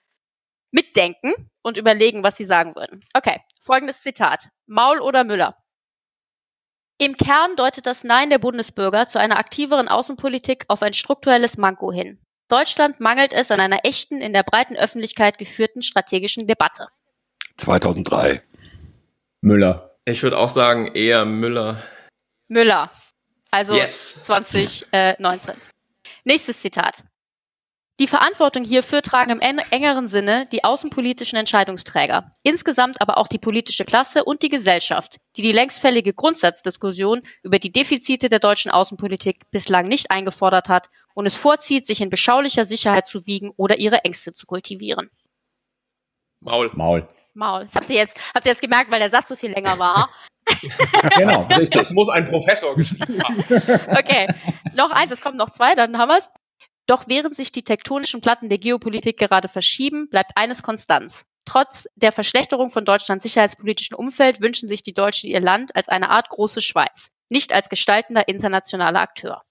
mitdenken 0.71 1.35
und 1.63 1.79
überlegen, 1.79 2.23
was 2.23 2.37
sie 2.37 2.45
sagen 2.45 2.77
würden. 2.77 3.05
Okay, 3.13 3.41
folgendes 3.61 4.03
Zitat. 4.03 4.51
Maul 4.67 5.01
oder 5.01 5.25
Müller? 5.25 5.57
Im 6.99 7.15
Kern 7.15 7.57
deutet 7.57 7.87
das 7.87 8.05
Nein 8.05 8.31
der 8.31 8.39
Bundesbürger 8.39 9.07
zu 9.07 9.19
einer 9.19 9.39
aktiveren 9.39 9.89
Außenpolitik 9.89 10.65
auf 10.69 10.83
ein 10.83 10.93
strukturelles 10.93 11.57
Manko 11.59 11.93
hin. 11.93 12.19
Deutschland 12.49 13.01
mangelt 13.01 13.33
es 13.33 13.51
an 13.51 13.61
einer 13.61 13.85
echten, 13.85 14.21
in 14.21 14.33
der 14.33 14.43
breiten 14.43 14.77
Öffentlichkeit 14.77 15.39
geführten 15.39 15.83
strategischen 15.83 16.47
Debatte. 16.47 16.89
2003. 17.57 18.43
Müller. 19.41 19.97
Ich 20.05 20.23
würde 20.23 20.39
auch 20.39 20.49
sagen 20.49 20.95
eher 20.95 21.25
Müller. 21.25 21.83
Müller. 22.49 22.91
Also 23.51 23.75
yes. 23.75 24.23
2019. 24.25 25.55
Nächstes 26.25 26.61
Zitat. 26.61 27.05
Die 28.01 28.09
Verantwortung 28.09 28.65
hierfür 28.65 29.03
tragen 29.03 29.31
im 29.31 29.41
engeren 29.41 30.07
Sinne 30.07 30.47
die 30.51 30.65
außenpolitischen 30.65 31.39
Entscheidungsträger, 31.39 32.31
insgesamt 32.43 33.01
aber 33.03 33.19
auch 33.19 33.29
die 33.29 33.39
politische 33.39 33.85
Klasse 33.85 34.25
und 34.25 34.43
die 34.43 34.49
Gesellschaft, 34.49 35.19
die 35.37 35.43
die 35.43 35.53
längstfällige 35.53 36.15
Grundsatzdiskussion 36.15 37.21
über 37.43 37.59
die 37.59 37.71
Defizite 37.71 38.31
der 38.31 38.39
deutschen 38.39 38.71
Außenpolitik 38.71 39.51
bislang 39.51 39.89
nicht 39.89 40.11
eingefordert 40.11 40.71
hat 40.71 40.89
und 41.15 41.27
es 41.27 41.37
vorzieht, 41.37 41.87
sich 41.87 42.01
in 42.01 42.09
beschaulicher 42.09 42.65
Sicherheit 42.65 43.07
zu 43.07 43.27
wiegen 43.27 43.53
oder 43.57 43.79
ihre 43.79 44.05
Ängste 44.05 44.33
zu 44.33 44.47
kultivieren. 44.47 45.11
Maul. 46.41 46.71
Maul. 46.75 47.07
Maul. 47.35 47.63
Das 47.63 47.77
habt 47.77 47.91
ihr 47.91 47.97
jetzt, 47.97 48.19
habt 48.35 48.47
ihr 48.47 48.53
jetzt 48.53 48.63
gemerkt, 48.63 48.91
weil 48.91 49.01
der 49.01 49.11
Satz 49.11 49.29
so 49.29 49.37
viel 49.37 49.53
länger 49.53 49.79
war. 49.79 50.09
genau, 51.17 51.45
Das 51.71 51.91
muss 51.93 52.09
ein 52.09 52.25
Professor 52.25 52.75
geschrieben 52.75 53.23
haben. 53.23 53.45
Okay, 53.97 54.29
noch 54.75 54.91
eins, 54.91 55.13
es 55.13 55.21
kommen 55.21 55.37
noch 55.37 55.51
zwei, 55.51 55.75
dann 55.75 55.99
haben 55.99 56.09
wir's. 56.09 56.31
Doch 56.87 57.05
während 57.07 57.37
sich 57.37 57.53
die 57.53 57.63
tektonischen 57.63 58.21
Platten 58.21 58.49
der 58.49 58.59
Geopolitik 58.59 59.19
gerade 59.19 59.49
verschieben, 59.49 60.09
bleibt 60.09 60.33
eines 60.37 60.63
Konstanz. 60.63 61.25
Trotz 61.45 61.87
der 61.97 62.13
Verschlechterung 62.13 62.71
von 62.71 62.85
Deutschlands 62.85 63.23
sicherheitspolitischen 63.25 63.97
Umfeld 63.97 64.41
wünschen 64.41 64.69
sich 64.69 64.83
die 64.83 64.95
Deutschen 64.95 65.29
ihr 65.31 65.41
Land 65.41 65.75
als 65.75 65.89
eine 65.89 66.11
Art 66.11 66.29
große 66.29 66.61
Schweiz, 66.61 67.11
nicht 67.29 67.53
als 67.53 67.69
gestaltender 67.69 68.29
internationaler 68.29 69.01
Akteur. 69.01 69.43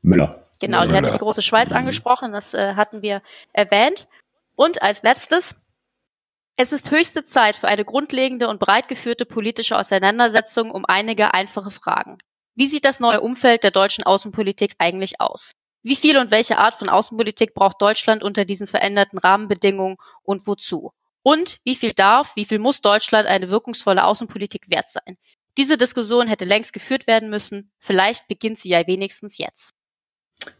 Müller. 0.00 0.48
Genau, 0.60 0.86
der 0.86 1.02
hat 1.02 1.14
die 1.14 1.18
große 1.18 1.42
Schweiz 1.42 1.70
Mhm. 1.70 1.78
angesprochen, 1.78 2.32
das 2.32 2.54
äh, 2.54 2.74
hatten 2.74 3.02
wir 3.02 3.22
erwähnt. 3.52 4.06
Und 4.54 4.80
als 4.80 5.02
letztes, 5.02 5.56
es 6.56 6.72
ist 6.72 6.90
höchste 6.90 7.24
Zeit 7.24 7.56
für 7.56 7.68
eine 7.68 7.84
grundlegende 7.84 8.48
und 8.48 8.60
breit 8.60 8.88
geführte 8.88 9.26
politische 9.26 9.76
Auseinandersetzung 9.76 10.70
um 10.70 10.84
einige 10.86 11.34
einfache 11.34 11.70
Fragen. 11.70 12.18
Wie 12.54 12.68
sieht 12.68 12.84
das 12.84 13.00
neue 13.00 13.20
Umfeld 13.20 13.64
der 13.64 13.70
deutschen 13.70 14.04
Außenpolitik 14.04 14.74
eigentlich 14.78 15.20
aus? 15.20 15.52
Wie 15.82 15.96
viel 15.96 16.16
und 16.16 16.30
welche 16.30 16.58
Art 16.58 16.74
von 16.74 16.88
Außenpolitik 16.88 17.54
braucht 17.54 17.82
Deutschland 17.82 18.22
unter 18.22 18.44
diesen 18.44 18.66
veränderten 18.66 19.18
Rahmenbedingungen 19.18 19.96
und 20.22 20.46
wozu? 20.46 20.92
Und 21.22 21.58
wie 21.64 21.74
viel 21.74 21.92
darf, 21.92 22.34
wie 22.36 22.44
viel 22.44 22.58
muss 22.58 22.80
Deutschland 22.80 23.26
eine 23.26 23.48
wirkungsvolle 23.48 24.04
Außenpolitik 24.04 24.68
wert 24.68 24.88
sein? 24.88 25.16
Diese 25.58 25.76
Diskussion 25.76 26.28
hätte 26.28 26.44
längst 26.44 26.72
geführt 26.72 27.06
werden 27.06 27.30
müssen. 27.30 27.72
Vielleicht 27.78 28.26
beginnt 28.28 28.58
sie 28.58 28.70
ja 28.70 28.86
wenigstens 28.86 29.38
jetzt. 29.38 29.70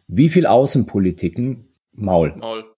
Wie 0.07 0.29
viel 0.29 0.47
Außenpolitiken? 0.47 1.73
Maul. 1.93 2.35
Maul. 2.37 2.75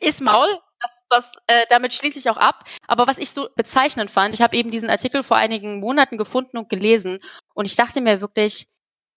Ist 0.00 0.20
Maul. 0.20 0.48
Das, 0.80 0.90
das, 1.10 1.32
äh, 1.46 1.66
damit 1.70 1.92
schließe 1.92 2.18
ich 2.18 2.28
auch 2.28 2.36
ab. 2.36 2.64
Aber 2.88 3.06
was 3.06 3.18
ich 3.18 3.30
so 3.30 3.48
bezeichnend 3.54 4.10
fand, 4.10 4.34
ich 4.34 4.40
habe 4.40 4.56
eben 4.56 4.70
diesen 4.70 4.90
Artikel 4.90 5.22
vor 5.22 5.36
einigen 5.36 5.78
Monaten 5.78 6.18
gefunden 6.18 6.58
und 6.58 6.68
gelesen 6.68 7.20
und 7.54 7.66
ich 7.66 7.76
dachte 7.76 8.00
mir 8.00 8.20
wirklich, 8.20 8.66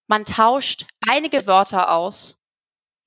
man 0.08 0.26
tauscht 0.26 0.86
einige 1.08 1.48
Wörter 1.48 1.92
aus, 1.92 2.38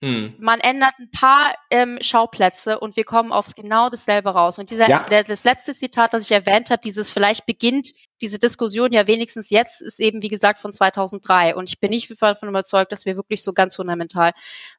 Hm. 0.01 0.35
man 0.39 0.61
ändert 0.61 0.93
ein 1.01 1.11
paar 1.11 1.57
ähm, 1.71 1.99
Schauplätze 2.01 2.79
und 2.79 2.97
wir 2.97 3.03
kommen 3.03 3.33
aufs 3.33 3.57
genau 3.57 3.89
dasselbe 3.89 4.31
raus. 4.31 4.59
Und 4.61 4.71
dieser, 4.71 4.89
Ja. 4.89 5.05
der, 5.11 5.25
das 5.25 5.43
letzte 5.43 5.75
Zitat, 5.75 6.15
das 6.15 6.23
ich 6.23 6.31
erwähnt 6.31 6.71
habe, 6.71 6.81
dieses 6.85 7.11
vielleicht 7.11 7.47
beginnt 7.47 7.91
diese 8.21 8.39
Diskussion 8.39 8.93
ja 8.93 9.07
wenigstens 9.09 9.51
jetzt, 9.51 9.81
ist 9.83 9.99
eben 10.01 10.23
wie 10.23 10.29
gesagt 10.29 10.61
von 10.61 10.73
2003. 10.73 11.57
Und 11.57 11.69
ich 11.69 11.81
bin 11.81 11.91
nicht 11.91 12.13
davon 12.21 12.49
überzeugt, 12.49 12.93
dass 12.93 13.07
wir 13.07 13.17
wirklich 13.17 13.43
so 13.43 13.53
ganz 13.53 13.75
fundamental 13.77 14.33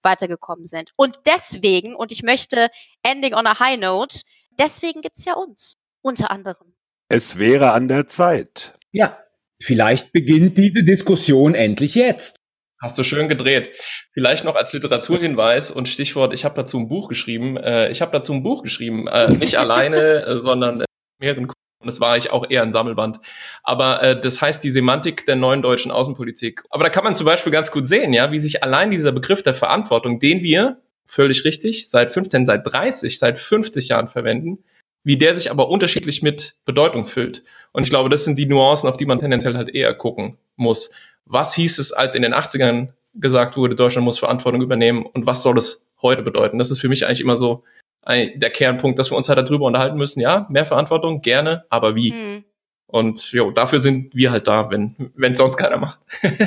weitergekommen 0.03 0.65
sind. 0.65 0.91
Und 0.95 1.19
deswegen, 1.25 1.95
und 1.95 2.11
ich 2.13 2.23
möchte 2.23 2.69
ending 3.03 3.33
on 3.33 3.45
a 3.47 3.59
high 3.59 3.77
note, 3.77 4.21
deswegen 4.57 5.01
gibt's 5.01 5.25
ja 5.25 5.33
uns. 5.33 5.77
Unter 6.01 6.31
anderem. 6.31 6.73
Es 7.09 7.37
wäre 7.37 7.73
an 7.73 7.89
der 7.89 8.07
Zeit. 8.07 8.77
Ja. 8.91 9.17
Vielleicht 9.61 10.13
beginnt 10.13 10.57
diese 10.57 10.83
Diskussion 10.83 11.55
endlich 11.55 11.95
jetzt. 11.95 12.37
Hast 12.81 12.97
du 12.97 13.03
schön 13.03 13.27
gedreht. 13.27 13.71
Vielleicht 14.13 14.45
noch 14.45 14.55
als 14.55 14.71
Literaturhinweis 14.71 15.69
und 15.69 15.89
Stichwort, 15.89 16.33
ich 16.33 16.45
habe 16.45 16.55
dazu 16.55 16.77
ein 16.77 16.87
Buch 16.87 17.09
geschrieben. 17.09 17.57
Äh, 17.57 17.89
ich 17.91 18.01
habe 18.01 18.11
dazu 18.11 18.33
ein 18.33 18.43
Buch 18.43 18.63
geschrieben, 18.63 19.07
äh, 19.07 19.31
nicht 19.31 19.55
alleine, 19.59 20.25
äh, 20.25 20.37
sondern 20.37 20.81
äh, 20.81 20.85
mehreren 21.19 21.47
Ko- 21.47 21.55
und 21.81 21.87
das 21.87 22.01
war 22.01 22.17
ich 22.17 22.31
auch 22.31 22.49
eher 22.49 22.61
ein 22.61 22.73
Sammelband. 22.73 23.19
Aber 23.63 24.03
äh, 24.03 24.19
das 24.19 24.41
heißt 24.41 24.63
die 24.63 24.69
Semantik 24.69 25.25
der 25.25 25.37
neuen 25.37 25.61
deutschen 25.61 25.91
Außenpolitik. 25.91 26.63
Aber 26.69 26.83
da 26.83 26.89
kann 26.89 27.05
man 27.05 27.15
zum 27.15 27.25
Beispiel 27.25 27.53
ganz 27.53 27.71
gut 27.71 27.85
sehen, 27.85 28.11
ja, 28.11 28.31
wie 28.31 28.39
sich 28.39 28.63
allein 28.63 28.91
dieser 28.91 29.13
Begriff 29.13 29.43
der 29.43 29.55
Verantwortung, 29.55 30.19
den 30.19 30.41
wir 30.41 30.81
völlig 31.05 31.45
richtig 31.45 31.89
seit 31.89 32.11
15, 32.11 32.45
seit 32.45 32.67
30, 32.67 33.17
seit 33.17 33.39
50 33.39 33.87
Jahren 33.87 34.09
verwenden, 34.09 34.63
wie 35.03 35.17
der 35.17 35.35
sich 35.35 35.51
aber 35.51 35.69
unterschiedlich 35.69 36.21
mit 36.21 36.55
Bedeutung 36.65 37.07
füllt. 37.07 37.43
Und 37.71 37.83
ich 37.83 37.89
glaube, 37.89 38.09
das 38.09 38.25
sind 38.25 38.37
die 38.37 38.45
Nuancen, 38.45 38.89
auf 38.89 38.97
die 38.97 39.05
man 39.05 39.19
tendenziell 39.19 39.55
halt 39.55 39.69
eher 39.69 39.93
gucken 39.93 40.37
muss. 40.57 40.91
Was 41.29 41.53
hieß 41.53 41.77
es, 41.79 41.91
als 41.91 42.15
in 42.15 42.23
den 42.23 42.33
80ern 42.33 42.89
gesagt 43.13 43.55
wurde, 43.55 43.75
Deutschland 43.75 44.03
muss 44.03 44.19
Verantwortung 44.19 44.61
übernehmen 44.61 45.05
und 45.05 45.25
was 45.25 45.43
soll 45.43 45.57
es 45.57 45.87
heute 46.01 46.23
bedeuten? 46.23 46.57
Das 46.57 46.71
ist 46.71 46.79
für 46.79 46.89
mich 46.89 47.05
eigentlich 47.05 47.21
immer 47.21 47.37
so 47.37 47.63
ein, 48.01 48.39
der 48.39 48.49
Kernpunkt, 48.49 48.97
dass 48.97 49.11
wir 49.11 49.17
uns 49.17 49.29
halt 49.29 49.37
darüber 49.37 49.65
unterhalten 49.65 49.97
müssen. 49.97 50.19
Ja, 50.19 50.47
mehr 50.49 50.65
Verantwortung, 50.65 51.21
gerne, 51.21 51.65
aber 51.69 51.95
wie? 51.95 52.11
Hm. 52.11 52.43
Und 52.87 53.31
jo, 53.31 53.51
dafür 53.51 53.79
sind 53.79 54.15
wir 54.15 54.31
halt 54.31 54.47
da, 54.47 54.71
wenn 54.71 55.11
wenn 55.15 55.35
sonst 55.35 55.57
keiner 55.57 55.77
macht. 55.77 55.99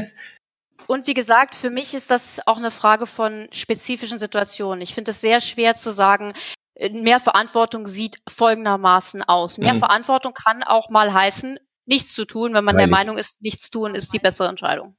Und 0.89 1.07
wie 1.07 1.14
gesagt, 1.14 1.55
für 1.55 1.70
mich 1.70 1.95
ist 1.95 2.11
das 2.11 2.41
auch 2.45 2.59
eine 2.59 2.72
Frage 2.72 3.07
von 3.07 3.47
spezifischen 3.53 4.18
Situationen. 4.18 4.80
Ich 4.80 4.95
finde 4.95 5.12
es 5.12 5.20
sehr 5.20 5.41
schwer 5.41 5.76
zu 5.76 5.93
sagen, 5.93 6.35
äh, 6.74 6.91
mehr 6.91 7.20
Verantwortung 7.20 7.87
sieht 7.87 8.18
folgendermaßen 8.28 9.22
aus. 9.22 9.59
Mehr 9.59 9.74
Mhm. 9.74 9.78
Verantwortung 9.78 10.35
kann 10.35 10.64
auch 10.64 10.91
mal 10.91 11.12
heißen, 11.12 11.59
nichts 11.87 12.14
zu 12.14 12.24
tun, 12.24 12.55
wenn 12.55 12.64
man 12.64 12.76
der 12.76 12.89
Freilich. 12.89 13.07
Meinung 13.07 13.18
ist, 13.18 13.43
nichts 13.43 13.70
tun 13.70 13.95
ist 13.95 14.12
die 14.12 14.18
bessere 14.18 14.49
Entscheidung. 14.49 14.95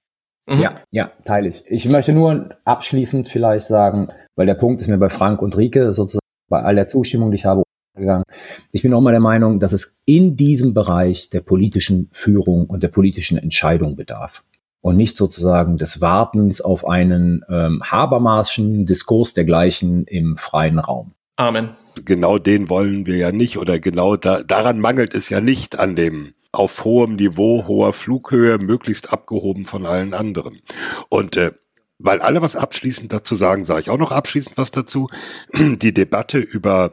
Mhm. 0.48 0.60
Ja, 0.60 0.82
ja, 0.92 1.12
teile 1.26 1.50
ich. 1.50 1.64
Ich 1.68 1.88
möchte 1.88 2.12
nur 2.12 2.50
abschließend 2.66 3.30
vielleicht 3.30 3.68
sagen, 3.68 4.10
weil 4.36 4.46
der 4.46 4.56
Punkt 4.56 4.82
ist 4.82 4.88
mir 4.88 4.98
bei 4.98 5.10
Frank 5.10 5.42
und 5.42 5.56
Rike 5.58 5.94
sozusagen 5.94 6.20
bei 6.50 6.62
all 6.62 6.76
der 6.76 6.88
Zustimmung, 6.88 7.32
die 7.32 7.36
ich 7.36 7.46
habe, 7.46 7.64
gegangen. 7.96 8.24
Ich 8.72 8.82
bin 8.82 8.94
auch 8.94 9.02
mal 9.02 9.12
der 9.12 9.20
Meinung, 9.20 9.60
dass 9.60 9.72
es 9.72 10.00
in 10.06 10.36
diesem 10.36 10.74
Bereich 10.74 11.30
der 11.30 11.42
politischen 11.42 12.10
Führung 12.12 12.66
und 12.66 12.82
der 12.82 12.88
politischen 12.88 13.38
Entscheidung 13.38 13.96
bedarf. 13.96 14.44
Und 14.82 14.98
nicht 14.98 15.16
sozusagen 15.16 15.78
des 15.78 16.02
Wartens 16.02 16.60
auf 16.60 16.86
einen 16.86 17.46
ähm, 17.50 17.82
Habermaschen 17.84 18.86
Diskurs 18.86 19.34
dergleichen 19.34 20.06
im 20.06 20.36
freien 20.38 20.80
Raum. 20.80 21.14
Amen. 21.38 21.70
Genau 22.04 22.38
den 22.38 22.70
wollen 22.70 23.06
wir 23.06 23.16
ja 23.16 23.32
nicht 23.32 23.58
oder 23.58 23.80
genau 23.80 24.18
da, 24.18 24.44
daran 24.44 24.80
mangelt 24.80 25.14
es 25.14 25.30
ja 25.30 25.40
nicht 25.40 25.80
an 25.80 25.96
dem 25.96 26.34
auf 26.54 26.86
hohem 26.86 27.16
Niveau, 27.16 27.66
hoher 27.68 27.92
Flughöhe, 27.92 28.60
möglichst 28.60 29.12
abgehoben 29.12 29.66
von 29.66 29.86
allen 29.86 30.14
anderen. 30.14 30.62
Und 31.10 31.36
äh, 31.36 31.52
weil 32.00 32.22
alle 32.22 32.42
was 32.42 32.56
abschließend 32.56 33.12
dazu 33.12 33.36
sagen, 33.36 33.66
sage 33.66 33.82
ich 33.82 33.90
auch 33.90 33.98
noch 33.98 34.12
abschließend 34.12 34.58
was 34.58 34.72
dazu. 34.72 35.10
Die 35.54 35.94
Debatte 35.94 36.38
über 36.40 36.92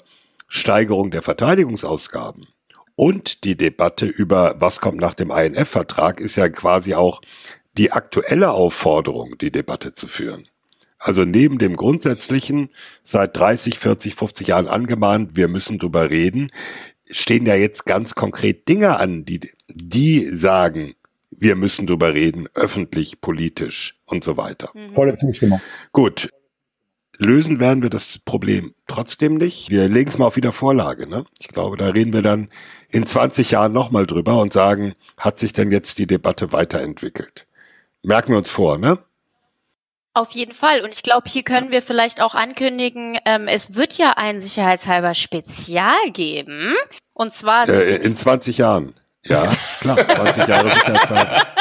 Steigerung 0.49 1.13
der 1.13 1.23
Verteidigungsausgaben 1.23 2.49
und 2.97 3.45
die 3.45 3.57
Debatte 3.57 4.07
über 4.07 4.57
was 4.59 4.81
kommt 4.81 4.99
nach 4.99 5.15
dem 5.15 5.31
INF-Vertrag 5.31 6.21
ist 6.21 6.37
ja 6.37 6.49
quasi 6.49 6.95
auch 6.95 7.23
die 7.79 7.93
aktuelle 7.93 8.51
Aufforderung, 8.51 9.39
die 9.39 9.53
Debatte 9.53 9.93
zu 9.93 10.09
führen. 10.09 10.49
Also 10.99 11.25
neben 11.25 11.59
dem 11.59 11.77
grundsätzlichen, 11.77 12.69
seit 13.05 13.37
30, 13.37 13.79
40, 13.79 14.17
50 14.17 14.49
Jahren 14.49 14.69
angemahnt, 14.69 15.37
wir 15.37 15.49
müssen 15.49 15.79
drüber 15.79 16.11
reden, 16.11 16.51
stehen 17.11 17.47
ja 17.47 17.55
jetzt 17.55 17.87
ganz 17.87 18.15
konkret 18.15 18.69
Dinge 18.69 18.99
an, 18.99 19.25
die, 19.25 19.41
die 19.69 20.27
sagen, 20.35 20.95
wir 21.31 21.57
müssen 21.57 21.87
drüber 21.87 22.15
reden, 22.15 22.49
öffentlich, 22.55 23.21
politisch 23.21 23.99
und 24.05 24.25
so 24.25 24.37
weiter. 24.37 24.71
Mhm. 24.75 24.93
Volle 24.93 25.17
Zustimmung. 25.17 25.61
Gut. 25.93 26.29
Lösen 27.19 27.61
werden 27.61 27.83
wir 27.83 27.91
das 27.91 28.19
Problem 28.19 28.75
trotzdem 28.87 29.35
nicht. 29.35 29.69
Wir 29.69 29.89
legen 29.89 30.09
es 30.09 30.17
mal 30.17 30.25
auf 30.25 30.37
wieder 30.37 30.53
Vorlage. 30.53 31.07
Ne? 31.07 31.27
Ich 31.39 31.49
glaube, 31.49 31.77
da 31.77 31.89
reden 31.89 32.15
wir 32.15 32.23
dann 32.23 32.49
in 32.89 33.05
20 33.05 33.51
Jahren 33.51 33.73
nochmal 33.73 34.07
drüber 34.07 34.41
und 34.41 34.55
sagen, 34.55 34.95
hat 35.19 35.37
sich 35.37 35.53
denn 35.53 35.71
jetzt 35.71 35.99
die 35.99 36.07
Debatte 36.07 36.53
weiterentwickelt? 36.53 37.47
Merken 38.03 38.33
wir 38.33 38.39
uns 38.39 38.49
vor, 38.49 38.79
ne? 38.79 38.99
Auf 40.13 40.33
jeden 40.33 40.55
Fall. 40.55 40.81
Und 40.83 40.93
ich 40.93 41.03
glaube, 41.03 41.29
hier 41.31 41.45
können 41.45 41.71
wir 41.71 41.83
vielleicht 41.83 42.21
auch 42.21 42.35
ankündigen, 42.35 43.19
ähm, 43.25 43.47
es 43.47 43.75
wird 43.75 43.97
ja 43.97 44.15
ein 44.17 44.41
sicherheitshalber 44.41 45.15
Spezial 45.15 46.11
geben. 46.13 46.75
Und 47.13 47.33
zwar 47.33 47.69
Äh, 47.69 47.97
in 47.97 48.17
20 48.17 48.59
Jahren. 48.59 48.95
Ja, 49.25 49.49
klar, 49.81 49.97
20 50.09 50.49
Jahre 50.49 50.73
Sicherheitshalber. 50.73 51.43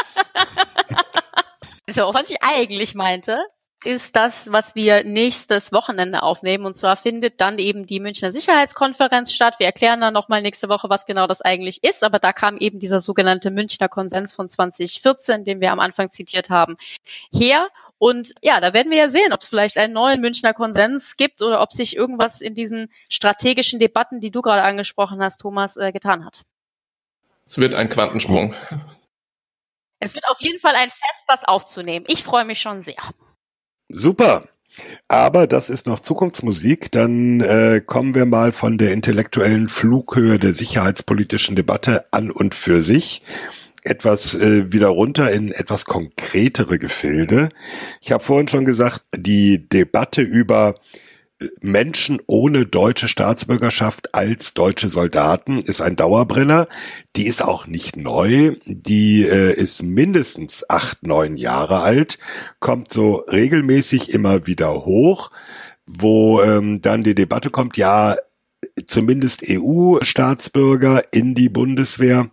So, 1.92 2.14
was 2.14 2.30
ich 2.30 2.38
eigentlich 2.44 2.94
meinte, 2.94 3.40
ist 3.86 4.16
das, 4.16 4.52
was 4.52 4.76
wir 4.76 5.04
nächstes 5.06 5.72
Wochenende 5.72 6.24
aufnehmen. 6.24 6.66
Und 6.66 6.76
zwar 6.76 6.98
findet 6.98 7.40
dann 7.40 7.60
eben 7.60 7.86
die 7.86 8.00
Münchner 8.00 8.32
Sicherheitskonferenz 8.32 9.32
statt. 9.32 9.56
Wir 9.60 9.68
erklären 9.68 10.02
dann 10.02 10.14
nochmal 10.14 10.42
nächste 10.42 10.68
Woche, 10.68 10.90
was 10.90 11.06
genau 11.06 11.28
das 11.28 11.42
eigentlich 11.42 11.84
ist. 11.84 12.04
Aber 12.04 12.20
da 12.20 12.34
kam 12.34 12.58
eben 12.58 12.80
dieser 12.80 13.00
sogenannte 13.00 13.52
Münchner 13.52 13.88
Konsens 13.88 14.34
von 14.34 14.50
2014, 14.50 15.46
den 15.46 15.62
wir 15.62 15.72
am 15.72 15.80
Anfang 15.80 16.10
zitiert 16.10 16.50
haben, 16.50 16.78
her. 17.32 17.70
Und 17.98 18.34
ja, 18.42 18.60
da 18.60 18.74
werden 18.74 18.92
wir 18.92 18.98
ja 18.98 19.10
sehen, 19.10 19.32
ob 19.32 19.42
es 19.42 19.48
vielleicht 19.48 19.78
einen 19.78 19.94
neuen 19.94 20.20
Münchner 20.20 20.54
Konsens 20.54 21.16
gibt 21.16 21.42
oder 21.42 21.62
ob 21.62 21.72
sich 21.72 21.96
irgendwas 21.96 22.42
in 22.42 22.56
diesen 22.56 22.92
strategischen 23.10 23.80
Debatten, 23.80 24.20
die 24.20 24.32
du 24.32 24.42
gerade 24.42 24.64
angesprochen 24.64 25.22
hast, 25.22 25.40
Thomas, 25.40 25.78
äh, 25.78 25.92
getan 25.92 26.26
hat. 26.26 26.44
Es 27.46 27.58
wird 27.58 27.76
ein 27.76 27.90
Quantensprung. 27.90 28.56
Es 30.00 30.16
wird 30.16 30.28
auf 30.28 30.38
jeden 30.40 30.60
Fall 30.60 30.76
ein 30.76 30.90
Fest, 30.90 31.24
das 31.28 31.44
aufzunehmen. 31.44 32.06
Ich 32.08 32.24
freue 32.24 32.46
mich 32.46 32.62
schon 32.62 32.82
sehr. 32.82 33.14
Super. 33.90 34.48
Aber 35.08 35.48
das 35.48 35.70
ist 35.70 35.88
noch 35.88 36.00
Zukunftsmusik. 36.00 36.92
Dann 36.92 37.42
äh, 37.42 37.82
kommen 37.86 38.16
wir 38.16 38.26
mal 38.26 38.52
von 38.52 38.78
der 38.78 38.94
intellektuellen 38.94 39.68
Flughöhe 39.68 40.40
der 40.40 40.54
sicherheitspolitischen 40.54 41.56
Debatte 41.56 42.06
an 42.12 42.32
und 42.32 42.56
für 42.56 42.82
sich 42.82 43.24
etwas 43.84 44.36
äh, 44.36 44.72
wieder 44.72 44.90
runter 44.90 45.32
in 45.32 45.52
etwas 45.52 45.86
konkretere 45.86 46.80
Gefilde. 46.80 47.50
Ich 48.02 48.12
habe 48.12 48.24
vorhin 48.24 48.48
schon 48.48 48.66
gesagt, 48.66 49.04
die 49.16 49.68
Debatte 49.68 50.22
über 50.22 50.76
Menschen 51.62 52.22
ohne 52.28 52.66
deutsche 52.66 53.08
Staatsbürgerschaft 53.08 54.14
als 54.14 54.54
deutsche 54.54 54.90
Soldaten 54.90 55.62
ist 55.62 55.82
ein 55.82 55.96
Dauerbrenner. 55.96 56.68
Die 57.16 57.28
ist 57.28 57.42
auch 57.42 57.66
nicht 57.66 57.96
neu. 57.96 58.56
Die 58.66 59.24
äh, 59.24 59.54
ist 59.54 59.82
mindestens 59.82 60.70
acht, 60.70 61.04
neun 61.04 61.38
Jahre 61.38 61.80
alt, 61.82 62.20
kommt 62.60 62.92
so 62.92 63.24
regelmäßig 63.32 64.10
immer 64.14 64.48
wieder 64.48 64.86
hoch, 64.86 65.32
wo 65.86 66.42
ähm, 66.42 66.82
dann 66.82 67.04
die 67.04 67.16
Debatte 67.16 67.50
kommt, 67.50 67.78
ja, 67.78 68.16
zumindest 68.86 69.44
EU-Staatsbürger 69.48 71.04
in 71.12 71.36
die 71.36 71.50
Bundeswehr. 71.50 72.30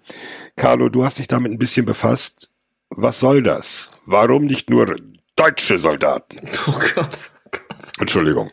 Carlo, 0.57 0.89
du 0.89 1.05
hast 1.05 1.19
dich 1.19 1.29
damit 1.29 1.53
ein 1.53 1.59
bisschen 1.59 1.87
befasst. 1.87 2.51
Was 2.91 3.21
soll 3.21 3.43
das? 3.43 3.91
Warum 4.05 4.47
nicht 4.47 4.71
nur 4.71 4.97
deutsche 5.37 5.79
Soldaten? 5.79 6.41
Oh 6.67 6.79
Gott. 6.95 7.31
Entschuldigung. 7.99 8.51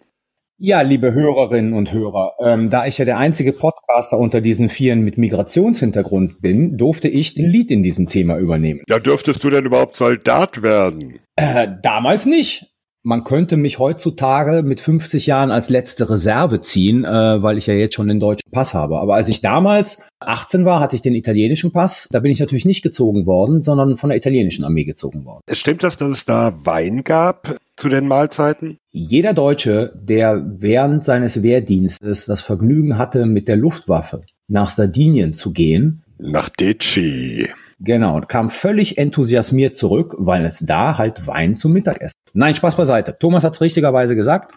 Ja, 0.65 0.79
liebe 0.79 1.13
Hörerinnen 1.13 1.73
und 1.73 1.91
Hörer, 1.91 2.35
ähm, 2.39 2.69
da 2.69 2.85
ich 2.85 2.97
ja 2.97 3.03
der 3.03 3.17
einzige 3.17 3.51
Podcaster 3.51 4.17
unter 4.17 4.39
diesen 4.39 4.69
Vieren 4.69 5.03
mit 5.03 5.17
Migrationshintergrund 5.17 6.41
bin, 6.41 6.77
durfte 6.77 7.09
ich 7.09 7.33
den 7.33 7.49
Lied 7.49 7.69
in 7.69 7.83
diesem 7.83 8.07
Thema 8.07 8.37
übernehmen. 8.37 8.79
Ja, 8.87 8.97
dürftest 8.97 9.43
du 9.43 9.49
denn 9.49 9.65
überhaupt 9.65 9.97
Soldat 9.97 10.61
werden? 10.61 11.19
Äh, 11.35 11.67
damals 11.81 12.25
nicht. 12.25 12.72
Man 13.05 13.25
könnte 13.25 13.57
mich 13.57 13.79
heutzutage 13.79 14.63
mit 14.63 14.79
50 14.79 15.25
Jahren 15.25 15.51
als 15.51 15.69
letzte 15.69 16.09
Reserve 16.09 16.61
ziehen, 16.61 17.03
äh, 17.03 17.43
weil 17.43 17.57
ich 17.57 17.67
ja 17.67 17.73
jetzt 17.73 17.95
schon 17.95 18.07
den 18.07 18.21
deutschen 18.21 18.49
Pass 18.49 18.73
habe. 18.73 18.99
Aber 18.99 19.15
als 19.15 19.27
ich 19.27 19.41
damals 19.41 20.01
18 20.21 20.63
war, 20.63 20.79
hatte 20.79 20.95
ich 20.95 21.01
den 21.01 21.13
italienischen 21.13 21.73
Pass. 21.73 22.07
Da 22.11 22.21
bin 22.21 22.31
ich 22.31 22.39
natürlich 22.39 22.63
nicht 22.63 22.81
gezogen 22.81 23.25
worden, 23.25 23.61
sondern 23.61 23.97
von 23.97 24.09
der 24.09 24.17
italienischen 24.17 24.63
Armee 24.63 24.85
gezogen 24.85 25.25
worden. 25.25 25.41
Stimmt 25.51 25.83
das, 25.83 25.97
dass 25.97 26.07
es 26.07 26.23
da 26.23 26.53
Wein 26.63 27.03
gab 27.03 27.57
zu 27.75 27.89
den 27.89 28.07
Mahlzeiten? 28.07 28.77
Jeder 28.91 29.33
Deutsche, 29.33 29.91
der 30.01 30.41
während 30.59 31.03
seines 31.03 31.43
Wehrdienstes 31.43 32.25
das 32.25 32.41
Vergnügen 32.41 32.97
hatte, 32.97 33.25
mit 33.25 33.49
der 33.49 33.57
Luftwaffe 33.57 34.23
nach 34.47 34.69
Sardinien 34.69 35.33
zu 35.33 35.51
gehen, 35.51 36.03
nach 36.19 36.47
Deci. 36.47 37.49
Genau, 37.85 38.21
kam 38.21 38.49
völlig 38.49 38.97
enthusiasmiert 38.97 39.75
zurück, 39.75 40.15
weil 40.17 40.45
es 40.45 40.59
da 40.59 40.97
halt 40.97 41.27
Wein 41.27 41.57
zum 41.57 41.73
Mittagessen. 41.73 42.17
Nein, 42.33 42.55
Spaß 42.55 42.77
beiseite. 42.77 43.17
Thomas 43.19 43.43
hat 43.43 43.53
es 43.53 43.61
richtigerweise 43.61 44.15
gesagt. 44.15 44.55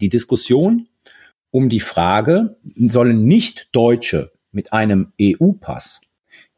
Die 0.00 0.08
Diskussion 0.08 0.86
um 1.50 1.68
die 1.68 1.80
Frage, 1.80 2.56
sollen 2.76 3.24
nicht 3.24 3.68
Deutsche 3.72 4.30
mit 4.52 4.72
einem 4.72 5.12
EU-Pass 5.20 6.00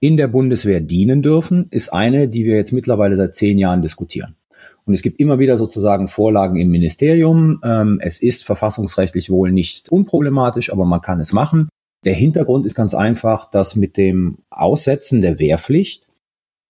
in 0.01 0.19
der 0.19 0.29
Bundeswehr 0.29 0.81
dienen 0.81 1.23
dürfen, 1.23 1.69
ist 1.71 1.93
eine, 1.93 2.29
die 2.29 2.45
wir 2.45 2.57
jetzt 2.57 2.73
mittlerweile 2.73 3.17
seit 3.17 3.35
zehn 3.35 3.59
Jahren 3.59 3.83
diskutieren. 3.83 4.37
Und 4.85 4.95
es 4.95 5.03
gibt 5.03 5.21
immer 5.21 5.39
wieder 5.39 5.57
sozusagen 5.57 6.09
Vorlagen 6.09 6.57
im 6.57 6.71
Ministerium. 6.71 7.61
Ähm, 7.65 8.01
es 8.03 8.21
ist 8.21 8.45
verfassungsrechtlich 8.45 9.31
wohl 9.31 9.53
nicht 9.53 9.91
unproblematisch, 9.91 10.73
aber 10.73 10.85
man 10.85 11.01
kann 11.01 11.21
es 11.21 11.33
machen. 11.33 11.69
Der 12.05 12.15
Hintergrund 12.15 12.67
ist 12.67 12.75
ganz 12.75 12.95
einfach, 12.95 13.49
dass 13.49 13.77
mit 13.77 13.97
dem 13.97 14.39
Aussetzen 14.51 15.21
der 15.21 15.39
Wehrpflicht 15.39 16.07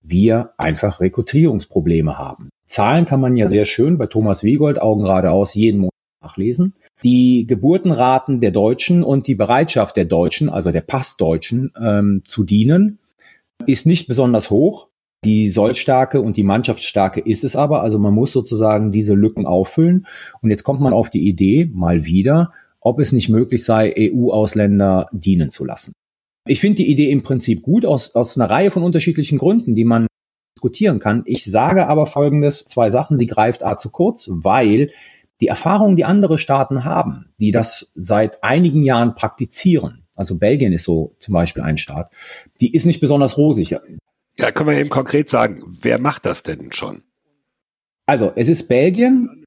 wir 0.02 0.52
einfach 0.58 1.00
Rekrutierungsprobleme 1.00 2.18
haben. 2.18 2.50
Zahlen 2.66 3.06
kann 3.06 3.20
man 3.20 3.36
ja 3.36 3.48
sehr 3.48 3.64
schön 3.64 3.98
bei 3.98 4.06
Thomas 4.06 4.42
Wiegold 4.42 4.80
Augen 4.80 5.04
geradeaus 5.04 5.54
jeden 5.54 5.80
Monat 5.80 5.92
nachlesen. 6.22 6.74
Die 7.02 7.46
Geburtenraten 7.46 8.40
der 8.40 8.50
Deutschen 8.50 9.02
und 9.02 9.26
die 9.26 9.34
Bereitschaft 9.34 9.96
der 9.96 10.04
Deutschen, 10.04 10.48
also 10.48 10.70
der 10.70 10.80
Passdeutschen, 10.80 11.72
ähm, 11.80 12.22
zu 12.24 12.44
dienen, 12.44 12.98
ist 13.66 13.86
nicht 13.86 14.06
besonders 14.06 14.50
hoch. 14.50 14.88
Die 15.24 15.48
Sollstärke 15.48 16.20
und 16.20 16.36
die 16.36 16.42
Mannschaftsstärke 16.42 17.20
ist 17.20 17.44
es 17.44 17.54
aber. 17.54 17.82
Also 17.82 17.98
man 17.98 18.12
muss 18.12 18.32
sozusagen 18.32 18.90
diese 18.90 19.14
Lücken 19.14 19.46
auffüllen. 19.46 20.06
Und 20.40 20.50
jetzt 20.50 20.64
kommt 20.64 20.80
man 20.80 20.92
auf 20.92 21.10
die 21.10 21.28
Idee, 21.28 21.70
mal 21.72 22.04
wieder, 22.04 22.52
ob 22.82 22.98
es 22.98 23.12
nicht 23.12 23.28
möglich 23.28 23.64
sei, 23.64 23.94
EU-Ausländer 23.96 25.08
dienen 25.12 25.50
zu 25.50 25.64
lassen. 25.64 25.92
Ich 26.46 26.60
finde 26.60 26.76
die 26.76 26.90
Idee 26.90 27.10
im 27.10 27.22
Prinzip 27.22 27.62
gut 27.62 27.86
aus, 27.86 28.14
aus 28.14 28.36
einer 28.36 28.50
Reihe 28.50 28.70
von 28.70 28.82
unterschiedlichen 28.82 29.38
Gründen, 29.38 29.74
die 29.74 29.84
man 29.84 30.06
diskutieren 30.56 30.98
kann. 30.98 31.22
Ich 31.24 31.44
sage 31.44 31.86
aber 31.86 32.06
folgendes, 32.06 32.64
zwei 32.64 32.90
Sachen, 32.90 33.18
sie 33.18 33.26
greift 33.26 33.64
A 33.64 33.76
zu 33.78 33.90
kurz, 33.90 34.28
weil 34.30 34.90
die 35.40 35.46
Erfahrungen, 35.46 35.96
die 35.96 36.04
andere 36.04 36.38
Staaten 36.38 36.84
haben, 36.84 37.32
die 37.38 37.52
das 37.52 37.90
seit 37.94 38.42
einigen 38.42 38.82
Jahren 38.82 39.14
praktizieren, 39.14 40.02
also 40.14 40.36
Belgien 40.36 40.72
ist 40.72 40.84
so 40.84 41.16
zum 41.20 41.34
Beispiel 41.34 41.62
ein 41.62 41.78
Staat, 41.78 42.10
die 42.60 42.74
ist 42.74 42.84
nicht 42.84 43.00
besonders 43.00 43.38
rosig. 43.38 43.76
Ja, 44.38 44.50
können 44.52 44.68
wir 44.68 44.78
eben 44.78 44.90
konkret 44.90 45.28
sagen, 45.28 45.62
wer 45.80 45.98
macht 45.98 46.26
das 46.26 46.42
denn 46.42 46.72
schon? 46.72 47.02
Also, 48.06 48.32
es 48.34 48.48
ist 48.48 48.68
Belgien, 48.68 49.41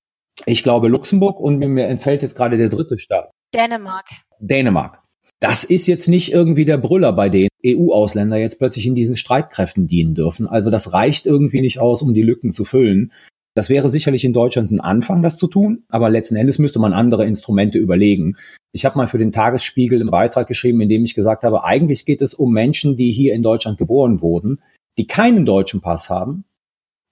ich 0.46 0.64
glaube 0.64 0.88
Luxemburg 0.88 1.40
und 1.40 1.60
mir 1.60 1.88
entfällt 1.88 2.22
jetzt 2.22 2.36
gerade 2.36 2.58
der 2.58 2.70
dritte 2.70 2.98
Staat. 2.98 3.32
Dänemark. 3.54 4.06
Dänemark. 4.40 5.02
Das 5.40 5.64
ist 5.64 5.88
jetzt 5.88 6.08
nicht 6.08 6.32
irgendwie 6.32 6.66
der 6.66 6.78
Brüller, 6.78 7.14
bei 7.14 7.30
denen 7.30 7.50
EU-Ausländer 7.66 8.38
jetzt 8.38 8.58
plötzlich 8.58 8.88
in 8.88 8.96
diesen 8.96 9.18
Streitkräften 9.18 9.88
dienen 9.88 10.16
dürfen. 10.16 10.48
Also 10.48 10.70
das 10.70 10.94
reicht 10.94 11.26
irgendwie 11.26 11.62
nicht 11.62 11.80
aus, 11.80 12.02
um 12.02 12.14
die 12.14 12.22
Lücken 12.22 12.54
zu 12.54 12.64
füllen. 12.64 13.12
Das 13.56 13.70
wäre 13.70 13.90
sicherlich 13.90 14.26
in 14.26 14.34
Deutschland 14.34 14.72
ein 14.72 14.82
Anfang, 14.82 15.22
das 15.22 15.38
zu 15.38 15.48
tun, 15.48 15.84
aber 15.90 16.10
letzten 16.10 16.36
Endes 16.36 16.60
müsste 16.60 16.80
man 16.80 16.94
andere 16.94 17.26
Instrumente 17.26 17.78
überlegen. 17.78 18.36
Ich 18.74 18.84
habe 18.84 18.98
mal 18.98 19.08
für 19.08 19.18
den 19.18 19.32
Tagesspiegel 19.32 20.02
einen 20.02 20.12
Beitrag 20.12 20.48
geschrieben, 20.48 20.82
in 20.82 20.90
dem 20.90 21.06
ich 21.06 21.16
gesagt 21.16 21.44
habe, 21.44 21.64
eigentlich 21.64 22.06
geht 22.06 22.22
es 22.22 22.34
um 22.34 22.52
Menschen, 22.52 22.98
die 22.98 23.14
hier 23.14 23.34
in 23.34 23.44
Deutschland 23.44 23.78
geboren 23.78 24.22
wurden, 24.22 24.62
die 24.98 25.08
keinen 25.08 25.46
deutschen 25.46 25.80
Pass 25.80 26.10
haben, 26.10 26.44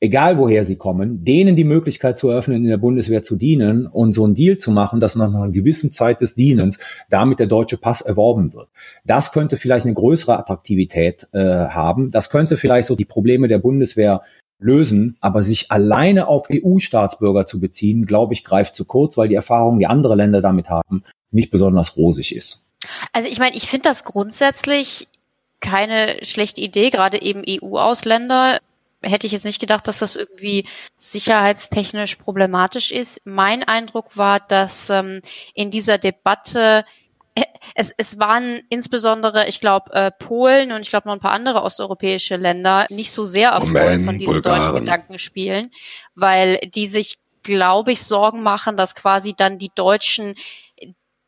egal 0.03 0.37
woher 0.37 0.65
sie 0.65 0.75
kommen, 0.75 1.23
denen 1.23 1.55
die 1.55 1.63
Möglichkeit 1.63 2.17
zu 2.17 2.27
eröffnen, 2.27 2.57
in 2.57 2.69
der 2.69 2.77
Bundeswehr 2.77 3.23
zu 3.23 3.37
dienen 3.37 3.87
und 3.87 4.11
so 4.11 4.25
einen 4.25 4.35
Deal 4.35 4.57
zu 4.57 4.69
machen, 4.69 4.99
dass 4.99 5.15
nach 5.15 5.33
einer 5.33 5.49
gewissen 5.49 5.93
Zeit 5.93 6.19
des 6.19 6.35
Dienens 6.35 6.77
damit 7.09 7.39
der 7.39 7.47
deutsche 7.47 7.77
Pass 7.77 8.01
erworben 8.01 8.53
wird. 8.53 8.67
Das 9.05 9.31
könnte 9.31 9.55
vielleicht 9.55 9.85
eine 9.85 9.95
größere 9.95 10.37
Attraktivität 10.37 11.29
äh, 11.31 11.39
haben. 11.39 12.11
Das 12.11 12.29
könnte 12.29 12.57
vielleicht 12.57 12.89
so 12.89 12.97
die 12.97 13.05
Probleme 13.05 13.47
der 13.47 13.59
Bundeswehr 13.59 14.21
lösen, 14.59 15.15
aber 15.21 15.41
sich 15.41 15.71
alleine 15.71 16.27
auf 16.27 16.47
EU-Staatsbürger 16.51 17.45
zu 17.45 17.61
beziehen, 17.61 18.05
glaube 18.05 18.33
ich, 18.33 18.43
greift 18.43 18.75
zu 18.75 18.83
kurz, 18.83 19.15
weil 19.15 19.29
die 19.29 19.35
Erfahrung, 19.35 19.79
die 19.79 19.87
andere 19.87 20.15
Länder 20.15 20.41
damit 20.41 20.69
haben, 20.69 21.03
nicht 21.31 21.49
besonders 21.49 21.95
rosig 21.95 22.35
ist. 22.35 22.61
Also 23.13 23.29
ich 23.29 23.39
meine, 23.39 23.55
ich 23.55 23.69
finde 23.69 23.87
das 23.87 24.03
grundsätzlich 24.03 25.07
keine 25.61 26.17
schlechte 26.23 26.59
Idee, 26.59 26.89
gerade 26.89 27.21
eben 27.21 27.41
EU-Ausländer 27.47 28.59
hätte 29.03 29.27
ich 29.27 29.33
jetzt 29.33 29.45
nicht 29.45 29.59
gedacht, 29.59 29.87
dass 29.87 29.99
das 29.99 30.15
irgendwie 30.15 30.67
sicherheitstechnisch 30.97 32.15
problematisch 32.15 32.91
ist. 32.91 33.21
Mein 33.25 33.63
Eindruck 33.63 34.17
war, 34.17 34.39
dass 34.39 34.89
ähm, 34.89 35.21
in 35.53 35.71
dieser 35.71 35.97
Debatte 35.97 36.85
äh, 37.35 37.43
es, 37.75 37.93
es 37.97 38.19
waren 38.19 38.61
insbesondere, 38.69 39.47
ich 39.47 39.59
glaube, 39.59 39.91
äh, 39.93 40.11
Polen 40.11 40.71
und 40.71 40.81
ich 40.81 40.89
glaube 40.89 41.07
noch 41.07 41.13
ein 41.13 41.19
paar 41.19 41.31
andere 41.31 41.63
osteuropäische 41.63 42.35
Länder 42.35 42.85
nicht 42.89 43.11
so 43.11 43.25
sehr 43.25 43.49
erfreut 43.49 44.03
von 44.03 44.17
diesen 44.19 44.33
Bulgaren. 44.33 44.59
deutschen 44.59 44.75
Gedankenspielen, 44.75 45.71
weil 46.15 46.59
die 46.73 46.87
sich, 46.87 47.17
glaube 47.41 47.91
ich, 47.91 48.03
Sorgen 48.03 48.43
machen, 48.43 48.77
dass 48.77 48.95
quasi 48.95 49.33
dann 49.35 49.57
die 49.57 49.71
Deutschen 49.75 50.35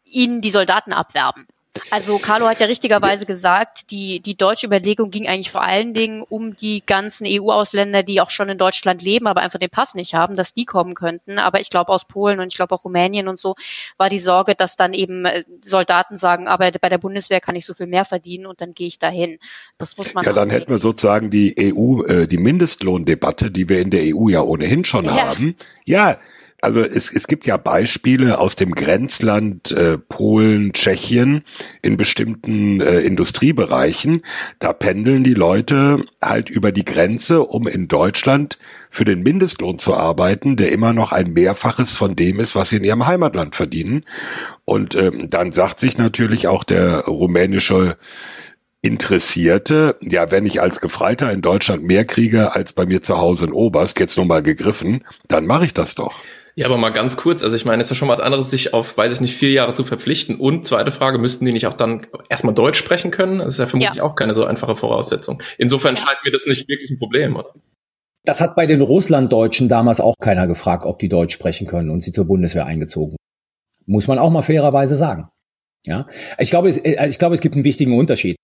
ihnen 0.04 0.42
die 0.42 0.52
Soldaten 0.52 0.94
abwerben. 0.94 1.48
Also 1.92 2.18
Carlo 2.20 2.48
hat 2.48 2.60
ja 2.60 2.68
richtigerweise 2.68 3.26
gesagt, 3.26 3.92
die, 3.92 4.22
die 4.22 4.36
deutsche 4.36 4.68
Überlegung 4.68 5.12
ging 5.12 5.28
eigentlich 5.28 5.52
vor 5.52 5.64
allen 5.64 5.94
Dingen 5.94 6.22
um 6.22 6.56
die 6.56 6.84
ganzen 6.86 7.28
EU-Ausländer, 7.28 8.04
die 8.04 8.22
auch 8.22 8.30
schon 8.30 8.50
in 8.50 8.58
Deutschland 8.58 9.02
leben, 9.02 9.28
aber 9.28 9.42
einfach 9.42 9.60
den 9.60 9.70
Pass 9.70 9.94
nicht 9.94 10.14
haben, 10.14 10.36
dass 10.36 10.54
die 10.54 10.66
kommen 10.66 10.94
könnten. 10.94 11.38
Aber 11.38 11.60
ich 11.60 11.70
glaube 11.70 11.92
aus 11.92 12.06
Polen 12.06 12.40
und 12.40 12.48
ich 12.48 12.56
glaube 12.56 12.74
auch 12.74 12.86
Rumänien 12.86 13.28
und 13.28 13.38
so 13.38 13.56
war 13.98 14.10
die 14.10 14.20
Sorge, 14.20 14.56
dass 14.56 14.78
dann 14.78 14.94
eben 14.94 15.26
äh, 15.26 15.44
Soldaten 15.62 16.16
sagen, 16.16 16.48
aber 16.48 16.72
bei 16.72 16.90
der 16.90 16.98
Bundeswehr 16.98 17.42
kann 17.42 17.56
ich 17.56 17.66
so 17.66 17.74
viel 17.74 17.88
mehr 17.88 18.06
verdienen 18.06 18.46
und 18.46 18.62
dann 18.62 18.74
gehe 18.74 18.88
ich 18.88 19.00
dahin. 19.00 19.38
Das 19.78 19.98
muss 19.98 20.14
man. 20.14 20.24
Ja, 20.24 20.34
dann 20.34 20.50
hätten 20.50 20.72
wir 20.72 20.80
sozusagen 20.80 21.30
die 21.30 21.56
EU, 21.58 22.04
äh, 22.04 22.28
die 22.28 22.38
Mindestlohndebatte, 22.38 23.52
die 23.52 23.70
wir 23.70 23.82
in 23.82 23.92
der 23.92 24.16
EU 24.16 24.30
ja 24.30 24.42
ohnehin 24.42 24.86
schon 24.86 25.06
ja. 25.06 25.28
haben. 25.28 25.56
Ja, 25.84 26.18
also 26.66 26.82
es, 26.82 27.12
es 27.16 27.28
gibt 27.28 27.46
ja 27.46 27.58
Beispiele 27.58 28.40
aus 28.40 28.56
dem 28.56 28.72
Grenzland 28.74 29.72
äh, 29.72 30.00
Polen, 30.00 30.74
Tschechien 30.74 31.44
in 31.84 31.96
bestimmten 31.96 32.82
äh, 32.82 33.02
Industriebereichen. 33.02 34.24
Da 34.58 34.74
pendeln 34.74 35.24
die 35.24 35.36
Leute 35.36 36.04
halt 36.24 36.50
über 36.50 36.72
die 36.72 36.84
Grenze, 36.84 37.44
um 37.44 37.68
in 37.68 37.88
Deutschland 37.88 38.58
für 38.90 39.06
den 39.06 39.22
Mindestlohn 39.22 39.78
zu 39.78 39.94
arbeiten, 39.94 40.56
der 40.56 40.72
immer 40.72 40.92
noch 40.92 41.12
ein 41.12 41.34
Mehrfaches 41.34 41.92
von 41.92 42.16
dem 42.16 42.40
ist, 42.40 42.56
was 42.56 42.70
sie 42.70 42.78
in 42.78 42.84
ihrem 42.84 43.06
Heimatland 43.06 43.54
verdienen. 43.54 44.02
Und 44.66 44.96
ähm, 44.96 45.30
dann 45.30 45.52
sagt 45.52 45.80
sich 45.80 46.00
natürlich 46.00 46.48
auch 46.48 46.64
der 46.64 47.02
rumänische 47.02 47.98
Interessierte, 48.82 49.98
ja, 50.02 50.32
wenn 50.32 50.48
ich 50.48 50.64
als 50.64 50.82
Gefreiter 50.82 51.32
in 51.32 51.44
Deutschland 51.44 51.84
mehr 51.84 52.06
kriege 52.06 52.56
als 52.56 52.74
bei 52.74 52.88
mir 52.88 53.04
zu 53.04 53.20
Hause 53.20 53.46
in 53.46 53.52
Oberst, 53.54 54.00
jetzt 54.00 54.18
nur 54.18 54.26
mal 54.26 54.42
gegriffen, 54.42 55.04
dann 55.28 55.46
mache 55.46 55.66
ich 55.66 55.76
das 55.76 55.94
doch. 55.94 56.16
Ja, 56.58 56.68
aber 56.68 56.78
mal 56.78 56.92
ganz 56.92 57.18
kurz, 57.18 57.44
also 57.44 57.54
ich 57.56 57.66
meine, 57.66 57.82
es 57.82 57.88
ist 57.88 57.90
ja 57.92 57.96
schon 57.98 58.08
was 58.08 58.22
anderes, 58.22 58.50
sich 58.50 58.74
auf, 58.74 58.96
weiß 58.96 59.12
ich 59.14 59.20
nicht, 59.20 59.36
vier 59.36 59.52
Jahre 59.52 59.74
zu 59.74 59.84
verpflichten. 59.84 60.38
Und 60.38 60.66
zweite 60.66 60.94
Frage, 60.94 61.18
müssten 61.18 61.44
die 61.46 61.52
nicht 61.52 61.68
auch 61.68 61.74
dann 61.74 62.08
erstmal 62.30 62.56
Deutsch 62.56 62.80
sprechen 62.80 63.12
können? 63.12 63.40
Das 63.40 63.54
ist 63.54 63.60
ja 63.60 63.66
vermutlich 63.66 63.98
ja. 63.98 64.04
auch 64.04 64.16
keine 64.16 64.34
so 64.34 64.46
einfache 64.46 64.78
Voraussetzung. 64.78 65.44
Insofern 65.58 65.96
ja. 65.96 66.02
scheint 66.02 66.20
mir 66.24 66.32
das 66.32 66.46
nicht 66.48 66.70
wirklich 66.70 66.92
ein 66.92 66.98
Problem, 66.98 67.36
oder? 67.36 67.54
Das 68.24 68.40
hat 68.40 68.56
bei 68.56 68.68
den 68.68 68.82
Russlanddeutschen 68.82 69.68
damals 69.68 70.00
auch 70.00 70.16
keiner 70.20 70.48
gefragt, 70.48 70.86
ob 70.86 70.98
die 71.00 71.10
Deutsch 71.10 71.34
sprechen 71.34 71.68
können 71.68 71.90
und 71.90 72.04
sie 72.04 72.14
zur 72.14 72.26
Bundeswehr 72.26 72.66
eingezogen 72.66 73.18
Muss 73.86 74.08
man 74.08 74.18
auch 74.18 74.32
mal 74.32 74.42
fairerweise 74.42 74.96
sagen. 74.96 75.30
Ja, 75.86 76.08
ich 76.40 76.50
glaube, 76.50 76.70
es, 76.70 76.78
äh, 76.78 77.06
ich 77.08 77.20
glaube, 77.20 77.36
es 77.36 77.42
gibt 77.42 77.56
einen 77.56 77.66
wichtigen 77.66 77.98
Unterschied. 77.98 78.38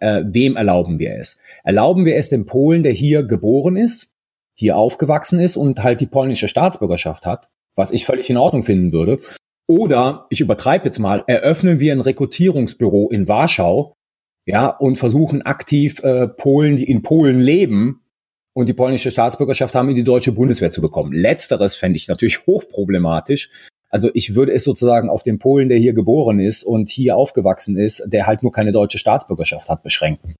Äh, 0.00 0.24
wem 0.26 0.56
erlauben 0.56 0.98
wir 0.98 1.16
es? 1.16 1.38
Erlauben 1.64 2.06
wir 2.06 2.16
es 2.16 2.30
dem 2.30 2.46
Polen, 2.46 2.82
der 2.82 2.92
hier 2.92 3.24
geboren 3.24 3.76
ist, 3.76 4.10
hier 4.54 4.76
aufgewachsen 4.76 5.38
ist 5.38 5.56
und 5.56 5.82
halt 5.82 6.00
die 6.00 6.06
polnische 6.06 6.48
Staatsbürgerschaft 6.48 7.26
hat, 7.26 7.48
was 7.78 7.92
ich 7.92 8.04
völlig 8.04 8.28
in 8.28 8.36
Ordnung 8.36 8.64
finden 8.64 8.92
würde. 8.92 9.20
Oder, 9.68 10.26
ich 10.30 10.40
übertreibe 10.40 10.86
jetzt 10.86 10.98
mal, 10.98 11.24
eröffnen 11.26 11.78
wir 11.78 11.92
ein 11.92 12.00
Rekrutierungsbüro 12.00 13.10
in 13.10 13.28
Warschau, 13.28 13.94
ja, 14.46 14.68
und 14.68 14.96
versuchen 14.96 15.42
aktiv 15.42 16.02
äh, 16.02 16.26
Polen, 16.26 16.78
die 16.78 16.90
in 16.90 17.02
Polen 17.02 17.40
leben 17.40 18.02
und 18.54 18.66
die 18.66 18.72
polnische 18.72 19.10
Staatsbürgerschaft 19.10 19.74
haben, 19.74 19.90
in 19.90 19.96
die 19.96 20.04
deutsche 20.04 20.32
Bundeswehr 20.32 20.70
zu 20.70 20.80
bekommen. 20.80 21.12
Letzteres 21.12 21.76
fände 21.76 21.96
ich 21.96 22.08
natürlich 22.08 22.40
hochproblematisch. 22.46 23.50
Also 23.90 24.10
ich 24.14 24.34
würde 24.34 24.52
es 24.52 24.64
sozusagen 24.64 25.10
auf 25.10 25.22
den 25.22 25.38
Polen, 25.38 25.68
der 25.68 25.78
hier 25.78 25.92
geboren 25.92 26.40
ist 26.40 26.64
und 26.64 26.88
hier 26.88 27.16
aufgewachsen 27.16 27.76
ist, 27.78 28.02
der 28.06 28.26
halt 28.26 28.42
nur 28.42 28.52
keine 28.52 28.72
deutsche 28.72 28.98
Staatsbürgerschaft 28.98 29.68
hat, 29.68 29.82
beschränken. 29.82 30.34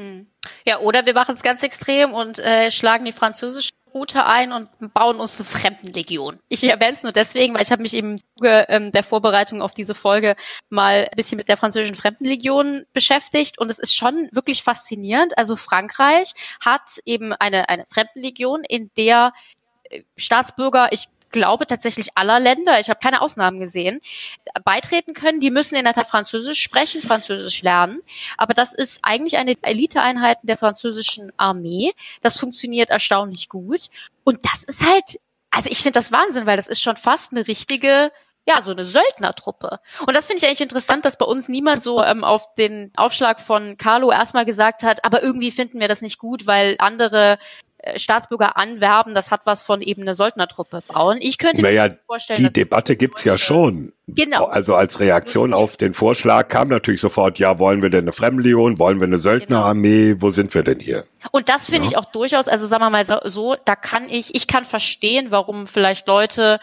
Hm. 0.00 0.26
Ja, 0.66 0.80
oder 0.80 1.06
wir 1.06 1.14
machen 1.14 1.36
es 1.36 1.42
ganz 1.42 1.62
extrem 1.62 2.12
und 2.12 2.40
äh, 2.40 2.70
schlagen 2.70 3.04
die 3.04 3.12
französische 3.12 3.70
Route 3.96 4.26
ein 4.26 4.52
und 4.52 4.68
bauen 4.92 5.16
uns 5.16 5.40
eine 5.40 5.46
Fremdenlegion. 5.46 6.38
Ich 6.50 6.62
erwähne 6.62 6.92
es 6.92 7.02
nur 7.02 7.12
deswegen, 7.12 7.54
weil 7.54 7.62
ich 7.62 7.72
habe 7.72 7.80
mich 7.80 7.92
Zuge 7.92 8.66
ähm, 8.68 8.92
der 8.92 9.02
Vorbereitung 9.02 9.62
auf 9.62 9.72
diese 9.72 9.94
Folge 9.94 10.36
mal 10.68 11.08
ein 11.10 11.16
bisschen 11.16 11.38
mit 11.38 11.48
der 11.48 11.56
französischen 11.56 11.96
Fremdenlegion 11.96 12.84
beschäftigt 12.92 13.58
und 13.58 13.70
es 13.70 13.78
ist 13.78 13.96
schon 13.96 14.28
wirklich 14.32 14.62
faszinierend. 14.62 15.38
Also 15.38 15.56
Frankreich 15.56 16.34
hat 16.60 16.98
eben 17.06 17.32
eine, 17.32 17.70
eine 17.70 17.86
Fremdenlegion, 17.88 18.64
in 18.64 18.90
der 18.98 19.32
äh, 19.84 20.02
Staatsbürger, 20.16 20.88
ich 20.92 21.08
glaube 21.30 21.66
tatsächlich 21.66 22.08
aller 22.14 22.40
Länder, 22.40 22.80
ich 22.80 22.88
habe 22.88 23.00
keine 23.00 23.20
Ausnahmen 23.20 23.60
gesehen, 23.60 24.00
beitreten 24.64 25.14
können. 25.14 25.40
Die 25.40 25.50
müssen 25.50 25.76
in 25.76 25.84
der 25.84 25.94
Tat 25.94 26.08
Französisch 26.08 26.62
sprechen, 26.62 27.02
Französisch 27.02 27.62
lernen. 27.62 28.00
Aber 28.36 28.54
das 28.54 28.72
ist 28.72 29.00
eigentlich 29.02 29.36
eine 29.36 29.54
Eliteeinheit 29.62 30.38
der 30.42 30.56
französischen 30.56 31.32
Armee. 31.36 31.92
Das 32.22 32.38
funktioniert 32.38 32.90
erstaunlich 32.90 33.48
gut. 33.48 33.88
Und 34.24 34.38
das 34.44 34.64
ist 34.64 34.84
halt, 34.86 35.20
also 35.50 35.68
ich 35.70 35.78
finde 35.78 35.98
das 35.98 36.12
Wahnsinn, 36.12 36.46
weil 36.46 36.56
das 36.56 36.68
ist 36.68 36.82
schon 36.82 36.96
fast 36.96 37.32
eine 37.32 37.46
richtige 37.46 38.10
ja, 38.48 38.62
so 38.62 38.70
eine 38.70 38.84
Söldnertruppe. 38.84 39.80
Und 40.06 40.14
das 40.14 40.28
finde 40.28 40.38
ich 40.38 40.46
eigentlich 40.46 40.60
interessant, 40.60 41.04
dass 41.04 41.18
bei 41.18 41.26
uns 41.26 41.48
niemand 41.48 41.82
so 41.82 42.02
ähm, 42.02 42.22
auf 42.22 42.54
den 42.54 42.92
Aufschlag 42.96 43.40
von 43.40 43.76
Carlo 43.76 44.12
erstmal 44.12 44.44
gesagt 44.44 44.84
hat, 44.84 45.04
aber 45.04 45.20
irgendwie 45.20 45.50
finden 45.50 45.80
wir 45.80 45.88
das 45.88 46.00
nicht 46.00 46.18
gut, 46.18 46.46
weil 46.46 46.76
andere 46.78 47.38
Staatsbürger 47.96 48.56
anwerben, 48.56 49.14
das 49.14 49.30
hat 49.30 49.42
was 49.44 49.62
von 49.62 49.80
eben 49.80 50.02
eine 50.02 50.14
Söldnertruppe 50.14 50.82
bauen. 50.86 51.18
Ich 51.20 51.38
könnte 51.38 51.62
naja, 51.62 51.84
mir 51.84 51.98
vorstellen, 52.06 52.42
die 52.42 52.52
Debatte 52.52 52.96
gibt's 52.96 53.24
ja 53.24 53.38
schon. 53.38 53.92
Genau. 54.08 54.44
Also 54.44 54.74
als 54.74 55.00
Reaktion 55.00 55.52
auf 55.52 55.76
den 55.76 55.92
Vorschlag 55.92 56.48
kam 56.48 56.68
natürlich 56.68 57.00
sofort, 57.00 57.38
ja, 57.38 57.58
wollen 57.58 57.82
wir 57.82 57.90
denn 57.90 58.04
eine 58.04 58.12
Fremdlegion, 58.12 58.78
wollen 58.78 59.00
wir 59.00 59.06
eine 59.06 59.18
Söldnerarmee, 59.18 60.10
genau. 60.10 60.22
wo 60.22 60.30
sind 60.30 60.54
wir 60.54 60.62
denn 60.62 60.80
hier? 60.80 61.04
Und 61.32 61.48
das 61.48 61.66
finde 61.66 61.84
ja. 61.84 61.90
ich 61.90 61.96
auch 61.96 62.04
durchaus, 62.06 62.48
also 62.48 62.66
sagen 62.66 62.82
wir 62.82 62.90
mal 62.90 63.06
so, 63.06 63.18
so, 63.24 63.56
da 63.64 63.74
kann 63.74 64.08
ich, 64.08 64.34
ich 64.34 64.46
kann 64.46 64.64
verstehen, 64.64 65.30
warum 65.30 65.66
vielleicht 65.66 66.06
Leute 66.06 66.60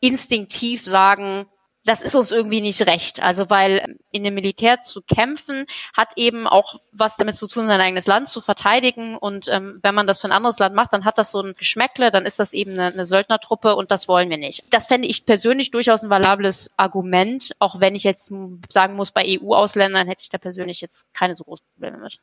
instinktiv 0.00 0.84
sagen, 0.84 1.46
das 1.84 2.02
ist 2.02 2.14
uns 2.14 2.30
irgendwie 2.30 2.60
nicht 2.60 2.86
recht. 2.86 3.22
Also 3.22 3.50
weil 3.50 3.98
in 4.10 4.22
dem 4.24 4.34
Militär 4.34 4.82
zu 4.82 5.02
kämpfen 5.02 5.66
hat 5.96 6.12
eben 6.16 6.46
auch 6.46 6.80
was 6.92 7.16
damit 7.16 7.36
zu 7.36 7.48
tun, 7.48 7.66
sein 7.66 7.80
eigenes 7.80 8.06
Land 8.06 8.28
zu 8.28 8.40
verteidigen. 8.40 9.16
Und 9.16 9.48
ähm, 9.48 9.80
wenn 9.82 9.94
man 9.94 10.06
das 10.06 10.20
für 10.20 10.28
ein 10.28 10.32
anderes 10.32 10.58
Land 10.58 10.74
macht, 10.74 10.92
dann 10.92 11.04
hat 11.04 11.18
das 11.18 11.30
so 11.30 11.40
ein 11.40 11.54
Geschmäckle, 11.54 12.10
dann 12.10 12.26
ist 12.26 12.38
das 12.38 12.52
eben 12.52 12.72
eine, 12.72 12.92
eine 12.92 13.04
Söldnertruppe 13.04 13.74
und 13.76 13.90
das 13.90 14.08
wollen 14.08 14.30
wir 14.30 14.38
nicht. 14.38 14.62
Das 14.70 14.86
fände 14.86 15.08
ich 15.08 15.26
persönlich 15.26 15.70
durchaus 15.70 16.02
ein 16.02 16.10
valables 16.10 16.70
Argument, 16.76 17.54
auch 17.58 17.80
wenn 17.80 17.94
ich 17.94 18.04
jetzt 18.04 18.32
sagen 18.68 18.94
muss, 18.94 19.10
bei 19.10 19.24
EU-Ausländern 19.26 20.06
hätte 20.06 20.22
ich 20.22 20.28
da 20.28 20.38
persönlich 20.38 20.80
jetzt 20.80 21.12
keine 21.14 21.34
so 21.34 21.44
großen 21.44 21.66
Probleme 21.74 21.98
mit. 21.98 22.20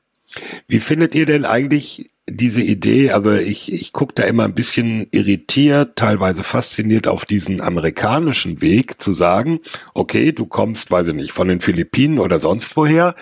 Wie 0.67 0.79
findet 0.79 1.15
ihr 1.15 1.25
denn 1.25 1.45
eigentlich 1.45 2.09
diese 2.31 2.61
Idee, 2.61 3.11
aber 3.11 3.31
also 3.31 3.43
ich, 3.43 3.71
ich 3.71 3.93
gucke 3.93 4.13
da 4.13 4.23
immer 4.23 4.45
ein 4.45 4.53
bisschen 4.53 5.07
irritiert, 5.11 5.95
teilweise 5.95 6.43
fasziniert 6.43 7.07
auf 7.07 7.25
diesen 7.25 7.61
amerikanischen 7.61 8.61
Weg 8.61 9.01
zu 9.01 9.13
sagen, 9.13 9.59
okay, 9.93 10.31
du 10.31 10.45
kommst, 10.45 10.91
weiß 10.91 11.07
ich 11.07 11.13
nicht, 11.13 11.31
von 11.31 11.47
den 11.47 11.59
Philippinen 11.59 12.19
oder 12.19 12.39
sonst 12.39 12.75
woher, 12.77 13.15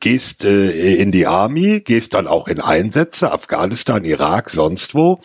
gehst 0.00 0.44
äh, 0.44 0.94
in 0.94 1.10
die 1.10 1.26
Army, 1.26 1.80
gehst 1.80 2.14
dann 2.14 2.26
auch 2.26 2.48
in 2.48 2.60
Einsätze, 2.60 3.32
Afghanistan, 3.32 4.04
Irak, 4.04 4.50
sonst 4.50 4.94
wo, 4.94 5.20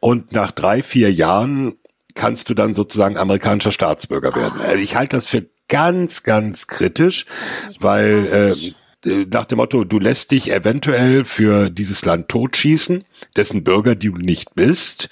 und 0.00 0.32
nach 0.32 0.50
drei, 0.50 0.82
vier 0.82 1.12
Jahren 1.12 1.74
kannst 2.14 2.48
du 2.48 2.54
dann 2.54 2.74
sozusagen 2.74 3.18
amerikanischer 3.18 3.72
Staatsbürger 3.72 4.34
werden. 4.34 4.60
Also 4.60 4.78
ich 4.78 4.96
halte 4.96 5.16
das 5.16 5.26
für 5.26 5.46
ganz, 5.68 6.22
ganz 6.22 6.66
kritisch, 6.66 7.26
weil 7.80 8.26
äh, 8.26 8.72
nach 9.06 9.46
dem 9.46 9.56
Motto, 9.58 9.84
du 9.84 9.98
lässt 9.98 10.30
dich 10.30 10.50
eventuell 10.50 11.24
für 11.24 11.70
dieses 11.70 12.04
Land 12.04 12.28
totschießen, 12.28 13.04
dessen 13.36 13.64
Bürger 13.64 13.94
du 13.94 14.12
nicht 14.12 14.54
bist, 14.54 15.08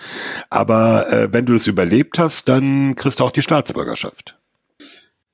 aber 0.51 1.07
äh, 1.13 1.33
wenn 1.33 1.47
du 1.47 1.55
es 1.55 1.67
überlebt 1.67 2.19
hast, 2.19 2.49
dann 2.49 2.97
kriegst 2.97 3.21
du 3.21 3.25
auch 3.25 3.33
die 3.33 3.43
Staatsbürgerschaft. 3.43 4.39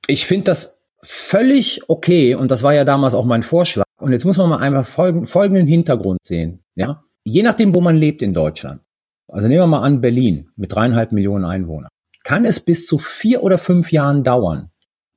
Ich 0.07 0.25
finde 0.25 0.45
das 0.45 0.79
völlig 1.03 1.89
okay 1.89 2.35
und 2.35 2.51
das 2.51 2.63
war 2.63 2.73
ja 2.73 2.85
damals 2.85 3.13
auch 3.13 3.25
mein 3.25 3.43
Vorschlag. 3.43 3.85
Und 3.99 4.11
jetzt 4.11 4.25
muss 4.25 4.37
man 4.37 4.49
mal 4.49 4.57
einmal 4.57 4.83
folgen, 4.83 5.27
folgenden 5.27 5.67
Hintergrund 5.67 6.19
sehen. 6.23 6.63
Ja, 6.75 7.03
je 7.23 7.43
nachdem, 7.43 7.73
wo 7.73 7.81
man 7.81 7.97
lebt 7.97 8.21
in 8.21 8.33
Deutschland. 8.33 8.81
Also 9.27 9.47
nehmen 9.47 9.61
wir 9.61 9.67
mal 9.67 9.81
an 9.81 10.01
Berlin 10.01 10.49
mit 10.55 10.73
dreieinhalb 10.73 11.11
Millionen 11.11 11.45
Einwohnern. 11.45 11.89
Kann 12.23 12.45
es 12.45 12.59
bis 12.59 12.85
zu 12.85 12.97
vier 12.97 13.43
oder 13.43 13.57
fünf 13.57 13.91
Jahren 13.91 14.23
dauern, 14.23 14.69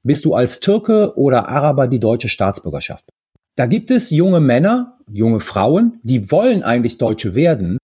bis 0.03 0.23
du 0.23 0.35
als 0.35 0.61
Türke 0.61 1.17
oder 1.17 1.49
Araber 1.49 1.89
die 1.89 2.01
deutsche 2.01 2.29
Staatsbürgerschaft 2.29 3.05
da 3.57 3.67
gibt 3.67 3.91
es 3.91 4.11
junge 4.11 4.41
Männer, 4.41 4.99
junge 5.11 5.41
Frauen, 5.41 6.01
die 6.03 6.31
wollen 6.31 6.63
eigentlich 6.63 6.99
Deutsche 6.99 7.35
werden. 7.35 7.79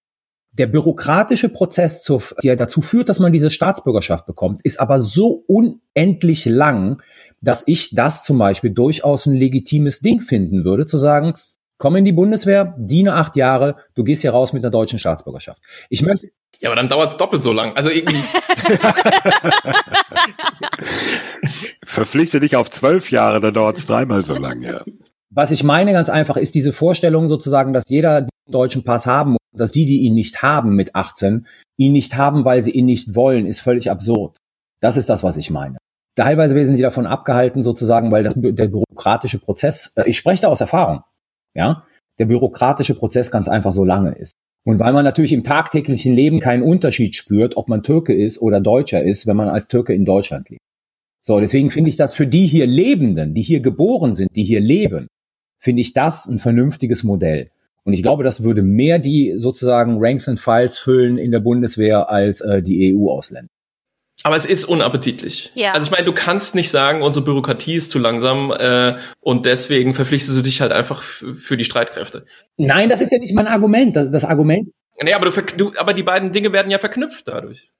Der 0.52 0.66
bürokratische 0.66 1.48
Prozess, 1.48 2.02
der 2.42 2.56
dazu 2.56 2.82
führt, 2.82 3.08
dass 3.08 3.20
man 3.20 3.32
diese 3.32 3.50
Staatsbürgerschaft 3.50 4.26
bekommt, 4.26 4.62
ist 4.64 4.80
aber 4.80 5.00
so 5.00 5.44
unendlich 5.46 6.44
lang, 6.44 7.00
dass 7.40 7.62
ich 7.66 7.94
das 7.94 8.24
zum 8.24 8.38
Beispiel 8.38 8.70
durchaus 8.70 9.26
ein 9.26 9.34
legitimes 9.34 10.00
Ding 10.00 10.20
finden 10.20 10.64
würde, 10.64 10.86
zu 10.86 10.98
sagen, 10.98 11.34
komm 11.78 11.96
in 11.96 12.04
die 12.04 12.12
Bundeswehr, 12.12 12.74
diene 12.78 13.14
acht 13.14 13.36
Jahre, 13.36 13.76
du 13.94 14.02
gehst 14.02 14.22
hier 14.22 14.32
raus 14.32 14.52
mit 14.52 14.64
einer 14.64 14.70
deutschen 14.70 14.98
Staatsbürgerschaft. 14.98 15.62
Ich 15.88 16.02
möchte. 16.02 16.30
Ja, 16.58 16.68
aber 16.68 16.76
dann 16.76 16.88
dauert 16.88 17.10
es 17.10 17.16
doppelt 17.16 17.42
so 17.42 17.52
lang. 17.52 17.74
Also 17.74 17.88
irgendwie. 17.88 18.22
Verpflichte 21.84 22.40
dich 22.40 22.56
auf 22.56 22.70
zwölf 22.70 23.10
Jahre, 23.10 23.40
dann 23.40 23.54
dauert 23.54 23.78
es 23.78 23.86
dreimal 23.86 24.24
so 24.24 24.34
lang, 24.34 24.60
ja. 24.62 24.82
Was 25.32 25.52
ich 25.52 25.62
meine 25.62 25.92
ganz 25.92 26.10
einfach 26.10 26.36
ist 26.36 26.54
diese 26.54 26.72
Vorstellung 26.72 27.28
sozusagen, 27.28 27.72
dass 27.72 27.84
jeder 27.88 28.22
den 28.22 28.30
deutschen 28.50 28.82
Pass 28.82 29.06
haben 29.06 29.32
muss, 29.32 29.38
dass 29.56 29.70
die, 29.70 29.86
die 29.86 30.00
ihn 30.00 30.14
nicht 30.14 30.42
haben 30.42 30.74
mit 30.74 30.94
18, 30.96 31.46
ihn 31.76 31.92
nicht 31.92 32.16
haben, 32.16 32.44
weil 32.44 32.64
sie 32.64 32.72
ihn 32.72 32.86
nicht 32.86 33.14
wollen, 33.14 33.46
ist 33.46 33.60
völlig 33.60 33.90
absurd. 33.90 34.36
Das 34.80 34.96
ist 34.96 35.08
das, 35.08 35.22
was 35.22 35.36
ich 35.36 35.50
meine. 35.50 35.78
Teilweise 36.16 36.56
werden 36.56 36.76
sie 36.76 36.82
davon 36.82 37.06
abgehalten, 37.06 37.62
sozusagen, 37.62 38.10
weil 38.10 38.24
das, 38.24 38.34
der 38.36 38.68
bürokratische 38.68 39.38
Prozess, 39.38 39.92
äh, 39.96 40.08
ich 40.08 40.18
spreche 40.18 40.42
da 40.42 40.48
aus 40.48 40.60
Erfahrung, 40.60 41.02
ja, 41.54 41.84
der 42.18 42.26
bürokratische 42.26 42.94
Prozess 42.94 43.30
ganz 43.30 43.48
einfach 43.48 43.72
so 43.72 43.84
lange 43.84 44.12
ist. 44.12 44.32
Und 44.66 44.78
weil 44.78 44.92
man 44.92 45.04
natürlich 45.04 45.32
im 45.32 45.44
tagtäglichen 45.44 46.14
Leben 46.14 46.40
keinen 46.40 46.62
Unterschied 46.62 47.16
spürt, 47.16 47.56
ob 47.56 47.68
man 47.68 47.82
Türke 47.82 48.14
ist 48.14 48.42
oder 48.42 48.60
Deutscher 48.60 49.02
ist, 49.02 49.26
wenn 49.26 49.36
man 49.36 49.48
als 49.48 49.68
Türke 49.68 49.94
in 49.94 50.04
Deutschland 50.04 50.50
lebt. 50.50 50.60
So, 51.22 51.38
deswegen 51.40 51.70
finde 51.70 51.90
ich 51.90 51.96
das 51.96 52.12
für 52.12 52.26
die 52.26 52.46
hier 52.46 52.66
Lebenden, 52.66 53.34
die 53.34 53.42
hier 53.42 53.60
geboren 53.60 54.14
sind, 54.14 54.34
die 54.34 54.44
hier 54.44 54.60
leben, 54.60 55.06
finde 55.60 55.82
ich 55.82 55.92
das 55.92 56.26
ein 56.26 56.40
vernünftiges 56.40 57.04
Modell. 57.04 57.50
Und 57.84 57.92
ich 57.92 58.02
glaube, 58.02 58.24
das 58.24 58.42
würde 58.42 58.62
mehr 58.62 58.98
die 58.98 59.34
sozusagen 59.36 59.98
Ranks 60.00 60.28
and 60.28 60.40
Files 60.40 60.78
füllen 60.78 61.18
in 61.18 61.30
der 61.30 61.40
Bundeswehr 61.40 62.10
als 62.10 62.40
äh, 62.40 62.62
die 62.62 62.94
EU-Ausländer. 62.94 63.48
Aber 64.22 64.36
es 64.36 64.44
ist 64.44 64.66
unappetitlich. 64.66 65.50
Ja. 65.54 65.72
Also 65.72 65.86
ich 65.86 65.90
meine, 65.90 66.04
du 66.04 66.12
kannst 66.12 66.54
nicht 66.54 66.68
sagen, 66.68 67.00
unsere 67.00 67.24
Bürokratie 67.24 67.76
ist 67.76 67.88
zu 67.88 67.98
langsam 67.98 68.52
äh, 68.52 68.98
und 69.20 69.46
deswegen 69.46 69.94
verpflichtest 69.94 70.36
du 70.36 70.42
dich 70.42 70.60
halt 70.60 70.72
einfach 70.72 71.02
für 71.02 71.56
die 71.56 71.64
Streitkräfte. 71.64 72.26
Nein, 72.58 72.90
das 72.90 73.00
ist 73.00 73.12
ja 73.12 73.18
nicht 73.18 73.34
mein 73.34 73.46
Argument. 73.46 73.96
Das, 73.96 74.10
das 74.10 74.24
Argument. 74.24 74.68
Nee, 75.02 75.14
aber, 75.14 75.30
du, 75.30 75.42
du, 75.56 75.72
aber 75.78 75.94
die 75.94 76.02
beiden 76.02 76.32
Dinge 76.32 76.52
werden 76.52 76.70
ja 76.70 76.78
verknüpft 76.78 77.28
dadurch. 77.28 77.70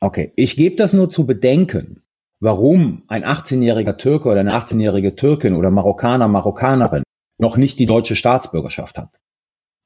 Okay, 0.00 0.32
ich 0.36 0.56
gebe 0.56 0.76
das 0.76 0.94
nur 0.94 1.10
zu 1.10 1.26
bedenken 1.26 2.02
warum 2.40 3.02
ein 3.06 3.24
18-jähriger 3.24 3.96
Türke 3.96 4.28
oder 4.28 4.40
eine 4.40 4.54
18-jährige 4.54 5.14
Türkin 5.14 5.54
oder 5.54 5.70
Marokkaner, 5.70 6.26
Marokkanerin 6.26 7.02
noch 7.38 7.56
nicht 7.56 7.78
die 7.78 7.86
deutsche 7.86 8.16
Staatsbürgerschaft 8.16 8.98
hat. 8.98 9.20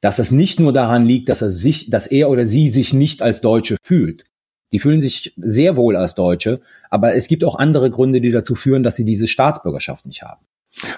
Dass 0.01 0.19
es 0.19 0.31
nicht 0.31 0.61
nur 0.61 0.73
daran 0.73 1.05
liegt, 1.05 1.29
dass 1.29 1.43
er 1.43 1.51
sich, 1.51 1.91
dass 1.91 2.07
er 2.07 2.31
oder 2.31 2.47
sie 2.47 2.69
sich 2.69 2.93
nicht 2.93 3.23
als 3.23 3.41
Deutsche 3.41 3.77
fühlt. 3.83 4.25
Die 4.73 4.79
fühlen 4.79 5.01
sich 5.01 5.35
sehr 5.37 5.77
wohl 5.77 5.97
als 5.97 6.15
Deutsche, 6.15 6.61
aber 6.91 7.15
es 7.15 7.29
gibt 7.29 7.45
auch 7.45 7.57
andere 7.57 7.91
Gründe, 7.91 8.21
die 8.21 8.33
dazu 8.33 8.55
führen, 8.55 8.83
dass 8.83 8.97
sie 8.97 9.05
diese 9.05 9.29
Staatsbürgerschaft 9.29 10.07
nicht 10.07 10.23
haben. 10.23 10.45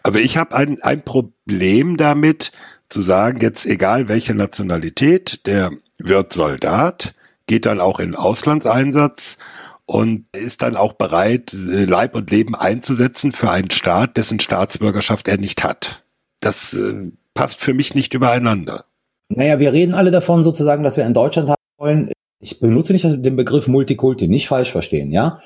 Also 0.03 0.19
ich 0.19 0.39
habe 0.39 0.57
ein, 0.57 0.81
ein 0.83 1.05
Problem 1.05 1.97
damit 1.97 2.53
zu 2.89 3.03
sagen, 3.03 3.41
jetzt 3.41 3.67
egal 3.67 4.09
welche 4.09 4.35
Nationalität, 4.35 5.47
der 5.47 5.73
wird 5.99 6.33
Soldat, 6.33 7.15
geht 7.47 7.67
dann 7.67 7.81
auch 7.81 8.01
in 8.01 8.15
Auslandseinsatz 8.15 9.39
und 9.87 10.27
ist 10.35 10.63
dann 10.63 10.77
auch 10.77 10.95
bereit, 10.95 11.55
äh, 11.55 11.85
Leib 11.85 12.15
und 12.15 12.31
Leben 12.31 12.55
einzusetzen 12.55 13.33
für 13.33 13.51
einen 13.51 13.71
Staat, 13.71 14.17
dessen 14.17 14.41
Staatsbürgerschaft 14.41 15.29
er 15.29 15.39
nicht 15.39 15.65
hat. 15.65 16.05
Das 16.41 16.75
äh, 16.75 17.11
passt 17.35 17.61
für 17.61 17.73
mich 17.73 17.95
nicht 17.95 18.13
übereinander. 18.13 18.85
Naja, 19.29 19.59
wir 19.59 19.73
reden 19.73 19.95
alle 19.95 20.11
davon 20.11 20.45
sozusagen, 20.45 20.85
dass 20.85 20.97
wir 20.97 21.07
in 21.07 21.15
Deutschland 21.15 21.49
haben 21.49 21.57
wollen. 21.79 22.11
Ich 22.41 22.61
benutze 22.61 22.93
nicht 22.93 23.05
den 23.05 23.37
Begriff 23.37 23.67
Multikulti, 23.67 24.29
nicht 24.29 24.49
falsch 24.49 24.73
verstehen, 24.73 25.11
ja. 25.11 25.41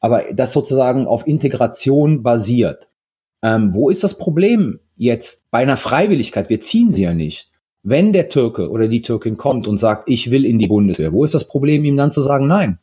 Aber 0.00 0.24
das 0.32 0.52
sozusagen 0.52 1.06
auf 1.06 1.26
Integration 1.26 2.22
basiert. 2.22 2.88
Ähm, 3.42 3.74
wo 3.74 3.90
ist 3.90 4.04
das 4.04 4.18
Problem 4.18 4.80
jetzt 4.96 5.50
bei 5.50 5.58
einer 5.58 5.76
Freiwilligkeit? 5.76 6.48
Wir 6.48 6.60
ziehen 6.60 6.92
sie 6.92 7.02
ja 7.02 7.14
nicht. 7.14 7.50
Wenn 7.82 8.12
der 8.12 8.28
Türke 8.28 8.70
oder 8.70 8.88
die 8.88 9.02
Türkin 9.02 9.36
kommt 9.36 9.66
und 9.66 9.78
sagt, 9.78 10.08
ich 10.08 10.30
will 10.30 10.44
in 10.44 10.58
die 10.58 10.66
Bundeswehr, 10.66 11.12
wo 11.12 11.24
ist 11.24 11.34
das 11.34 11.48
Problem, 11.48 11.84
ihm 11.84 11.96
dann 11.96 12.12
zu 12.12 12.22
sagen, 12.22 12.46
nein? 12.46 12.78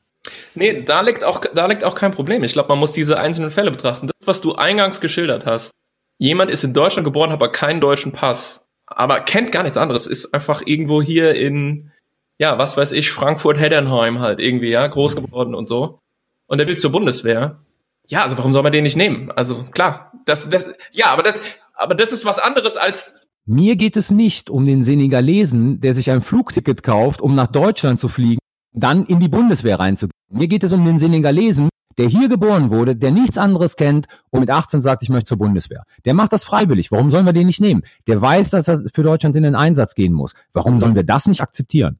Nee, 0.55 0.84
da 0.84 1.01
liegt 1.01 1.24
auch, 1.24 1.41
da 1.41 1.65
liegt 1.65 1.84
auch 1.84 1.95
kein 1.95 2.11
Problem. 2.11 2.43
Ich 2.43 2.53
glaube, 2.53 2.69
man 2.69 2.80
muss 2.80 2.91
diese 2.91 3.19
einzelnen 3.19 3.51
Fälle 3.51 3.71
betrachten. 3.71 4.07
Das, 4.07 4.28
was 4.28 4.41
du 4.41 4.55
eingangs 4.55 5.01
geschildert 5.01 5.45
hast. 5.45 5.71
Jemand 6.17 6.51
ist 6.51 6.63
in 6.63 6.74
Deutschland 6.74 7.05
geboren, 7.05 7.32
hat 7.32 7.38
aber 7.38 7.51
keinen 7.51 7.82
deutschen 7.82 8.11
Pass. 8.11 8.67
Aber 8.86 9.19
kennt 9.19 9.51
gar 9.51 9.63
nichts 9.63 9.78
anderes. 9.78 10.07
Ist 10.07 10.34
einfach 10.34 10.61
irgendwo 10.65 11.01
hier 11.01 11.36
in, 11.36 11.91
ja, 12.38 12.57
was 12.57 12.78
weiß 12.78 12.91
ich, 12.93 13.11
Frankfurt-Heddernheim 13.11 14.19
halt 14.19 14.39
irgendwie, 14.39 14.69
ja, 14.69 14.86
groß 14.88 15.15
geworden 15.15 15.55
und 15.55 15.65
so. 15.65 15.99
Und 16.47 16.57
der 16.59 16.67
will 16.67 16.78
zur 16.78 16.91
Bundeswehr. 16.91 17.59
Ja, 18.07 18.24
also 18.24 18.38
warum 18.38 18.53
soll 18.53 18.63
man 18.63 18.71
den 18.71 18.84
nicht 18.84 18.97
nehmen? 18.97 19.32
Also 19.32 19.63
klar, 19.71 20.13
das, 20.26 20.49
das, 20.49 20.74
ja, 20.91 21.07
aber 21.07 21.24
das, 21.24 21.41
aber 21.74 21.95
das 21.95 22.11
ist 22.11 22.26
was 22.26 22.39
anderes 22.39 22.78
als 22.78 23.19
mir 23.45 23.76
geht 23.76 23.97
es 23.97 24.09
nicht 24.09 24.49
um 24.49 24.65
den 24.65 24.86
Senegalesen, 24.86 25.82
der 25.82 25.93
sich 25.93 26.09
ein 26.11 26.21
Flugticket 26.21 26.82
kauft, 26.82 27.21
um 27.21 27.36
nach 27.36 27.47
Deutschland 27.47 27.99
zu 27.99 28.07
fliegen, 28.07 28.39
dann 28.74 29.05
in 29.05 29.19
die 29.19 29.28
Bundeswehr 29.28 29.80
reinzugehen. 29.80 30.13
Mir 30.30 30.47
geht 30.47 30.63
es 30.63 30.74
um 30.74 30.84
den 30.84 30.99
Senegalesen, 30.99 31.69
der 31.97 32.07
hier 32.07 32.28
geboren 32.28 32.71
wurde, 32.71 32.95
der 32.95 33.11
nichts 33.11 33.38
anderes 33.38 33.76
kennt 33.76 34.07
und 34.32 34.39
mit 34.39 34.49
18 34.49 34.82
sagt, 34.82 35.03
ich 35.03 35.09
möchte 35.09 35.30
zur 35.30 35.38
Bundeswehr. 35.38 35.84
Der 36.05 36.13
macht 36.13 36.34
das 36.34 36.43
freiwillig. 36.43 36.91
Warum 36.91 37.11
sollen 37.11 37.26
wir 37.26 37.34
den 37.34 37.47
nicht 37.47 37.61
nehmen? 37.61 37.84
Der 38.07 38.21
weiß, 38.21 38.49
dass 38.49 38.67
er 38.67 38.82
für 38.93 39.03
Deutschland 39.03 39.36
in 39.36 39.43
den 39.43 39.55
Einsatz 39.55 39.95
gehen 39.95 40.13
muss. 40.13 40.34
Warum 40.53 40.80
sollen 40.80 40.95
wir 40.95 41.03
das 41.03 41.28
nicht 41.28 41.41
akzeptieren? 41.41 41.99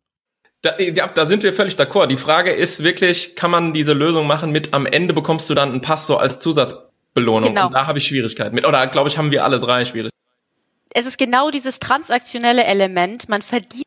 Da, 0.62 0.78
ja, 0.80 1.08
da 1.08 1.26
sind 1.26 1.44
wir 1.44 1.54
völlig 1.54 1.76
d'accord. 1.76 2.08
Die 2.08 2.18
Frage 2.18 2.52
ist 2.52 2.84
wirklich, 2.84 3.36
kann 3.36 3.52
man 3.52 3.74
diese 3.74 3.94
Lösung 3.94 4.28
machen 4.28 4.52
mit 4.52 4.74
am 4.74 4.86
Ende 4.86 5.14
bekommst 5.14 5.50
du 5.50 5.54
dann 5.54 5.72
einen 5.72 5.82
Pass 5.82 6.08
so 6.08 6.18
als 6.18 6.40
Zusatzbelohnung? 6.40 7.50
Genau. 7.50 7.66
Und 7.66 7.74
da 7.74 7.86
habe 7.86 7.98
ich 7.98 8.08
Schwierigkeiten 8.08 8.56
mit. 8.56 8.66
Oder 8.66 8.88
glaube 8.88 9.10
ich, 9.10 9.18
haben 9.18 9.32
wir 9.32 9.44
alle 9.44 9.60
drei 9.60 9.84
Schwierigkeiten. 9.84 10.14
Es 10.96 11.06
ist 11.06 11.18
genau 11.18 11.52
dieses 11.52 11.80
transaktionelle 11.80 12.64
Element. 12.64 13.28
Man 13.28 13.42
verdient 13.42 13.84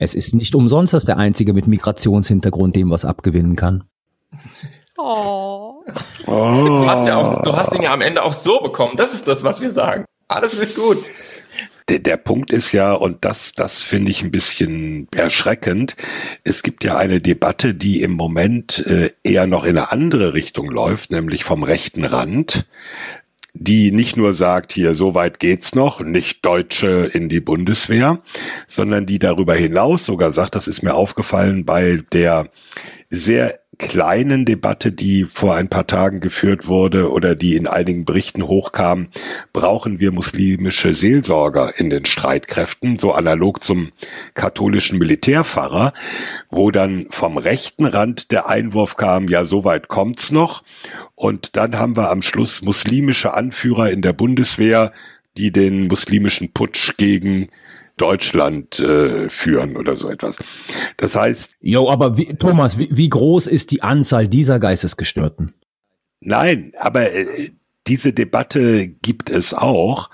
es 0.00 0.14
ist 0.14 0.34
nicht 0.34 0.54
umsonst, 0.54 0.94
dass 0.94 1.04
der 1.04 1.18
Einzige 1.18 1.52
mit 1.52 1.66
Migrationshintergrund 1.66 2.74
dem 2.74 2.90
was 2.90 3.04
abgewinnen 3.04 3.54
kann. 3.54 3.84
Oh. 4.96 5.84
oh. 6.26 6.64
Du, 6.66 6.86
hast 6.86 7.06
ja 7.06 7.16
auch, 7.16 7.42
du 7.42 7.54
hast 7.54 7.74
ihn 7.74 7.82
ja 7.82 7.92
am 7.92 8.00
Ende 8.00 8.22
auch 8.22 8.32
so 8.32 8.60
bekommen. 8.60 8.96
Das 8.96 9.14
ist 9.14 9.28
das, 9.28 9.44
was 9.44 9.60
wir 9.60 9.70
sagen. 9.70 10.06
Alles 10.26 10.58
wird 10.58 10.74
gut. 10.74 11.04
Der, 11.90 11.98
der 11.98 12.16
Punkt 12.16 12.50
ist 12.50 12.72
ja, 12.72 12.94
und 12.94 13.24
das, 13.24 13.52
das 13.52 13.82
finde 13.82 14.10
ich 14.10 14.22
ein 14.22 14.30
bisschen 14.30 15.08
erschreckend, 15.14 15.96
es 16.44 16.62
gibt 16.62 16.84
ja 16.84 16.96
eine 16.96 17.20
Debatte, 17.20 17.74
die 17.74 18.00
im 18.00 18.12
Moment 18.12 18.86
äh, 18.86 19.10
eher 19.22 19.46
noch 19.46 19.64
in 19.64 19.76
eine 19.76 19.92
andere 19.92 20.32
Richtung 20.32 20.70
läuft, 20.70 21.10
nämlich 21.10 21.44
vom 21.44 21.62
rechten 21.62 22.04
Rand 22.04 22.66
die 23.54 23.92
nicht 23.92 24.16
nur 24.16 24.32
sagt, 24.32 24.72
hier, 24.72 24.94
so 24.94 25.14
weit 25.14 25.40
geht's 25.40 25.74
noch, 25.74 26.00
nicht 26.00 26.44
Deutsche 26.44 27.10
in 27.12 27.28
die 27.28 27.40
Bundeswehr, 27.40 28.20
sondern 28.66 29.06
die 29.06 29.18
darüber 29.18 29.54
hinaus 29.54 30.06
sogar 30.06 30.32
sagt, 30.32 30.54
das 30.54 30.68
ist 30.68 30.82
mir 30.82 30.94
aufgefallen 30.94 31.64
bei 31.64 32.02
der 32.12 32.48
sehr 33.08 33.60
kleinen 33.80 34.44
Debatte, 34.44 34.92
die 34.92 35.24
vor 35.24 35.56
ein 35.56 35.68
paar 35.68 35.86
Tagen 35.86 36.20
geführt 36.20 36.68
wurde 36.68 37.10
oder 37.10 37.34
die 37.34 37.56
in 37.56 37.66
einigen 37.66 38.04
Berichten 38.04 38.46
hochkam, 38.46 39.08
brauchen 39.52 39.98
wir 39.98 40.12
muslimische 40.12 40.94
Seelsorger 40.94 41.78
in 41.78 41.88
den 41.88 42.04
Streitkräften, 42.04 42.98
so 42.98 43.12
analog 43.12 43.62
zum 43.62 43.90
katholischen 44.34 44.98
Militärpfarrer, 44.98 45.94
wo 46.50 46.70
dann 46.70 47.06
vom 47.10 47.38
rechten 47.38 47.86
Rand 47.86 48.30
der 48.32 48.48
Einwurf 48.48 48.96
kam, 48.96 49.28
ja, 49.28 49.44
so 49.44 49.64
weit 49.64 49.88
kommt's 49.88 50.30
noch. 50.30 50.62
Und 51.20 51.54
dann 51.54 51.78
haben 51.78 51.98
wir 51.98 52.08
am 52.08 52.22
Schluss 52.22 52.62
muslimische 52.62 53.34
Anführer 53.34 53.90
in 53.90 54.00
der 54.00 54.14
Bundeswehr, 54.14 54.90
die 55.36 55.52
den 55.52 55.86
muslimischen 55.86 56.54
Putsch 56.54 56.96
gegen 56.96 57.50
Deutschland 57.98 58.80
äh, 58.80 59.28
führen 59.28 59.76
oder 59.76 59.96
so 59.96 60.08
etwas. 60.08 60.38
Das 60.96 61.16
heißt. 61.16 61.58
Jo, 61.60 61.90
aber 61.90 62.16
wie, 62.16 62.32
Thomas, 62.36 62.78
wie, 62.78 62.88
wie 62.90 63.10
groß 63.10 63.48
ist 63.48 63.70
die 63.70 63.82
Anzahl 63.82 64.28
dieser 64.28 64.58
Geistesgestörten? 64.58 65.52
Nein, 66.20 66.72
aber 66.78 67.12
äh, 67.12 67.26
diese 67.86 68.14
Debatte 68.14 68.88
gibt 68.88 69.28
es 69.28 69.52
auch. 69.52 70.08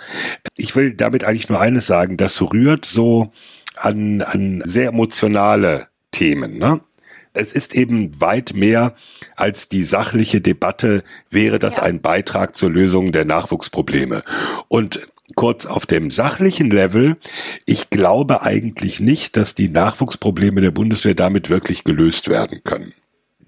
Ich 0.57 0.75
will 0.75 0.93
damit 0.93 1.23
eigentlich 1.23 1.49
nur 1.49 1.61
eines 1.61 1.87
sagen, 1.87 2.17
das 2.17 2.43
rührt 2.43 2.85
so 2.85 3.31
an, 3.77 4.23
an 4.23 4.61
sehr 4.67 4.89
emotionale 4.89 5.87
Themen. 6.11 6.59
Ne? 6.59 6.81
Es 7.37 7.53
ist 7.53 7.75
eben 7.75 8.21
weit 8.21 8.55
mehr 8.55 8.95
als 9.37 9.69
die 9.69 9.85
sachliche 9.85 10.41
Debatte, 10.41 11.05
wäre 11.31 11.59
das 11.59 11.77
ja. 11.77 11.83
ein 11.85 12.01
Beitrag 12.01 12.57
zur 12.57 12.71
Lösung 12.71 13.13
der 13.13 13.25
Nachwuchsprobleme. 13.25 14.23
Und 14.69 15.09
kurz 15.35 15.67
auf 15.67 15.87
dem 15.87 16.11
sachlichen 16.11 16.71
Level, 16.71 17.17
ich 17.65 17.91
glaube 17.91 18.43
eigentlich 18.43 19.01
nicht, 19.01 19.37
dass 19.37 19.55
die 19.55 19.69
Nachwuchsprobleme 19.69 20.61
der 20.61 20.71
Bundeswehr 20.71 21.15
damit 21.15 21.51
wirklich 21.51 21.85
gelöst 21.85 22.29
werden 22.29 22.63
können. 22.65 22.93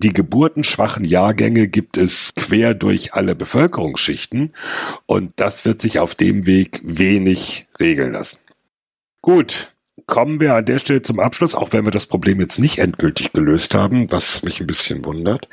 Die 0.01 0.12
geburtenschwachen 0.12 1.05
Jahrgänge 1.05 1.66
gibt 1.66 1.97
es 1.97 2.32
quer 2.36 2.74
durch 2.74 3.14
alle 3.14 3.34
Bevölkerungsschichten 3.34 4.55
und 5.07 5.32
das 5.36 5.64
wird 5.64 5.80
sich 5.80 5.99
auf 5.99 6.14
dem 6.14 6.47
Weg 6.47 6.80
wenig 6.84 7.66
regeln 7.80 8.12
lassen. 8.12 8.39
Gut, 9.22 9.72
kommen 10.09 10.41
wir 10.41 10.55
an 10.55 10.65
der 10.65 10.81
Stelle 10.81 11.03
zum 11.03 11.21
Abschluss, 11.21 11.55
auch 11.55 11.73
wenn 11.73 11.85
wir 11.85 11.93
das 11.93 12.07
Problem 12.07 12.41
jetzt 12.41 12.59
nicht 12.59 12.79
endgültig 12.79 13.33
gelöst 13.33 13.75
haben, 13.75 14.11
was 14.11 14.43
mich 14.43 14.61
ein 14.61 14.67
bisschen 14.67 15.05
wundert. 15.05 15.49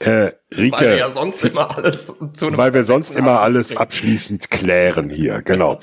Äh, 0.00 0.32
Rike, 0.56 0.72
weil 0.72 0.90
wir 0.90 0.96
ja 0.96 1.10
sonst 1.10 1.44
immer 1.44 1.76
alles 1.76 2.12
zu 2.32 2.46
einem 2.46 2.58
weil 2.58 2.74
wir 2.74 2.82
sonst 2.82 3.10
immer 3.10 3.40
alles 3.40 3.76
abschließend 3.76 4.50
klären 4.50 5.10
hier, 5.10 5.42
genau. 5.42 5.80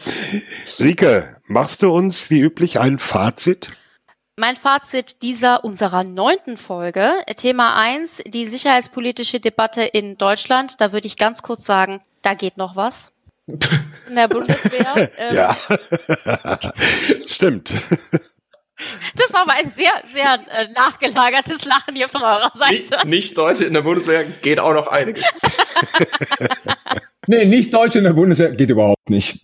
Rike, 0.80 1.38
machst 1.46 1.82
du 1.82 1.92
uns 1.92 2.30
wie 2.30 2.42
üblich 2.42 2.80
ein 2.80 3.00
Fazit? 3.00 3.70
Mein 4.36 4.58
Fazit 4.58 5.22
dieser 5.22 5.64
unserer 5.64 6.04
neunten 6.04 6.58
Folge, 6.58 7.12
Thema 7.38 7.76
eins, 7.76 8.22
die 8.26 8.46
sicherheitspolitische 8.48 9.40
Debatte 9.40 9.84
in 9.84 10.18
Deutschland. 10.18 10.82
Da 10.82 10.92
würde 10.92 11.08
ich 11.08 11.18
ganz 11.18 11.42
kurz 11.42 11.66
sagen, 11.66 12.00
da 12.22 12.34
geht 12.34 12.58
noch 12.58 12.76
was 12.76 13.12
in 14.08 14.16
der 14.16 14.28
Bundeswehr. 14.28 15.10
Ähm, 15.18 15.36
ja, 15.36 15.56
stimmt. 17.28 17.74
Das 19.16 19.34
war 19.34 19.42
aber 19.42 19.54
ein 19.54 19.72
sehr, 19.72 19.92
sehr 20.14 20.38
äh, 20.52 20.72
nachgelagertes 20.72 21.66
Lachen 21.66 21.96
hier 21.96 22.10
von 22.10 22.22
eurer 22.22 22.52
Seite. 22.54 22.74
Nicht, 22.74 23.06
nicht 23.06 23.38
Deutsche 23.38 23.66
in 23.66 23.74
der 23.74 23.82
Bundeswehr 23.82 24.24
geht 24.24 24.60
auch 24.60 24.74
noch 24.74 24.88
einiges. 24.88 25.26
nee, 27.28 27.46
nicht 27.46 27.74
Deutsche 27.74 27.98
in 27.98 28.06
der 28.06 28.14
Bundeswehr 28.14 28.52
geht 28.52 28.70
überhaupt 28.70 29.10
nicht 29.10 29.42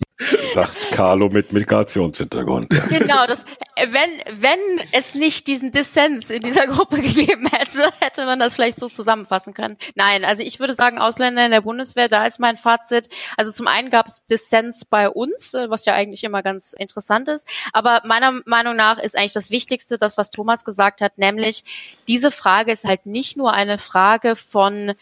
sagt 0.53 0.91
Carlo 0.91 1.30
mit 1.30 1.51
Migrationshintergrund. 1.51 2.70
Genau, 2.89 3.26
das, 3.28 3.43
wenn, 3.76 4.41
wenn 4.41 4.59
es 4.93 5.13
nicht 5.13 5.47
diesen 5.47 5.74
Dissens 5.74 6.30
in 6.30 6.41
dieser 6.41 6.68
Gruppe 6.68 6.97
gegeben 7.01 7.47
hätte, 7.47 7.91
hätte 7.99 8.26
man 8.26 8.39
das 8.39 8.55
vielleicht 8.55 8.80
so 8.80 8.88
zusammenfassen 8.88 9.53
können. 9.53 9.78
Nein, 9.95 10.24
also 10.24 10.41
ich 10.41 10.59
würde 10.59 10.74
sagen, 10.74 10.99
Ausländer 10.99 11.45
in 11.45 11.51
der 11.51 11.61
Bundeswehr, 11.61 12.07
da 12.07 12.26
ist 12.26 12.39
mein 12.39 12.55
Fazit. 12.55 13.09
Also 13.36 13.51
zum 13.51 13.68
einen 13.68 13.89
gab 13.89 14.07
es 14.07 14.26
Dissens 14.26 14.86
bei 14.86 15.09
uns, 15.09 15.53
äh, 15.53 15.70
was 15.70 15.86
ja 15.86 15.93
eigentlich 15.93 16.24
immer 16.24 16.43
ganz 16.43 16.74
interessant 16.74 17.28
ist. 17.28 17.47
Aber 17.74 18.01
meiner 18.05 18.39
Meinung 18.45 18.76
nach 18.78 18.97
ist 18.97 19.18
eigentlich 19.18 19.34
das 19.34 19.51
Wichtigste, 19.51 19.97
das, 19.97 20.18
was 20.18 20.32
Thomas 20.32 20.63
gesagt 20.63 21.01
hat, 21.01 21.18
nämlich 21.18 21.66
diese 22.07 22.32
Frage 22.32 22.72
ist 22.72 22.86
halt 22.86 23.05
nicht 23.05 23.36
nur 23.36 23.51
eine 23.51 23.78
Frage 23.78 24.38
von 24.38 24.93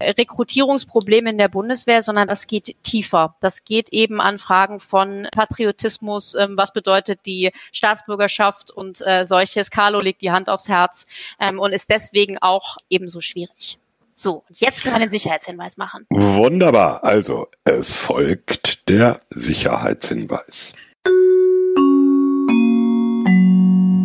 Rekrutierungsprobleme 0.00 1.30
in 1.30 1.38
der 1.38 1.48
Bundeswehr, 1.48 2.02
sondern 2.02 2.28
das 2.28 2.46
geht 2.46 2.76
tiefer. 2.82 3.36
Das 3.40 3.64
geht 3.64 3.90
eben 3.90 4.20
an 4.20 4.38
Fragen 4.38 4.80
von 4.80 5.28
Patriotismus, 5.32 6.34
ähm, 6.34 6.56
was 6.56 6.72
bedeutet 6.72 7.20
die 7.26 7.52
Staatsbürgerschaft 7.72 8.70
und 8.70 9.00
äh, 9.06 9.24
solches. 9.24 9.70
Carlo 9.70 10.00
legt 10.00 10.22
die 10.22 10.30
Hand 10.30 10.48
aufs 10.48 10.68
Herz 10.68 11.06
ähm, 11.38 11.58
und 11.58 11.72
ist 11.72 11.90
deswegen 11.90 12.38
auch 12.38 12.76
ebenso 12.90 13.20
schwierig. 13.20 13.78
So, 14.16 14.44
jetzt 14.50 14.82
können 14.82 14.94
wir 14.94 15.00
den 15.00 15.10
Sicherheitshinweis 15.10 15.76
machen. 15.76 16.06
Wunderbar. 16.08 17.02
Also, 17.02 17.48
es 17.64 17.92
folgt 17.92 18.88
der 18.88 19.20
Sicherheitshinweis. 19.30 20.74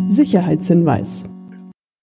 Sicherheitshinweis. 0.08 1.28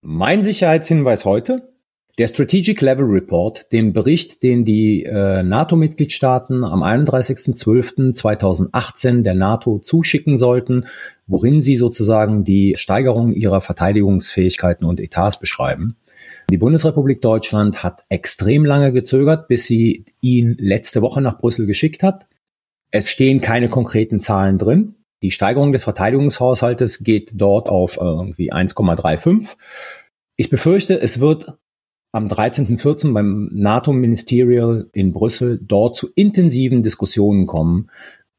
Mein 0.02 0.42
Sicherheitshinweis 0.42 1.26
heute 1.26 1.77
der 2.18 2.28
Strategic 2.28 2.82
Level 2.82 3.06
Report, 3.06 3.72
den 3.72 3.94
Bericht, 3.94 4.42
den 4.42 4.66
die 4.66 5.04
äh, 5.04 5.44
NATO-Mitgliedstaaten 5.44 6.64
am 6.64 6.82
31.12.2018 6.82 9.22
der 9.22 9.36
NATO 9.36 9.78
zuschicken 9.80 10.40
sollten, 10.40 10.88
worin 11.28 11.62
sie 11.62 11.78
sozusagen 11.78 12.44
die 12.44 12.74
Steigerung 12.76 13.34
ihrer 13.34 13.62
Verteidigungsfähigkeiten 13.62 14.88
und 14.88 15.00
Etats 15.00 15.40
beschreiben. 15.40 15.96
Die 16.50 16.58
Bundesrepublik 16.58 17.22
Deutschland 17.22 17.84
hat 17.84 18.04
extrem 18.10 18.66
lange 18.66 18.92
gezögert, 18.92 19.48
bis 19.48 19.68
sie 19.68 20.06
ihn 20.20 20.56
letzte 20.58 21.04
Woche 21.04 21.22
nach 21.22 21.38
Brüssel 21.38 21.68
geschickt 21.68 22.02
hat. 22.02 22.26
Es 22.90 23.10
stehen 23.10 23.42
keine 23.42 23.70
konkreten 23.70 24.20
Zahlen 24.20 24.58
drin. 24.58 24.96
Die 25.22 25.30
Steigerung 25.32 25.72
des 25.72 25.84
Verteidigungshaushaltes 25.84 27.04
geht 27.04 27.34
dort 27.36 27.70
auf 27.70 27.98
irgendwie 27.98 28.52
1,35. 28.52 29.50
Ich 30.36 30.50
befürchte, 30.50 31.00
es 31.00 31.20
wird 31.20 31.60
am 32.12 32.28
13.14. 32.28 33.14
beim 33.14 33.50
NATO-Ministerial 33.54 34.90
in 34.94 35.14
Brüssel 35.14 35.60
dort 35.62 35.98
zu 35.98 36.10
intensiven 36.16 36.84
Diskussionen 36.84 37.46
kommen 37.46 37.90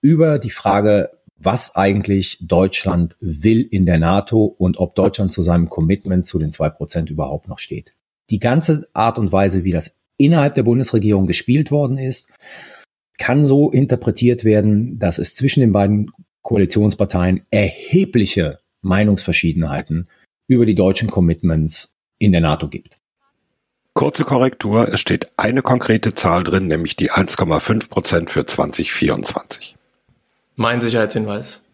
über 0.01 0.39
die 0.39 0.51
Frage, 0.51 1.11
was 1.37 1.77
eigentlich 1.77 2.39
Deutschland 2.41 3.17
will 3.21 3.61
in 3.61 3.87
der 3.87 3.99
NATO 3.99 4.45
und 4.45 4.79
ob 4.79 4.95
Deutschland 4.95 5.33
zu 5.33 5.43
seinem 5.43 5.69
Commitment 5.69 6.27
zu 6.27 6.39
den 6.39 6.51
zwei 6.51 6.69
Prozent 6.69 7.11
überhaupt 7.11 7.49
noch 7.49 7.59
steht. 7.59 7.95
Die 8.31 8.41
ganze 8.41 8.89
Art 8.93 9.19
und 9.19 9.33
Weise, 9.33 9.65
wie 9.65 9.71
das 9.71 9.95
innerhalb 10.17 10.55
der 10.55 10.65
Bundesregierung 10.65 11.27
gespielt 11.27 11.71
worden 11.71 11.99
ist, 11.99 12.29
kann 13.19 13.47
so 13.47 13.71
interpretiert 13.71 14.45
werden, 14.45 14.99
dass 14.99 15.19
es 15.19 15.35
zwischen 15.35 15.61
den 15.61 15.73
beiden 15.73 16.11
Koalitionsparteien 16.43 17.43
erhebliche 17.51 18.59
Meinungsverschiedenheiten 18.83 20.09
über 20.49 20.67
die 20.67 20.75
deutschen 20.75 21.11
Commitments 21.11 21.97
in 22.19 22.33
der 22.33 22.41
NATO 22.41 22.69
gibt. 22.69 22.99
Kurze 23.99 24.25
Korrektur, 24.25 24.87
es 24.93 25.01
steht 25.01 25.27
eine 25.37 25.61
konkrete 25.61 26.15
Zahl 26.15 26.45
drin, 26.45 26.69
nämlich 26.69 26.95
die 26.95 27.11
1,5 27.11 27.89
Prozent 27.89 28.31
für 28.31 28.47
2024. 28.47 29.75
Mein 30.55 30.81
Sicherheitshinweis. 30.81 31.65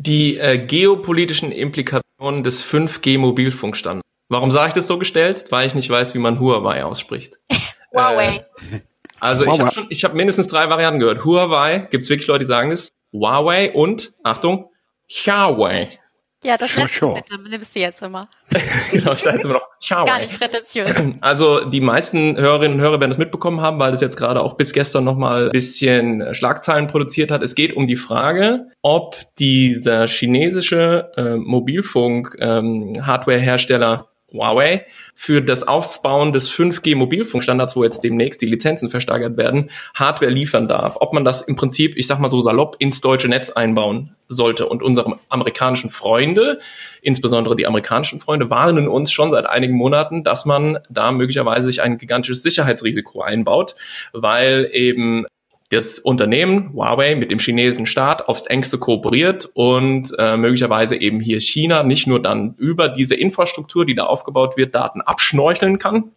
Die 0.00 0.38
äh, 0.38 0.58
geopolitischen 0.58 1.52
Implikationen 1.52 2.42
des 2.42 2.64
5G-Mobilfunkstandards. 2.64 4.02
Warum 4.28 4.50
sage 4.50 4.70
ich 4.70 4.74
das 4.74 4.88
so 4.88 4.98
gestellt? 4.98 5.44
Weil 5.50 5.68
ich 5.68 5.76
nicht 5.76 5.88
weiß, 5.88 6.16
wie 6.16 6.18
man 6.18 6.40
Huawei 6.40 6.82
ausspricht. 6.84 7.38
Huawei. 7.94 8.44
Äh, 8.72 8.80
also 9.20 9.46
ich 9.46 9.60
habe 9.60 9.70
schon, 9.70 9.86
ich 9.88 10.02
habe 10.02 10.16
mindestens 10.16 10.48
drei 10.48 10.68
Varianten 10.68 10.98
gehört. 10.98 11.24
Huawei, 11.24 11.86
gibt 11.92 12.02
es 12.02 12.10
wirklich 12.10 12.26
Leute, 12.26 12.40
die 12.40 12.46
sagen 12.46 12.70
das? 12.70 12.88
Huawei 13.12 13.70
und, 13.70 14.14
Achtung, 14.24 14.72
Huawei. 15.08 16.00
Ja, 16.44 16.56
das 16.56 16.70
Sure, 16.72 16.84
letzte 16.84 16.98
sure. 17.00 17.14
bitte, 17.14 17.36
nimmst 17.48 17.74
du 17.74 17.80
jetzt 17.80 18.02
immer. 18.02 18.28
genau, 18.92 19.12
ich 19.12 19.20
sage 19.20 19.36
jetzt 19.36 19.44
immer 19.44 19.54
noch 19.54 19.66
Huawei. 19.90 20.06
Gar 20.06 20.18
nicht 20.20 20.38
prätentiös. 20.38 21.02
Also 21.20 21.64
die 21.64 21.80
meisten 21.80 22.36
Hörerinnen 22.36 22.78
und 22.78 22.84
Hörer 22.84 23.00
werden 23.00 23.10
das 23.10 23.18
mitbekommen 23.18 23.60
haben, 23.62 23.78
weil 23.78 23.92
das 23.92 24.00
jetzt 24.00 24.16
gerade 24.16 24.40
auch 24.42 24.54
bis 24.54 24.72
gestern 24.72 25.04
nochmal 25.04 25.44
ein 25.46 25.50
bisschen 25.50 26.34
Schlagzeilen 26.34 26.88
produziert 26.88 27.30
hat. 27.30 27.42
Es 27.42 27.54
geht 27.54 27.74
um 27.74 27.86
die 27.86 27.96
Frage, 27.96 28.66
ob 28.82 29.16
dieser 29.38 30.06
chinesische 30.06 31.10
äh, 31.16 31.36
Mobilfunk-Hardware-Hersteller 31.36 34.08
Huawei 34.36 34.86
für 35.14 35.40
das 35.40 35.66
Aufbauen 35.66 36.32
des 36.32 36.50
5G-Mobilfunkstandards, 36.50 37.74
wo 37.76 37.84
jetzt 37.84 38.04
demnächst 38.04 38.42
die 38.42 38.46
Lizenzen 38.46 38.90
versteigert 38.90 39.36
werden, 39.36 39.70
Hardware 39.94 40.30
liefern 40.30 40.68
darf. 40.68 40.96
Ob 41.00 41.12
man 41.12 41.24
das 41.24 41.42
im 41.42 41.56
Prinzip, 41.56 41.96
ich 41.96 42.06
sag 42.06 42.18
mal 42.18 42.28
so 42.28 42.40
salopp, 42.40 42.76
ins 42.78 43.00
deutsche 43.00 43.28
Netz 43.28 43.50
einbauen 43.50 44.14
sollte. 44.28 44.66
Und 44.66 44.82
unsere 44.82 45.18
amerikanischen 45.28 45.90
Freunde, 45.90 46.58
insbesondere 47.02 47.56
die 47.56 47.66
amerikanischen 47.66 48.20
Freunde, 48.20 48.50
warnen 48.50 48.88
uns 48.88 49.12
schon 49.12 49.30
seit 49.30 49.46
einigen 49.46 49.74
Monaten, 49.74 50.24
dass 50.24 50.44
man 50.44 50.78
da 50.90 51.12
möglicherweise 51.12 51.66
sich 51.66 51.82
ein 51.82 51.98
gigantisches 51.98 52.42
Sicherheitsrisiko 52.42 53.22
einbaut, 53.22 53.74
weil 54.12 54.68
eben 54.72 55.26
das 55.70 55.98
Unternehmen 55.98 56.72
Huawei 56.74 57.16
mit 57.16 57.30
dem 57.30 57.38
chinesischen 57.38 57.86
Staat 57.86 58.28
aufs 58.28 58.46
engste 58.46 58.78
kooperiert 58.78 59.50
und 59.54 60.12
äh, 60.18 60.36
möglicherweise 60.36 60.96
eben 61.00 61.20
hier 61.20 61.40
China 61.40 61.82
nicht 61.82 62.06
nur 62.06 62.22
dann 62.22 62.54
über 62.56 62.88
diese 62.88 63.14
Infrastruktur, 63.16 63.84
die 63.84 63.94
da 63.94 64.04
aufgebaut 64.04 64.56
wird, 64.56 64.74
Daten 64.74 65.00
abschnorcheln 65.00 65.78
kann, 65.78 66.12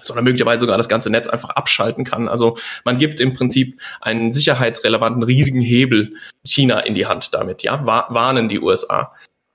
sondern 0.00 0.24
möglicherweise 0.24 0.60
sogar 0.60 0.76
das 0.76 0.88
ganze 0.88 1.10
Netz 1.10 1.28
einfach 1.28 1.50
abschalten 1.50 2.04
kann. 2.04 2.28
Also 2.28 2.56
man 2.84 2.98
gibt 2.98 3.20
im 3.20 3.32
Prinzip 3.32 3.80
einen 4.00 4.32
sicherheitsrelevanten 4.32 5.22
riesigen 5.22 5.60
Hebel 5.60 6.14
China 6.44 6.80
in 6.80 6.94
die 6.94 7.06
Hand 7.06 7.34
damit, 7.34 7.62
ja, 7.62 7.84
Wa- 7.86 8.06
warnen 8.10 8.48
die 8.48 8.60
USA. 8.60 9.12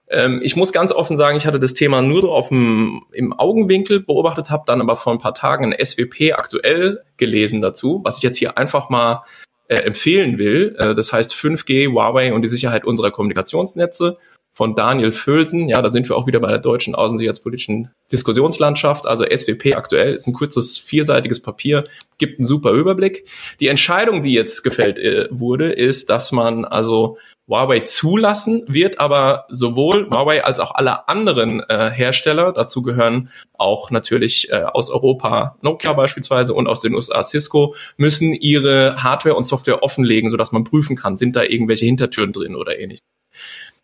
Ähm, 0.09 0.39
ich 0.43 0.55
muss 0.55 0.73
ganz 0.73 0.91
offen 0.91 1.17
sagen, 1.17 1.37
ich 1.37 1.45
hatte 1.45 1.59
das 1.59 1.73
Thema 1.73 2.01
nur 2.01 2.21
so 2.21 2.31
auf 2.31 2.49
dem, 2.49 3.03
im 3.11 3.33
Augenwinkel 3.33 3.99
beobachtet, 3.99 4.49
habe 4.49 4.63
dann 4.65 4.81
aber 4.81 4.95
vor 4.95 5.13
ein 5.13 5.19
paar 5.19 5.35
Tagen 5.35 5.65
ein 5.65 5.85
SWP 5.85 6.33
aktuell 6.33 7.03
gelesen 7.17 7.61
dazu, 7.61 8.01
was 8.03 8.17
ich 8.17 8.23
jetzt 8.23 8.37
hier 8.37 8.57
einfach 8.57 8.89
mal 8.89 9.23
äh, 9.67 9.75
empfehlen 9.75 10.37
will. 10.37 10.75
Äh, 10.79 10.95
das 10.95 11.13
heißt 11.13 11.33
5G, 11.33 11.91
Huawei 11.91 12.33
und 12.33 12.41
die 12.41 12.49
Sicherheit 12.49 12.85
unserer 12.85 13.11
Kommunikationsnetze 13.11 14.17
von 14.51 14.75
Daniel 14.75 15.11
Völsen. 15.11 15.69
Ja, 15.69 15.81
da 15.81 15.89
sind 15.89 16.09
wir 16.09 16.17
auch 16.17 16.27
wieder 16.27 16.39
bei 16.39 16.49
der 16.49 16.57
deutschen 16.57 16.95
außensicherheitspolitischen 16.95 17.91
Diskussionslandschaft. 18.11 19.05
Also 19.05 19.23
SWP 19.23 19.75
aktuell 19.75 20.15
ist 20.15 20.27
ein 20.27 20.33
kurzes 20.33 20.77
vierseitiges 20.77 21.39
Papier, 21.39 21.83
gibt 22.17 22.39
einen 22.39 22.47
super 22.47 22.71
Überblick. 22.71 23.25
Die 23.59 23.67
Entscheidung, 23.67 24.23
die 24.23 24.33
jetzt 24.33 24.63
gefällt 24.63 24.97
äh, 24.97 25.27
wurde, 25.29 25.71
ist, 25.71 26.09
dass 26.09 26.31
man 26.31 26.65
also 26.65 27.17
Huawei 27.49 27.79
zulassen 27.79 28.63
wird, 28.67 28.99
aber 28.99 29.45
sowohl 29.49 30.07
Huawei 30.09 30.43
als 30.43 30.59
auch 30.59 30.75
alle 30.75 31.07
anderen 31.09 31.61
äh, 31.67 31.89
Hersteller, 31.89 32.53
dazu 32.53 32.83
gehören 32.83 33.29
auch 33.57 33.89
natürlich 33.89 34.51
äh, 34.51 34.61
aus 34.61 34.91
Europa 34.91 35.57
Nokia 35.61 35.93
beispielsweise 35.93 36.53
und 36.53 36.67
aus 36.67 36.81
den 36.81 36.93
USA 36.93 37.23
Cisco, 37.23 37.75
müssen 37.97 38.33
ihre 38.33 39.01
Hardware 39.03 39.35
und 39.35 39.45
Software 39.45 39.81
offenlegen, 39.81 40.29
sodass 40.29 40.51
man 40.51 40.63
prüfen 40.63 40.95
kann, 40.95 41.17
sind 41.17 41.35
da 41.35 41.43
irgendwelche 41.43 41.85
Hintertüren 41.85 42.31
drin 42.31 42.55
oder 42.55 42.79
ähnlich. 42.79 42.99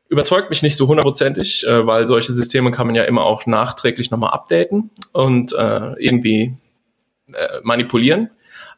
Überzeugt 0.08 0.52
mich 0.52 0.62
nicht 0.62 0.76
so 0.76 0.88
hundertprozentig, 0.88 1.66
äh, 1.66 1.88
weil 1.88 2.06
solche 2.06 2.34
Systeme 2.34 2.70
kann 2.70 2.86
man 2.86 2.96
ja 2.96 3.04
immer 3.04 3.24
auch 3.24 3.48
nachträglich 3.48 4.12
nochmal 4.12 4.32
updaten 4.32 4.92
und 5.12 5.54
äh, 5.54 5.94
irgendwie 5.98 6.56
äh, 7.34 7.60
manipulieren. 7.64 8.30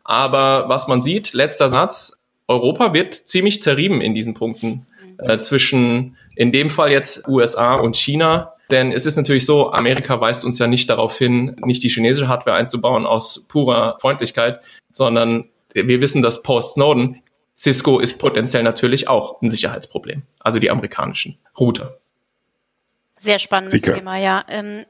Aber 0.06 0.70
was 0.70 0.88
man 0.88 1.02
sieht, 1.02 1.34
letzter 1.34 1.70
Satz, 1.70 2.18
Europa 2.48 2.94
wird 2.94 3.14
ziemlich 3.14 3.62
zerrieben 3.62 4.02
in 4.02 4.14
diesen 4.14 4.34
Punkten 4.34 4.88
äh, 5.20 5.40
zwischen 5.40 6.18
in 6.36 6.52
dem 6.52 6.70
Fall 6.70 6.92
jetzt 6.92 7.28
USA 7.28 7.76
und 7.76 7.96
China. 7.96 8.54
Denn 8.70 8.92
es 8.92 9.06
ist 9.06 9.16
natürlich 9.16 9.46
so, 9.46 9.72
Amerika 9.72 10.20
weist 10.20 10.44
uns 10.44 10.60
ja 10.60 10.68
nicht 10.68 10.90
darauf 10.90 11.18
hin, 11.18 11.56
nicht 11.64 11.84
die 11.84 11.90
chinesische 11.90 12.28
Hardware 12.28 12.58
einzubauen 12.58 13.06
aus 13.06 13.48
purer 13.48 13.98
Freundlichkeit, 14.00 14.62
sondern 14.92 15.46
wir 15.74 16.02
wissen, 16.02 16.22
dass 16.22 16.44
post 16.44 16.74
Snowden 16.74 17.22
Cisco 17.58 18.00
ist 18.00 18.20
potenziell 18.20 18.64
natürlich 18.64 19.08
auch 19.08 19.42
ein 19.42 19.50
Sicherheitsproblem. 19.50 20.24
Also 20.40 20.60
die 20.60 20.70
amerikanischen 20.70 21.40
Router. 21.60 21.98
Sehr 23.18 23.40
spannendes 23.40 23.82
Rike. 23.82 23.96
Thema, 23.96 24.18
ja. 24.18 24.46
Ähm, 24.48 24.86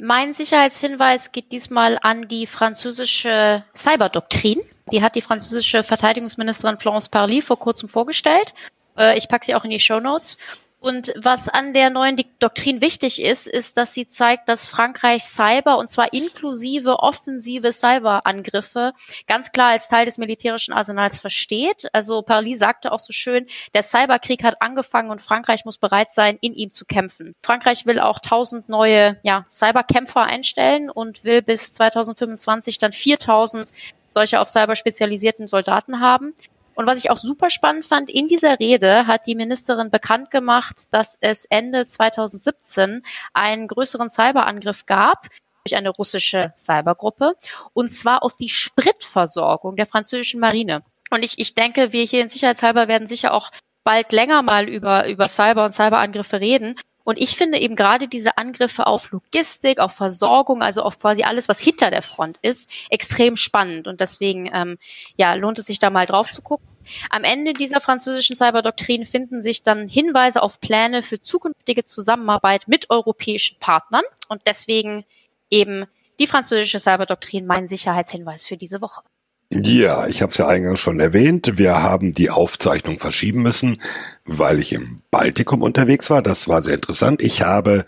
mein 0.00 0.32
Sicherheitshinweis 0.32 1.32
geht 1.32 1.50
diesmal 1.50 1.98
an 2.00 2.28
die 2.28 2.46
französische 2.46 3.64
Cyberdoktrin. 3.74 4.60
Die 4.92 5.02
hat 5.02 5.14
die 5.14 5.22
französische 5.22 5.82
Verteidigungsministerin 5.82 6.78
Florence 6.78 7.08
Parly 7.08 7.40
vor 7.42 7.58
kurzem 7.58 7.88
vorgestellt. 7.88 8.54
Äh, 8.96 9.16
ich 9.16 9.28
packe 9.28 9.46
sie 9.46 9.54
auch 9.54 9.64
in 9.64 9.70
die 9.70 9.80
Show 9.80 10.00
Notes. 10.00 10.36
Und 10.84 11.14
was 11.16 11.48
an 11.48 11.72
der 11.72 11.88
neuen 11.88 12.22
Doktrin 12.40 12.82
wichtig 12.82 13.22
ist, 13.22 13.46
ist, 13.46 13.78
dass 13.78 13.94
sie 13.94 14.06
zeigt, 14.06 14.50
dass 14.50 14.66
Frankreich 14.66 15.24
Cyber, 15.24 15.78
und 15.78 15.88
zwar 15.88 16.12
inklusive 16.12 16.98
offensive 16.98 17.72
Cyberangriffe, 17.72 18.92
ganz 19.26 19.50
klar 19.50 19.70
als 19.70 19.88
Teil 19.88 20.04
des 20.04 20.18
militärischen 20.18 20.74
Arsenals 20.74 21.18
versteht. 21.18 21.88
Also 21.94 22.20
Parly 22.20 22.54
sagte 22.54 22.92
auch 22.92 22.98
so 23.00 23.14
schön, 23.14 23.46
der 23.72 23.82
Cyberkrieg 23.82 24.44
hat 24.44 24.60
angefangen 24.60 25.08
und 25.08 25.22
Frankreich 25.22 25.64
muss 25.64 25.78
bereit 25.78 26.12
sein, 26.12 26.36
in 26.42 26.52
ihm 26.52 26.74
zu 26.74 26.84
kämpfen. 26.84 27.34
Frankreich 27.42 27.86
will 27.86 27.98
auch 27.98 28.18
1000 28.18 28.68
neue 28.68 29.18
ja, 29.22 29.46
Cyberkämpfer 29.48 30.24
einstellen 30.24 30.90
und 30.90 31.24
will 31.24 31.40
bis 31.40 31.72
2025 31.72 32.76
dann 32.76 32.92
4000 32.92 33.70
solche 34.14 34.40
auf 34.40 34.48
Cyber 34.48 34.76
spezialisierten 34.76 35.46
Soldaten 35.46 36.00
haben. 36.00 36.32
Und 36.74 36.86
was 36.86 36.98
ich 36.98 37.10
auch 37.10 37.18
super 37.18 37.50
spannend 37.50 37.84
fand, 37.84 38.10
in 38.10 38.26
dieser 38.26 38.58
Rede 38.58 39.06
hat 39.06 39.26
die 39.26 39.34
Ministerin 39.34 39.90
bekannt 39.90 40.30
gemacht, 40.30 40.76
dass 40.90 41.16
es 41.20 41.44
Ende 41.44 41.86
2017 41.86 43.02
einen 43.32 43.68
größeren 43.68 44.10
Cyberangriff 44.10 44.86
gab 44.86 45.28
durch 45.64 45.76
eine 45.76 45.90
russische 45.90 46.52
Cybergruppe 46.56 47.34
und 47.74 47.92
zwar 47.92 48.22
auf 48.22 48.36
die 48.36 48.48
Spritversorgung 48.48 49.76
der 49.76 49.86
französischen 49.86 50.40
Marine. 50.40 50.82
Und 51.10 51.24
ich, 51.24 51.38
ich 51.38 51.54
denke, 51.54 51.92
wir 51.92 52.04
hier 52.04 52.22
in 52.22 52.28
Sicherheitshalber 52.28 52.88
werden 52.88 53.06
sicher 53.06 53.32
auch 53.32 53.50
bald 53.84 54.12
länger 54.12 54.42
mal 54.42 54.68
über, 54.68 55.06
über 55.08 55.28
Cyber 55.28 55.64
und 55.64 55.72
Cyberangriffe 55.72 56.40
reden. 56.40 56.76
Und 57.04 57.18
ich 57.18 57.36
finde 57.36 57.58
eben 57.58 57.76
gerade 57.76 58.08
diese 58.08 58.38
Angriffe 58.38 58.86
auf 58.86 59.10
Logistik, 59.10 59.78
auf 59.78 59.92
Versorgung, 59.92 60.62
also 60.62 60.82
auf 60.82 60.98
quasi 60.98 61.22
alles, 61.22 61.48
was 61.48 61.60
hinter 61.60 61.90
der 61.90 62.02
Front 62.02 62.38
ist, 62.42 62.72
extrem 62.90 63.36
spannend. 63.36 63.86
Und 63.86 64.00
deswegen 64.00 64.50
ähm, 64.52 64.78
ja, 65.16 65.34
lohnt 65.34 65.58
es 65.58 65.66
sich 65.66 65.78
da 65.78 65.90
mal 65.90 66.06
drauf 66.06 66.30
zu 66.30 66.42
gucken. 66.42 66.66
Am 67.10 67.24
Ende 67.24 67.52
dieser 67.52 67.80
französischen 67.80 68.36
Cyberdoktrin 68.36 69.06
finden 69.06 69.42
sich 69.42 69.62
dann 69.62 69.88
Hinweise 69.88 70.42
auf 70.42 70.60
Pläne 70.60 71.02
für 71.02 71.20
zukünftige 71.20 71.84
Zusammenarbeit 71.84 72.68
mit 72.68 72.90
europäischen 72.90 73.58
Partnern. 73.58 74.04
Und 74.28 74.42
deswegen 74.46 75.04
eben 75.50 75.84
die 76.18 76.26
französische 76.26 76.80
Cyberdoktrin 76.80 77.46
mein 77.46 77.68
Sicherheitshinweis 77.68 78.44
für 78.44 78.56
diese 78.56 78.80
Woche. 78.80 79.02
Ja, 79.50 80.08
ich 80.08 80.20
habe 80.20 80.30
es 80.30 80.38
ja 80.38 80.48
eingangs 80.48 80.80
schon 80.80 80.98
erwähnt. 80.98 81.58
Wir 81.58 81.82
haben 81.82 82.12
die 82.12 82.30
Aufzeichnung 82.30 82.98
verschieben 82.98 83.42
müssen, 83.42 83.80
weil 84.24 84.58
ich 84.58 84.72
im 84.72 85.02
Baltikum 85.10 85.62
unterwegs 85.62 86.10
war. 86.10 86.22
Das 86.22 86.48
war 86.48 86.62
sehr 86.62 86.74
interessant. 86.74 87.22
Ich 87.22 87.42
habe 87.42 87.84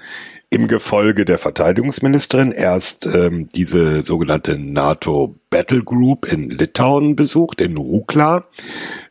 im 0.49 0.69
Gefolge 0.69 1.25
der 1.25 1.39
Verteidigungsministerin 1.39 2.53
erst 2.53 3.07
ähm, 3.07 3.49
diese 3.49 4.03
sogenannte 4.03 4.59
NATO 4.59 5.35
Battle 5.51 5.83
Group 5.83 6.31
in 6.31 6.51
Litauen 6.51 7.17
besucht, 7.17 7.61
in 7.61 7.77
Rukla, 7.77 8.45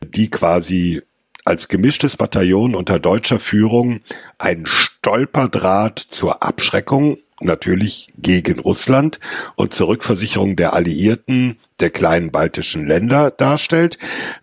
die 0.02 0.30
quasi 0.30 1.02
als 1.44 1.68
gemischtes 1.68 2.16
Bataillon 2.16 2.74
unter 2.74 2.98
deutscher 2.98 3.38
Führung 3.38 4.00
ein 4.38 4.66
Stolperdraht 4.66 5.98
zur 5.98 6.42
Abschreckung 6.42 7.18
natürlich 7.40 8.08
gegen 8.18 8.58
Russland 8.58 9.20
und 9.56 9.72
zur 9.72 9.88
Rückversicherung 9.88 10.56
der 10.56 10.72
Alliierten 10.72 11.58
der 11.80 11.90
kleinen 11.90 12.30
baltischen 12.30 12.86
Länder 12.86 13.30
darstellt. 13.30 13.98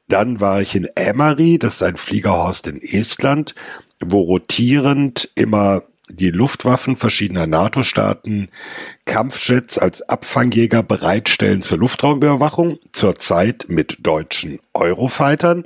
Dann 0.07 0.39
war 0.39 0.61
ich 0.61 0.75
in 0.75 0.87
Emary, 0.95 1.57
das 1.57 1.75
ist 1.75 1.83
ein 1.83 1.97
Fliegerhorst 1.97 2.67
in 2.67 2.81
Estland, 2.81 3.55
wo 3.99 4.21
rotierend 4.21 5.31
immer 5.35 5.83
die 6.09 6.31
Luftwaffen 6.31 6.95
verschiedener 6.95 7.47
NATO-Staaten 7.47 8.49
Kampfjets 9.05 9.77
als 9.77 10.01
Abfangjäger 10.07 10.83
bereitstellen 10.83 11.61
zur 11.61 11.79
Luftraumüberwachung, 11.79 12.77
zurzeit 12.91 13.65
mit 13.69 13.97
deutschen 14.01 14.59
Eurofightern. 14.73 15.65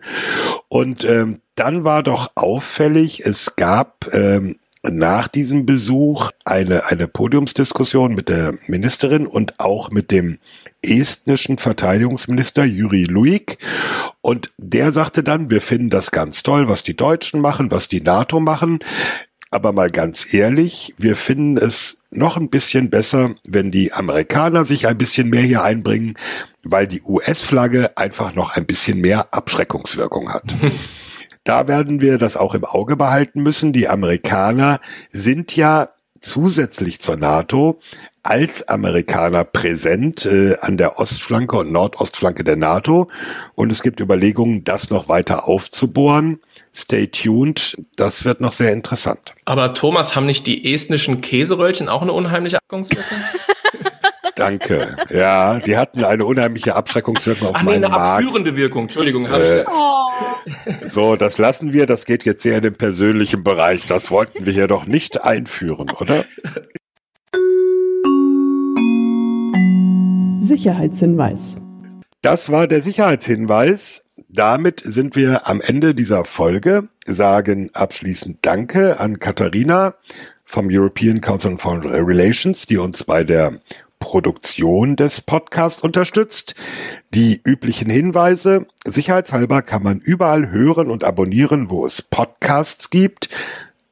Und 0.70 1.04
ähm, 1.04 1.42
dann 1.56 1.84
war 1.84 2.04
doch 2.04 2.32
auffällig, 2.36 3.22
es 3.22 3.56
gab 3.56 4.14
ähm, 4.14 4.58
nach 4.92 5.28
diesem 5.28 5.66
Besuch 5.66 6.32
eine, 6.46 6.86
eine 6.86 7.08
Podiumsdiskussion 7.08 8.14
mit 8.14 8.30
der 8.30 8.54
Ministerin 8.68 9.28
und 9.28 9.60
auch 9.60 9.92
mit 9.92 10.12
dem 10.12 10.40
estnischen 10.82 11.58
Verteidigungsminister 11.58 12.64
Juri 12.64 13.04
Luik. 13.04 13.58
Und 14.22 14.52
der 14.58 14.92
sagte 14.92 15.24
dann, 15.24 15.50
wir 15.50 15.62
finden 15.62 15.90
das 15.90 16.12
ganz 16.12 16.44
toll, 16.44 16.70
was 16.70 16.84
die 16.84 16.96
Deutschen 16.96 17.42
machen, 17.42 17.72
was 17.72 17.88
die 17.88 18.02
NATO 18.02 18.40
machen. 18.40 18.80
Aber 19.50 19.72
mal 19.72 19.90
ganz 19.90 20.34
ehrlich, 20.34 20.94
wir 20.98 21.16
finden 21.16 21.58
es 21.58 22.02
noch 22.12 22.38
ein 22.38 22.50
bisschen 22.50 22.90
besser, 22.90 23.36
wenn 23.48 23.72
die 23.72 23.94
Amerikaner 23.94 24.66
sich 24.66 24.88
ein 24.88 24.98
bisschen 24.98 25.30
mehr 25.30 25.42
hier 25.42 25.64
einbringen, 25.64 26.18
weil 26.64 26.88
die 26.88 27.02
US-Flagge 27.02 27.96
einfach 27.98 28.36
noch 28.36 28.56
ein 28.56 28.66
bisschen 28.66 29.00
mehr 29.00 29.34
Abschreckungswirkung 29.34 30.34
hat. 30.34 30.54
da 31.48 31.68
werden 31.68 32.02
wir 32.02 32.18
das 32.18 32.36
auch 32.36 32.54
im 32.56 32.66
Auge 32.66 32.98
behalten 32.98 33.42
müssen. 33.42 33.72
Die 33.72 33.88
Amerikaner 33.88 34.82
sind 35.12 35.56
ja 35.56 35.90
zusätzlich 36.20 37.00
zur 37.00 37.16
NATO 37.16 37.80
als 38.24 38.68
Amerikaner 38.68 39.46
präsent 39.46 40.26
äh, 40.26 40.58
an 40.60 40.76
der 40.76 41.00
Ostflanke 41.00 41.56
und 41.58 41.72
Nordostflanke 41.72 42.44
der 42.44 42.58
NATO. 42.58 43.10
Und 43.56 43.72
es 43.72 43.82
gibt 43.82 44.02
Überlegungen, 44.02 44.66
das 44.66 44.90
noch 44.90 45.08
weiter 45.08 45.48
aufzubohren. 45.48 46.42
Stay 46.76 47.08
tuned, 47.08 47.78
das 47.96 48.26
wird 48.26 48.42
noch 48.42 48.52
sehr 48.52 48.74
interessant. 48.74 49.34
Aber 49.46 49.74
Thomas, 49.74 50.16
haben 50.16 50.26
nicht 50.26 50.46
die 50.46 50.74
estnischen 50.74 51.22
Käseröllchen 51.22 51.88
auch 51.88 52.02
eine 52.02 52.12
unheimliche 52.12 52.58
Abschreckungswirkung? 52.58 53.18
Danke. 54.38 54.96
Ja, 55.10 55.60
die 55.60 55.78
hatten 55.78 56.04
eine 56.04 56.26
unheimliche 56.26 56.76
Abschreckungswirkung 56.76 57.48
auf 57.50 57.56
Ach, 57.58 57.64
nee, 57.64 57.72
meinen 57.72 57.86
eine 57.86 57.94
Markt. 57.94 58.26
abführende 58.26 58.56
Wirkung. 58.56 58.84
Entschuldigung. 58.84 59.26
Äh, 59.26 59.64
So, 60.88 61.16
das 61.16 61.38
lassen 61.38 61.74
wir. 61.74 61.86
Das 61.86 62.06
geht 62.06 62.24
jetzt 62.24 62.44
sehr 62.44 62.58
in 62.58 62.64
den 62.64 62.74
persönlichen 62.74 63.44
Bereich. 63.44 63.86
Das 63.86 64.12
wollten 64.12 64.46
wir 64.46 64.54
hier 64.54 64.68
doch 64.68 64.86
nicht 64.86 65.24
einführen, 65.24 65.92
oder? 66.00 66.24
Sicherheitshinweis. 70.40 71.60
Das 72.22 72.52
war 72.52 72.68
der 72.68 72.82
Sicherheitshinweis. 72.82 74.06
Damit 74.30 74.82
sind 74.84 75.16
wir 75.16 75.48
am 75.48 75.62
Ende 75.62 75.96
dieser 75.96 76.26
Folge, 76.26 76.90
sagen 77.06 77.70
abschließend 77.74 78.40
Danke 78.42 79.00
an 79.00 79.20
Katharina 79.20 79.96
vom 80.46 80.68
European 80.70 81.22
Council 81.22 81.52
on 81.52 81.58
Foreign 81.58 81.88
Relations, 81.88 82.66
die 82.66 82.78
uns 82.78 83.04
bei 83.04 83.24
der 83.24 83.60
Produktion 84.00 84.96
des 84.96 85.22
Podcasts 85.22 85.82
unterstützt. 85.82 86.56
Die 87.14 87.42
üblichen 87.44 87.90
Hinweise. 87.90 88.66
Sicherheitshalber 88.86 89.62
kann 89.62 89.84
man 89.84 90.00
überall 90.00 90.50
hören 90.50 90.90
und 90.90 91.04
abonnieren, 91.04 91.70
wo 91.70 91.86
es 91.86 92.02
Podcasts 92.02 92.90
gibt 92.90 93.30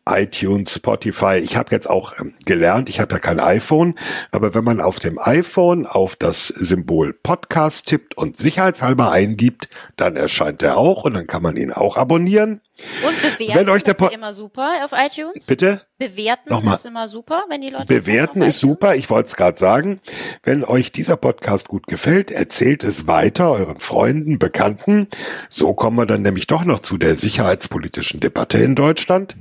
iTunes, 0.07 0.75
Spotify. 0.75 1.37
Ich 1.37 1.57
habe 1.57 1.71
jetzt 1.71 1.89
auch 1.89 2.13
ähm, 2.19 2.31
gelernt, 2.45 2.89
ich 2.89 2.99
habe 2.99 3.15
ja 3.15 3.19
kein 3.19 3.39
iPhone, 3.39 3.95
aber 4.31 4.53
wenn 4.53 4.63
man 4.63 4.79
auf 4.79 4.99
dem 4.99 5.17
iPhone 5.19 5.85
auf 5.87 6.15
das 6.15 6.47
Symbol 6.47 7.13
Podcast 7.13 7.87
tippt 7.87 8.15
und 8.15 8.35
sicherheitshalber 8.35 9.11
eingibt, 9.11 9.67
dann 9.97 10.15
erscheint 10.15 10.61
er 10.61 10.77
auch 10.77 11.03
und 11.05 11.15
dann 11.15 11.27
kann 11.27 11.41
man 11.41 11.57
ihn 11.57 11.71
auch 11.71 11.97
abonnieren. 11.97 12.61
Und 13.05 13.21
bewerten 13.21 13.55
wenn 13.55 13.69
euch 13.69 13.83
der 13.83 13.95
ist 13.97 14.11
immer 14.11 14.33
super 14.33 14.83
auf 14.83 14.91
iTunes. 14.93 15.45
Bitte? 15.45 15.81
Bewerten 15.97 16.49
Nochmal. 16.49 16.75
ist 16.75 16.85
immer 16.85 17.07
super, 17.07 17.45
wenn 17.47 17.61
die 17.61 17.69
Leute. 17.69 17.85
Bewerten 17.85 18.41
ist 18.41 18.59
super, 18.59 18.95
ich 18.95 19.09
wollte 19.09 19.29
es 19.29 19.35
gerade 19.37 19.57
sagen. 19.57 20.01
Wenn 20.43 20.65
euch 20.65 20.91
dieser 20.91 21.15
Podcast 21.15 21.69
gut 21.69 21.87
gefällt, 21.87 22.31
erzählt 22.31 22.83
es 22.83 23.07
weiter 23.07 23.51
euren 23.51 23.79
Freunden, 23.79 24.39
Bekannten. 24.39 25.07
So 25.49 25.73
kommen 25.73 25.97
wir 25.97 26.05
dann 26.05 26.21
nämlich 26.21 26.47
doch 26.47 26.65
noch 26.65 26.81
zu 26.81 26.97
der 26.97 27.15
sicherheitspolitischen 27.15 28.19
Debatte 28.19 28.57
in 28.57 28.75
Deutschland. 28.75 29.37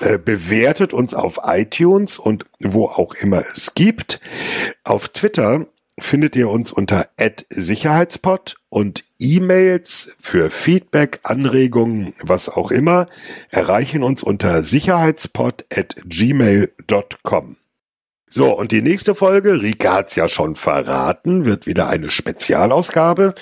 Äh, 0.00 0.18
bewertet 0.18 0.92
uns 0.92 1.14
auf 1.14 1.40
iTunes 1.44 2.18
und 2.18 2.44
wo 2.60 2.84
auch 2.84 3.14
immer 3.14 3.40
es 3.40 3.74
gibt. 3.74 4.20
Auf 4.84 5.08
Twitter 5.08 5.66
findet 5.98 6.36
ihr 6.36 6.50
uns 6.50 6.72
unter 6.72 7.06
@sicherheitspod 7.50 8.56
und 8.68 9.04
E-Mails 9.18 10.16
für 10.20 10.50
Feedback, 10.50 11.20
Anregungen, 11.24 12.14
was 12.20 12.48
auch 12.48 12.70
immer, 12.70 13.08
erreichen 13.50 14.02
uns 14.02 14.22
unter 14.22 14.62
sicherheitspod@gmail.com. 14.62 17.56
So, 18.28 18.58
und 18.58 18.72
die 18.72 18.82
nächste 18.82 19.14
Folge, 19.14 19.62
Rika 19.62 19.94
hat's 19.94 20.16
ja 20.16 20.28
schon 20.28 20.56
verraten, 20.56 21.44
wird 21.44 21.66
wieder 21.66 21.88
eine 21.88 22.10
Spezialausgabe. 22.10 23.34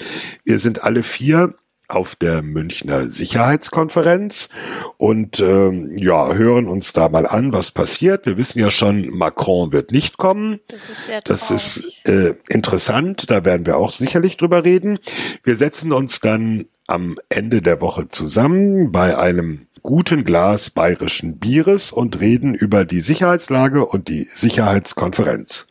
Wir 0.45 0.59
sind 0.59 0.85
alle 0.85 1.03
vier 1.03 1.55
auf 1.89 2.16
der 2.16 2.43
Münchner 2.43 3.09
Sicherheitskonferenz 3.09 4.49
und 4.97 5.41
ähm, 5.41 5.97
ja, 5.99 6.32
hören 6.32 6.66
uns 6.66 6.93
da 6.93 7.09
mal 7.09 7.26
an, 7.26 7.53
was 7.53 7.70
passiert. 7.70 8.26
Wir 8.26 8.37
wissen 8.37 8.59
ja 8.59 8.70
schon, 8.70 9.09
Macron 9.11 9.72
wird 9.72 9.93
nicht 9.93 10.16
kommen. 10.16 10.61
Das 10.68 10.89
ist, 10.91 11.07
sehr 11.07 11.20
das 11.20 11.51
ist 11.51 11.85
äh, 12.05 12.35
interessant, 12.49 13.30
da 13.30 13.45
werden 13.45 13.66
wir 13.66 13.76
auch 13.76 13.93
sicherlich 13.93 14.37
drüber 14.37 14.64
reden. 14.64 14.99
Wir 15.43 15.57
setzen 15.57 15.93
uns 15.93 16.20
dann 16.20 16.66
am 16.87 17.18
Ende 17.28 17.62
der 17.62 17.80
Woche 17.80 18.09
zusammen 18.09 18.93
bei 18.93 19.16
einem 19.16 19.66
guten 19.82 20.24
Glas 20.24 20.70
bayerischen 20.70 21.39
Bieres 21.39 21.93
und 21.93 22.20
reden 22.20 22.55
über 22.55 22.85
die 22.85 23.01
Sicherheitslage 23.01 23.85
und 23.85 24.09
die 24.09 24.24
Sicherheitskonferenz. 24.24 25.66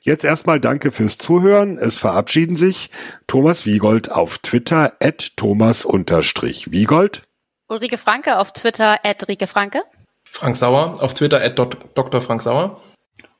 Jetzt 0.00 0.24
erstmal 0.24 0.60
danke 0.60 0.92
fürs 0.92 1.18
Zuhören. 1.18 1.78
Es 1.78 1.96
verabschieden 1.96 2.56
sich 2.56 2.90
Thomas 3.26 3.66
Wiegold 3.66 4.10
auf 4.10 4.38
Twitter 4.38 4.94
at 5.00 5.36
Thomas-Wiegold. 5.36 7.22
Ulrike 7.68 7.98
Franke 7.98 8.38
auf 8.38 8.52
Twitter 8.52 8.98
at 9.04 9.28
Rike 9.28 9.46
Franke. 9.46 9.82
Frank 10.24 10.56
Sauer 10.56 11.02
auf 11.02 11.14
Twitter 11.14 11.42
at 11.42 11.58
Dr. 11.58 12.20
Frank 12.20 12.42
Sauer. 12.42 12.80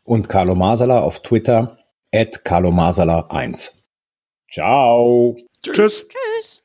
Und 0.05 0.29
Carlo 0.29 0.55
Masala 0.55 1.01
auf 1.01 1.23
Twitter 1.23 1.77
at 2.13 2.45
Carlo 2.45 2.71
Masala 2.71 3.27
1. 3.31 3.83
Ciao. 4.53 5.37
Tschüss. 5.63 6.07
Tschüss. 6.09 6.63